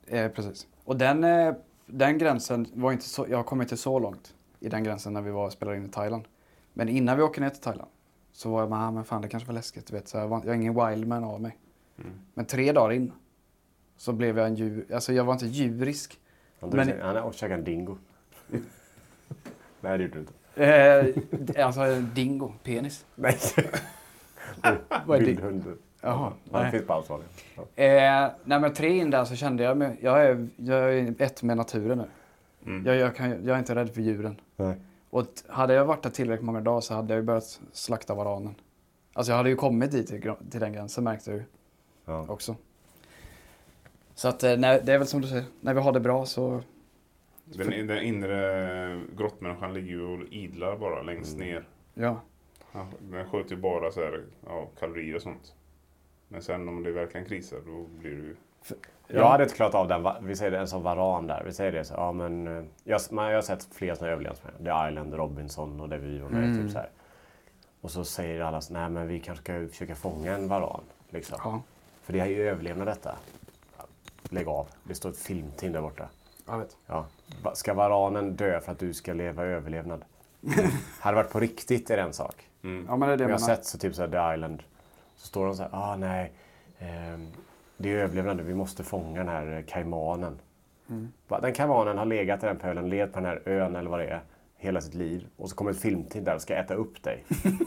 Eh, 0.06 0.32
precis. 0.32 0.66
Och 0.84 0.96
den, 0.96 1.24
eh, 1.24 1.54
den 1.86 2.18
gränsen 2.18 2.66
var 2.74 2.92
inte 2.92 3.04
så, 3.04 3.26
jag 3.28 3.46
kom 3.46 3.62
inte 3.62 3.76
så 3.76 3.98
långt 3.98 4.34
i 4.60 4.68
den 4.68 4.84
gränsen 4.84 5.12
när 5.12 5.22
vi 5.22 5.30
var 5.30 5.50
spelade 5.50 5.76
in 5.76 5.84
i 5.84 5.88
Thailand. 5.88 6.24
Men 6.72 6.88
innan 6.88 7.16
vi 7.16 7.22
åker 7.22 7.40
ner 7.40 7.50
till 7.50 7.62
Thailand 7.62 7.90
så 8.32 8.50
var 8.50 8.60
jag 8.60 8.70
med, 8.70 8.78
ah, 8.78 8.90
men 8.90 9.04
fan 9.04 9.22
det 9.22 9.28
kanske 9.28 9.46
var 9.46 9.54
läskigt. 9.54 9.86
Du 9.86 9.94
vet, 9.94 10.08
så 10.08 10.16
jag, 10.16 10.28
var, 10.28 10.38
jag 10.38 10.48
är 10.48 10.54
ingen 10.54 10.86
wildman 10.86 11.24
av 11.24 11.40
mig. 11.40 11.58
Mm. 11.98 12.12
Men 12.34 12.46
tre 12.46 12.72
dagar 12.72 12.92
in 12.92 13.12
så 13.98 14.12
blev 14.12 14.38
jag 14.38 14.46
en 14.46 14.54
djur, 14.54 14.86
alltså 14.94 15.12
jag 15.12 15.24
var 15.24 15.32
inte 15.32 15.46
djurisk. 15.46 16.18
Han, 16.60 16.70
Men- 16.70 16.86
Men... 16.88 17.16
han 17.16 17.32
käkade 17.32 17.54
en 17.54 17.64
dingo. 17.64 17.96
Nej, 19.80 19.98
det 19.98 20.04
gjorde 20.04 20.14
du 20.14 20.20
inte. 20.20 20.32
Eh, 21.56 21.66
alltså 21.66 21.80
en 21.80 22.10
dingo, 22.14 22.52
penis. 22.64 23.06
Nej. 23.14 23.36
Vad 25.06 25.22
är 25.22 25.26
det? 25.36 25.62
Jaha, 26.00 26.32
Ja, 26.52 26.62
det 26.62 26.70
finns 26.70 26.86
på 26.86 26.92
Australien. 26.92 27.28
Ja. 27.56 27.62
Eh, 27.84 28.30
nej 28.44 28.60
men 28.60 28.74
tre 28.74 28.88
in 28.98 29.10
där 29.10 29.24
så 29.24 29.36
kände 29.36 29.62
jag 29.62 29.76
mig, 29.76 29.96
jag 30.00 30.24
är, 30.24 30.48
jag 30.56 30.94
är 30.98 31.14
ett 31.22 31.42
med 31.42 31.56
naturen 31.56 31.98
nu. 31.98 32.04
Mm. 32.66 32.86
Jag, 32.86 32.96
jag, 32.96 33.16
kan, 33.16 33.30
jag 33.30 33.54
är 33.54 33.58
inte 33.58 33.74
rädd 33.74 33.90
för 33.94 34.00
djuren. 34.00 34.40
Nej. 34.56 34.76
Och 35.10 35.26
hade 35.48 35.74
jag 35.74 35.84
varit 35.84 36.02
där 36.02 36.10
tillräckligt 36.10 36.44
många 36.46 36.60
dagar 36.60 36.80
så 36.80 36.94
hade 36.94 37.14
jag 37.14 37.20
ju 37.20 37.26
börjat 37.26 37.60
slakta 37.72 38.14
varanen. 38.14 38.54
Alltså 39.12 39.32
jag 39.32 39.36
hade 39.36 39.48
ju 39.48 39.56
kommit 39.56 39.90
dit 39.90 40.06
till, 40.06 40.32
till 40.50 40.60
den 40.60 40.72
gränsen 40.72 41.04
märkte 41.04 41.30
jag 41.30 41.38
ju 41.38 41.44
Ja. 42.04 42.26
också. 42.28 42.56
Så 44.18 44.28
att 44.28 44.42
eh, 44.42 44.56
när, 44.56 44.80
det 44.80 44.92
är 44.92 44.98
väl 44.98 45.06
som 45.06 45.20
du 45.20 45.28
säger, 45.28 45.44
när 45.60 45.74
vi 45.74 45.80
har 45.80 45.92
det 45.92 46.00
bra 46.00 46.26
så... 46.26 46.62
Den, 47.44 47.86
den 47.86 48.02
inre 48.02 49.00
grottmänniskan 49.16 49.74
ligger 49.74 49.88
ju 49.88 50.02
och 50.02 50.22
idlar 50.30 50.76
bara 50.76 51.02
längst 51.02 51.34
Mm. 51.36 51.48
ner. 51.48 51.64
Ja. 51.94 52.20
Ja, 52.72 52.86
Den 53.00 53.30
sköter 53.30 53.50
ju 53.50 53.56
bara 53.56 53.90
så 53.90 54.00
här, 54.00 54.24
ja, 54.46 54.68
kalorier 54.80 55.16
och 55.16 55.22
sånt. 55.22 55.54
Men 56.28 56.42
sen 56.42 56.68
om 56.68 56.82
det 56.82 56.92
verkligen 56.92 57.26
krisar 57.26 57.58
då 57.66 57.86
blir 57.98 58.10
det 58.10 58.16
ju 58.16 58.36
Jag 59.06 59.28
hade 59.28 59.42
inte 59.42 59.54
klarat 59.56 59.74
av 59.74 59.88
den, 59.88 60.26
vi 60.26 60.36
säger 60.36 60.50
det, 60.50 60.58
en 60.58 60.68
sån 60.68 60.82
varan 60.82 61.26
där. 61.26 61.42
Vi 61.46 61.52
säger 61.52 61.72
det 61.72 61.84
så, 61.84 61.94
ja 61.94 62.12
men 62.12 62.46
eh, 62.58 62.64
jag, 62.84 63.00
man, 63.10 63.26
jag 63.28 63.34
har 63.36 63.42
sett 63.42 63.68
flera 63.74 63.96
såna 63.96 64.10
överlevnadsprogram. 64.10 64.64
Det 64.64 64.70
är 64.70 64.88
Island, 64.88 65.14
Robinson 65.14 65.80
och 65.80 65.88
det 65.88 65.98
vi 65.98 66.18
var 66.18 66.28
med 66.28 66.54
i, 66.54 66.62
typ 66.62 66.70
så 66.70 66.78
här. 66.78 66.90
Och 67.80 67.90
så 67.90 68.04
säger 68.04 68.40
alla 68.40 68.60
så, 68.60 68.72
nej 68.72 68.88
men 68.90 69.08
vi 69.08 69.20
kanske 69.20 69.44
ska 69.44 69.68
försöka 69.68 69.94
fånga 69.94 70.34
en 70.34 70.48
varan. 70.48 70.82
Liksom. 71.10 71.38
Ja, 71.44 71.62
För 72.02 72.12
det 72.12 72.20
är 72.20 72.26
ju 72.26 72.48
överlevnad 72.48 72.86
detta. 72.86 73.14
Lägg 74.28 74.48
av, 74.48 74.66
det 74.84 74.94
står 74.94 75.10
ett 75.10 75.18
filmteam 75.18 75.72
där 75.72 75.80
borta. 75.82 76.08
jag 76.46 76.58
vet. 76.58 76.76
Ja. 76.86 77.06
Va- 77.42 77.54
Ska 77.54 77.74
varanen 77.74 78.36
dö 78.36 78.60
för 78.60 78.72
att 78.72 78.78
du 78.78 78.94
ska 78.94 79.12
leva 79.12 79.44
överlevnad? 79.44 80.04
hade 81.00 81.16
det 81.16 81.22
varit 81.22 81.32
på 81.32 81.40
riktigt 81.40 81.90
är 81.90 81.96
det 81.96 82.02
en 82.02 82.12
sak. 82.12 82.34
Ja, 82.62 82.68
men 82.96 83.00
det 83.00 83.06
är 83.06 83.16
det 83.16 83.22
jag 83.24 83.30
har 83.30 83.40
menar. 83.40 83.54
sett 83.56 83.64
så 83.66 83.78
typ 83.78 83.94
så 83.94 84.02
här, 84.06 84.08
The 84.08 84.34
Island. 84.34 84.62
Så 85.16 85.26
står 85.26 85.46
de 85.46 85.54
så 85.56 85.62
här, 85.62 85.70
ah 85.72 85.96
nej. 85.96 86.32
ehm, 86.78 87.26
det 87.76 87.92
är 87.92 87.96
överlevnad, 87.98 88.40
vi 88.40 88.54
måste 88.54 88.84
fånga 88.84 89.18
den 89.18 89.28
här 89.28 89.56
eh, 89.56 89.62
kaimanen. 89.64 90.38
Mm. 90.90 91.12
Va, 91.28 91.40
Den 91.40 91.52
kaimanen 91.52 91.98
har 91.98 92.04
legat 92.04 92.42
i 92.42 92.46
den 92.46 92.56
pölen, 92.58 92.88
levt 92.88 93.12
på 93.12 93.20
den 93.20 93.28
här 93.28 93.42
ön 93.48 93.76
eller 93.76 93.90
vad 93.90 93.98
det 94.00 94.06
är, 94.06 94.20
hela 94.56 94.80
sitt 94.80 94.94
liv. 94.94 95.26
Och 95.36 95.50
så 95.50 95.56
kommer 95.56 95.70
ett 95.70 95.80
filmteam 95.80 96.24
där 96.24 96.34
och 96.34 96.42
ska 96.42 96.54
äta 96.54 96.74
upp 96.74 97.02
dig. 97.02 97.24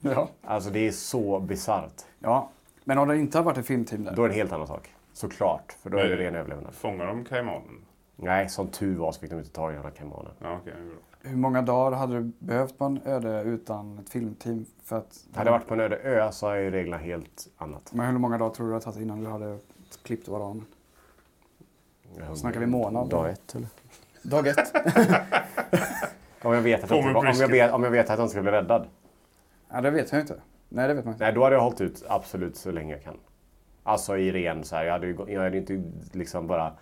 Ja. 0.00 0.28
Alltså 0.42 0.70
det 0.70 0.78
är 0.88 0.92
så 0.92 1.40
bisarrt. 1.40 2.02
ja, 2.18 2.50
men 2.84 2.98
om 2.98 3.08
det 3.08 3.16
inte 3.16 3.38
har 3.38 3.44
varit 3.44 3.58
ett 3.58 3.66
filmteam 3.66 4.04
där. 4.04 4.14
Då 4.16 4.24
är 4.24 4.28
det 4.28 4.34
en 4.34 4.38
helt 4.38 4.52
annan 4.52 4.66
sak. 4.66 4.90
Såklart, 5.14 5.72
för 5.82 5.90
då 5.90 5.98
är 5.98 6.02
det 6.04 6.08
Men- 6.08 6.18
ren 6.18 6.34
överlevnad. 6.34 6.74
Fångar 6.74 7.06
de 7.06 7.24
kaimanen? 7.24 7.84
Nej, 8.16 8.48
som 8.48 8.68
tur 8.68 8.96
var 8.96 9.12
så 9.12 9.20
fick 9.20 9.30
de 9.30 9.38
inte 9.38 9.50
tag 9.50 9.72
i 9.72 9.74
den 9.74 9.84
här 9.84 9.90
kaimanen. 9.90 10.32
Ja, 10.38 10.58
okej. 10.60 10.72
det 10.76 10.80
är 10.82 10.84
bra. 10.86 10.98
Hur 11.30 11.36
många 11.36 11.62
dagar 11.62 11.96
hade 11.98 12.14
du 12.14 12.32
behövt 12.38 12.78
på 12.78 12.84
en 12.84 13.00
öde 13.04 13.42
utan 13.42 13.98
ett 13.98 14.10
filmteam? 14.10 14.66
För 14.84 14.96
att, 14.98 15.24
Hade 15.34 15.50
jag 15.50 15.58
varit 15.58 15.66
på 15.68 15.74
en 15.74 15.80
öde 15.80 15.96
ö 15.96 16.32
så 16.32 16.48
är 16.48 16.56
ju 16.56 16.70
reglerna 16.70 16.96
helt 16.96 17.48
annat. 17.56 17.90
Men 17.94 18.06
hur 18.06 18.18
många 18.18 18.38
dagar 18.38 18.54
tror 18.54 18.66
du 18.66 18.70
det 18.70 18.74
hade 18.74 18.84
tagit 18.84 19.00
innan 19.00 19.20
du 19.20 19.30
hade 19.30 19.58
klippt 20.02 20.28
varanen? 20.28 20.66
Snackar 22.34 22.60
vi 22.60 22.66
månad? 22.66 23.08
Dag 23.08 23.30
ett 23.30 23.54
eller? 23.54 23.68
Dag 24.22 24.46
ett? 24.46 24.72
Om 26.42 26.54
jag 26.54 26.60
vet 26.62 26.84
att, 26.84 26.90
jag, 26.90 27.04
med 27.04 27.16
om 27.16 27.26
jag, 27.26 27.48
vet, 27.48 27.72
om 27.72 27.82
jag 27.84 27.90
vet 27.90 28.10
att 28.10 28.18
jag 28.18 28.24
inte 28.24 28.32
ska 28.32 28.42
bli 28.42 28.50
räddad. 28.50 28.86
ja, 29.70 29.80
det 29.80 29.90
vet 29.90 30.12
jag 30.12 30.20
inte. 30.20 30.40
Nej, 30.68 30.88
det 30.88 30.94
vet 30.94 31.04
man 31.04 31.14
inte. 31.14 31.24
Nej, 31.24 31.32
då 31.32 31.42
hade 31.44 31.56
jag 31.56 31.62
hållit 31.62 31.80
ut 31.80 32.04
absolut 32.08 32.56
så 32.56 32.70
länge 32.70 32.92
jag 32.94 33.02
kan. 33.02 33.16
Alltså 33.86 34.16
i 34.16 34.32
ren 34.32 34.64
så 34.64 34.76
här, 34.76 34.84
jag 34.84 34.92
hade, 34.92 35.06
ju 35.06 35.16
jag 35.28 35.42
hade 35.42 35.58
inte 35.58 35.82
liksom 36.12 36.46
bara 36.46 36.72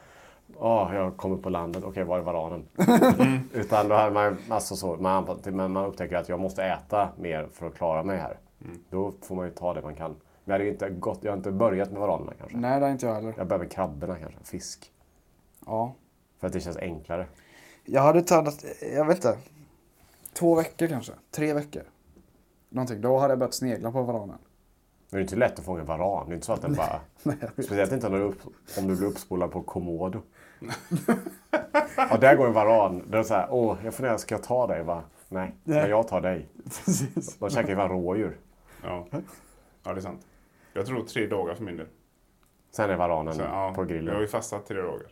Åh, 0.56 0.90
jag 0.94 1.16
kommer 1.16 1.36
på 1.36 1.50
landet, 1.50 1.84
okej 1.84 2.04
var 2.04 2.18
är 2.18 2.22
varanen? 2.22 2.68
Utan 3.52 3.88
då 3.88 3.94
hade 3.94 4.10
man 4.10 4.38
alltså 4.48 4.76
så, 4.76 4.96
man, 4.96 5.40
men 5.44 5.72
man 5.72 5.86
upptäcker 5.86 6.16
att 6.16 6.28
jag 6.28 6.40
måste 6.40 6.64
äta 6.64 7.08
mer 7.18 7.48
för 7.52 7.66
att 7.66 7.74
klara 7.74 8.02
mig 8.02 8.18
här. 8.18 8.38
Då 8.90 9.12
får 9.22 9.34
man 9.34 9.44
ju 9.44 9.50
ta 9.50 9.74
det 9.74 9.82
man 9.82 9.94
kan. 9.94 10.10
Men 10.44 10.52
jag 10.52 10.52
hade 10.52 10.68
inte 10.68 10.90
gått, 10.90 11.18
jag 11.22 11.32
har 11.32 11.36
inte 11.36 11.52
börjat 11.52 11.90
med 11.92 12.00
varanerna 12.00 12.32
kanske. 12.38 12.56
Nej, 12.56 12.80
det 12.80 12.86
har 12.86 12.92
inte 12.92 13.06
jag 13.06 13.14
heller. 13.14 13.34
Jag 13.36 13.46
börjar 13.46 13.58
med 13.58 13.72
krabborna 13.72 14.16
kanske, 14.16 14.38
fisk. 14.44 14.92
Ja. 15.66 15.94
För 16.40 16.46
att 16.46 16.52
det 16.52 16.60
känns 16.60 16.76
enklare. 16.76 17.26
Jag 17.84 18.02
hade 18.02 18.22
tagit, 18.22 18.64
jag 18.94 19.04
vet 19.04 19.16
inte, 19.16 19.38
två 20.32 20.54
veckor 20.54 20.86
kanske. 20.86 21.12
Tre 21.30 21.54
veckor. 21.54 21.82
Någonting. 22.68 23.00
Då 23.00 23.18
hade 23.18 23.32
jag 23.32 23.38
börjat 23.38 23.54
snegla 23.54 23.92
på 23.92 24.02
varanen. 24.02 24.38
Men 25.12 25.18
det 25.18 25.20
är 25.20 25.22
inte 25.22 25.36
lätt 25.36 25.58
att 25.58 25.64
fånga 25.64 25.80
en 25.80 25.86
varan. 25.86 26.26
Det 26.28 26.32
är 26.32 26.34
inte 26.34 26.46
så 26.46 26.52
att 26.52 26.62
den 26.62 26.74
bara... 26.74 27.00
Speciellt 27.52 27.92
inte 27.92 28.06
om 28.06 28.12
du, 28.12 28.20
upp, 28.20 28.38
om 28.78 28.86
du 28.88 28.96
blir 28.96 29.08
uppspolad 29.08 29.50
på 29.50 29.62
Komodo. 29.62 30.22
ja, 31.96 32.16
där 32.20 32.36
går 32.36 32.46
en 32.46 32.52
varan. 32.52 33.02
Det 33.10 33.18
är 33.18 33.22
så 33.22 33.34
här, 33.34 33.46
åh, 33.50 33.76
jag 33.84 33.94
funderar, 33.94 34.16
ska 34.16 34.34
jag 34.34 34.42
ta 34.42 34.66
dig? 34.66 34.82
Va? 34.82 35.02
Nej, 35.28 35.54
men 35.64 35.90
jag 35.90 36.08
tar 36.08 36.20
dig. 36.20 36.48
Precis. 36.64 37.36
De 37.38 37.50
käkar 37.50 37.68
ju 37.68 37.76
fan 37.76 37.88
rådjur. 37.88 38.36
Ja. 38.82 39.06
ja, 39.84 39.92
det 39.92 39.98
är 39.98 40.00
sant. 40.00 40.26
Jag 40.72 40.86
tror 40.86 41.02
tre 41.02 41.26
dagar 41.26 41.54
för 41.54 41.64
min 41.64 41.76
del. 41.76 41.86
Sen 42.70 42.90
är 42.90 42.96
varanen 42.96 43.34
Så, 43.34 43.40
ja, 43.42 43.46
på 43.48 43.54
Jag 43.82 43.86
har 43.86 43.92
grillen. 43.92 44.20
ju 44.20 44.26
fastat 44.28 44.66
tre 44.66 44.76
dagar. 44.80 45.06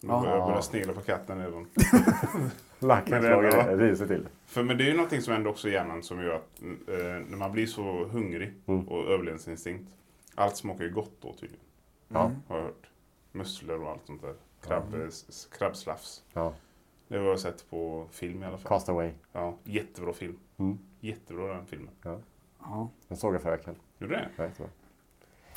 Nu 0.00 0.08
Ja. 0.08 0.20
börjar 0.20 0.50
jag 0.50 0.64
snegla 0.64 0.92
på 0.92 1.00
katten 1.00 1.38
redan. 1.38 1.66
Det- 2.88 3.20
slår 3.22 3.44
ja. 3.44 3.76
det 3.76 3.90
riset 3.90 4.08
till. 4.08 4.28
För 4.46 4.62
men 4.62 4.78
det 4.78 4.84
är 4.84 4.88
ju 4.88 4.94
någonting 4.96 5.20
som 5.20 5.32
händer 5.32 5.50
också 5.50 5.68
i 5.68 5.72
hjärnan 5.72 6.02
som 6.02 6.20
gör 6.22 6.34
att 6.34 6.62
eh, 6.62 6.94
när 7.28 7.36
man 7.36 7.52
blir 7.52 7.66
så 7.66 8.04
hungrig 8.04 8.52
Mm. 8.66 8.88
och 8.88 9.04
överlevnadsinstinkt. 9.10 9.92
Allt 10.34 10.56
smakar 10.56 10.84
ju 10.84 10.90
gott 10.90 11.12
då 11.20 11.32
tydligen. 11.32 11.64
Ja. 12.08 12.30
Har 12.48 12.56
jag 12.56 12.64
hört. 12.64 12.86
Musslor 13.32 13.82
och 13.82 13.90
allt 13.90 14.06
sånt 14.06 14.22
där. 14.22 14.34
Krabb, 14.66 14.94
s- 15.08 15.48
Krabbslafs. 15.58 16.22
Ja. 16.32 16.54
Det 17.08 17.18
har 17.18 17.24
jag 17.24 17.40
sett 17.40 17.70
på 17.70 18.06
film 18.10 18.42
i 18.42 18.46
alla 18.46 18.58
fall. 18.58 18.68
Castaway. 18.68 19.10
Ja, 19.32 19.56
jättebra 19.64 20.12
film. 20.12 20.38
Mm. 20.56 20.78
Jättebra 21.00 21.54
den 21.54 21.66
filmen. 21.66 21.90
Ja. 22.02 22.88
Den 23.08 23.16
såg 23.16 23.34
jag 23.34 23.42
förra 23.42 23.56
veckan. 23.56 23.74
Gjorde 23.98 24.14
det? 24.14 24.28
Jag 24.36 24.44
vet 24.48 24.60
vad. 24.60 24.68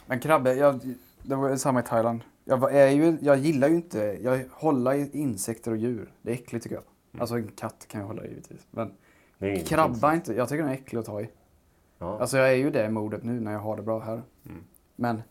Men 0.05 0.19
krabbe, 0.19 0.53
jag, 0.53 0.79
det 1.23 1.35
var 1.35 1.55
samma 1.55 1.79
i 1.79 1.83
Thailand. 1.83 2.21
Jag, 2.43 2.75
är 2.75 2.87
ju, 2.89 3.17
jag 3.21 3.37
gillar 3.37 3.67
ju 3.67 3.75
inte, 3.75 3.99
jag 4.21 4.45
håller 4.51 5.15
insekter 5.15 5.71
och 5.71 5.77
djur. 5.77 6.11
Det 6.21 6.31
är 6.31 6.33
äckligt 6.33 6.63
tycker 6.63 6.75
jag. 6.75 6.83
Alltså 7.19 7.35
en 7.35 7.47
katt 7.47 7.85
kan 7.87 8.01
jag 8.01 8.07
hålla 8.07 8.25
givetvis. 8.25 8.67
Men 8.71 8.93
Det 9.37 9.45
är 9.45 9.49
inget 9.51 9.67
krabba 9.67 10.13
inte, 10.13 10.33
jag 10.33 10.49
tycker 10.49 10.63
den 10.63 10.71
är 10.71 10.75
äcklig 10.75 10.99
att 10.99 11.05
ta 11.05 11.21
i. 11.21 11.29
Ja. 11.97 12.19
Alltså 12.19 12.37
jag 12.37 12.49
är 12.49 12.53
ju 12.55 12.69
det 12.69 12.89
modet 12.89 13.23
nu 13.23 13.39
när 13.39 13.51
jag 13.51 13.59
har 13.59 13.75
det 13.75 13.81
bra 13.83 13.99
här. 13.99 14.21
Men 14.95 15.21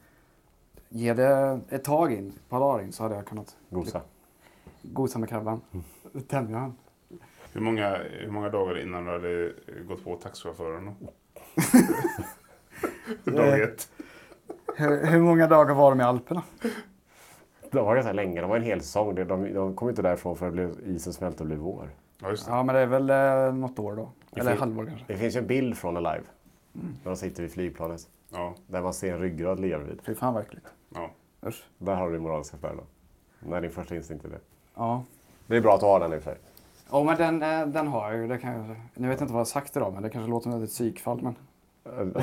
ge 0.89 1.15
det 1.15 1.61
ett 1.69 1.85
tag 1.85 2.13
in, 2.13 2.29
ett 2.29 2.49
par 2.49 2.61
dagar 2.61 2.85
in 2.85 2.93
så 2.93 3.03
hade 3.03 3.15
jag 3.15 3.27
kunnat 3.27 3.57
Gosa. 3.71 4.01
gosa 4.83 5.19
med 5.19 5.29
krabban. 5.29 5.61
Tämja 6.29 6.59
han. 6.59 6.75
Hur 7.53 7.61
många, 7.61 7.97
hur 8.11 8.31
många 8.31 8.49
dagar 8.49 8.79
innan 8.83 9.05
du 9.05 9.11
hade 9.13 9.53
gått 9.89 10.05
på 10.05 10.17
taxichauffören? 10.17 10.95
Dag 13.25 13.61
ett. 13.61 13.89
Hur, 14.77 15.07
hur 15.07 15.21
många 15.21 15.47
dagar 15.47 15.75
var 15.75 15.91
de 15.91 16.01
i 16.01 16.05
Alperna? 16.05 16.43
De 17.75 17.85
var 17.87 17.95
ganska 17.95 18.13
länge. 18.13 18.41
De 18.41 18.51
var 18.51 18.57
en 18.57 18.63
hel 18.63 18.81
säsong. 18.81 19.15
De, 19.15 19.25
de, 19.25 19.55
de 19.55 19.75
kom 19.77 19.89
inte 19.89 20.03
därifrån 20.03 20.37
för 20.37 20.47
att 20.47 20.53
bli, 20.53 20.69
isen 20.87 21.13
smälte 21.13 21.43
och 21.43 21.47
blev 21.47 21.59
vår. 21.59 21.91
Ja, 22.23 22.31
just 22.31 22.47
det. 22.47 22.53
Ja 22.53 22.63
men 22.63 22.75
det 22.75 22.81
är 22.81 22.87
väl 22.87 23.11
eh, 23.11 23.55
något 23.55 23.79
år 23.79 23.97
då. 23.97 24.09
Eller 24.37 24.51
fin- 24.51 24.61
halvår 24.61 24.87
kanske. 24.87 25.05
Det 25.07 25.17
finns 25.17 25.37
ju 25.37 25.39
en 25.41 25.47
bild 25.47 25.77
från 25.77 25.97
Alive. 25.97 26.25
När 26.73 26.83
de 27.11 27.17
sitter 27.17 27.43
vid 27.43 27.53
flygplanet. 27.53 28.01
Ja, 28.33 28.55
Där 28.67 28.83
man 28.83 28.95
ser 28.95 29.13
en 29.15 29.21
ryggrad 29.21 29.61
ligga 29.61 29.79
vid. 29.79 30.01
Fy 30.07 30.15
fan 30.15 30.35
vad 30.35 30.43
äckligt. 30.43 30.67
ja. 30.95 31.11
Usch. 31.47 31.65
Där 31.79 31.95
har 31.95 32.07
du 32.07 32.13
din 32.13 32.23
moraliska 32.23 32.57
spärr 32.57 32.75
då. 32.77 32.83
När 33.51 33.61
din 33.61 33.71
första 33.71 33.95
instinkt 33.97 34.25
är 34.25 34.29
det. 34.29 34.39
Ja. 34.75 35.05
Det 35.47 35.57
är 35.57 35.61
bra 35.61 35.75
att 35.75 35.83
ha 35.83 35.99
den 35.99 36.13
i 36.13 36.19
och 36.19 36.23
för 36.23 36.31
sig. 36.31 36.41
Ja 36.91 37.05
men 37.05 37.17
den, 37.17 37.43
eh, 37.61 37.67
den 37.67 37.89
har 37.89 38.13
jag 38.13 38.21
ju. 38.21 38.29
Det 38.29 38.39
kan 38.39 38.53
jag, 38.53 38.77
nu 38.95 39.09
vet 39.09 39.21
jag 39.21 39.25
inte 39.25 39.33
vad 39.33 39.41
jag 39.41 39.45
har 39.45 39.45
sagt 39.45 39.77
idag 39.77 39.93
men 39.93 40.03
det 40.03 40.11
kanske 40.11 40.31
låter 40.31 40.51
som 40.51 40.63
ett 40.63 40.71
psykfall. 40.71 41.23
Men 41.23 41.35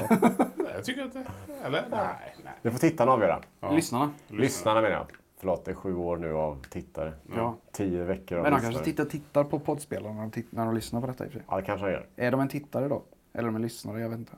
Jag 0.74 0.84
tycker 0.84 1.10
det... 1.14 1.26
Eller? 1.66 1.86
Nej, 1.91 2.36
nej. 2.43 2.54
Det 2.62 2.72
får 2.72 2.80
tittarna 2.80 3.12
avgöra. 3.12 3.39
Ja. 3.60 3.72
lyssnarna. 3.72 4.12
Lyssnarna 4.28 4.82
menar 4.82 4.95
jag. 4.95 5.06
Förlåt, 5.41 5.65
det 5.65 5.71
är 5.71 5.75
sju 5.75 5.95
år 5.95 6.17
nu 6.17 6.33
av 6.33 6.63
tittare. 6.69 7.13
Ja. 7.35 7.57
Tio 7.71 8.03
veckor 8.03 8.37
av 8.37 8.43
Men 8.43 8.51
de 8.51 8.55
lyssnare. 8.57 8.73
kanske 8.73 8.91
tittar, 8.91 9.05
tittar 9.05 9.43
på 9.43 9.59
poddspelaren 9.59 10.15
när 10.15 10.21
de, 10.21 10.31
titt- 10.31 10.51
när 10.51 10.65
de 10.65 10.75
lyssnar 10.75 11.01
på 11.01 11.07
detta 11.07 11.25
i 11.25 11.27
och 11.27 11.31
för 11.31 11.39
sig. 11.39 11.45
Ja, 11.49 11.55
det 11.55 11.61
kanske 11.63 11.85
de 11.85 11.91
gör. 11.91 12.07
Är 12.15 12.31
de 12.31 12.39
en 12.39 12.47
tittare 12.49 12.87
då? 12.87 13.03
Eller 13.33 13.43
är 13.43 13.45
de 13.47 13.55
en 13.55 13.61
lyssnare? 13.61 14.01
Jag 14.01 14.09
vet 14.09 14.19
inte. 14.19 14.31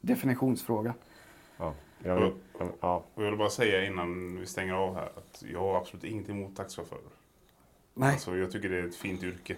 Definitionsfråga. 0.00 0.94
Ja. 1.56 1.74
Jag 2.02 2.16
vill, 2.20 2.32
ja. 2.80 3.04
Och 3.14 3.22
jag 3.22 3.30
vill 3.30 3.38
bara 3.38 3.50
säga 3.50 3.84
innan 3.86 4.36
vi 4.40 4.46
stänger 4.46 4.74
av 4.74 4.94
här 4.94 5.04
att 5.16 5.44
jag 5.52 5.60
har 5.60 5.76
absolut 5.76 6.04
ingenting 6.04 6.36
emot 6.40 6.56
taxichaufförer. 6.56 7.00
Nej. 7.94 8.12
Alltså, 8.12 8.36
jag 8.36 8.50
tycker 8.50 8.68
det 8.68 8.78
är 8.78 8.84
ett 8.86 8.96
fint 8.96 9.22
yrke. 9.22 9.56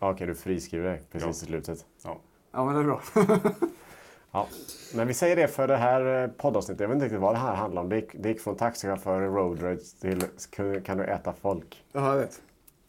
Ja, 0.00 0.10
Okej, 0.10 0.26
du 0.26 0.34
friskriver 0.34 0.88
dig 0.90 1.02
precis 1.12 1.26
Ja. 1.26 1.30
i 1.30 1.34
slutet. 1.34 1.86
Ja. 2.04 2.18
Ja 2.52 2.64
men 2.64 2.74
det 2.74 2.80
är 2.80 2.84
bra. 2.84 3.00
Ja. 4.34 4.46
Men 4.94 5.06
vi 5.08 5.14
säger 5.14 5.36
det 5.36 5.48
för 5.48 5.68
det 5.68 5.76
här 5.76 6.22
eh, 6.24 6.30
poddavsnittet. 6.30 6.80
Jag 6.80 6.88
vet 6.88 6.94
inte 6.94 7.04
riktigt 7.04 7.20
vad 7.20 7.34
det 7.34 7.38
här 7.38 7.54
handlar 7.54 7.82
om. 7.82 7.88
Det 7.88 7.96
gick, 7.96 8.10
det 8.14 8.28
gick 8.28 8.40
från 8.40 8.56
taxichaufförer, 8.56 9.28
road 9.28 9.62
rage 9.62 10.00
till 10.00 10.20
kan- 10.84 10.98
du 10.98 11.04
äta 11.04 11.32
folk? 11.32 11.84
ja 11.92 12.08
jag 12.08 12.16
vet. 12.16 12.42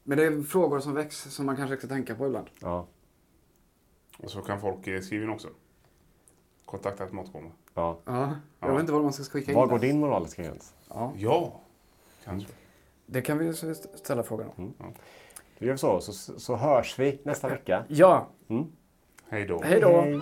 Men 0.04 0.18
det 0.18 0.24
är 0.26 0.42
frågor 0.44 0.80
som 0.80 0.94
väcks 0.94 1.18
som 1.22 1.46
man 1.46 1.56
kanske 1.56 1.78
ska 1.78 1.88
tänka 1.88 2.16
på 2.16 2.26
ibland. 2.28 2.48
Ja. 2.62 2.86
Och 4.18 4.32
så 4.32 4.42
kan 4.42 4.62
folk 4.62 4.88
eh, 4.88 5.00
skriva 5.02 5.24
in 5.24 5.30
också. 5.30 5.48
Kontakta 6.66 7.08
matkomma. 7.12 7.52
ja. 7.74 8.00
Ja. 8.06 8.36
Jag 8.60 8.70
Ja. 8.70 8.74
vet 8.74 8.80
inte 8.82 8.94
vad 8.94 9.04
man 9.04 9.14
ska 9.14 9.24
skicka 9.24 9.52
in. 9.52 9.58
Var 9.58 9.68
går 9.68 9.80
din 9.80 10.00
moraliska 10.00 10.44
gräns? 10.44 10.74
Ja. 10.90 11.14
Ja, 11.18 11.60
kanske. 12.24 12.52
Det 13.06 13.22
kan 13.22 13.38
vi 13.38 13.54
ställa 13.96 14.24
frågan 14.24 14.48
om. 14.56 14.74
Då 15.60 15.66
gör 15.66 15.72
vi 15.74 15.78
så, 15.78 16.02
så, 16.02 16.40
så 16.40 16.56
hörs 16.56 17.00
vi 17.00 17.20
nästa 17.24 17.48
vecka. 17.50 17.84
Ja. 17.88 18.28
Hej 19.30 19.46
då. 19.46 19.62
Hej 19.64 19.82
då. 19.82 20.22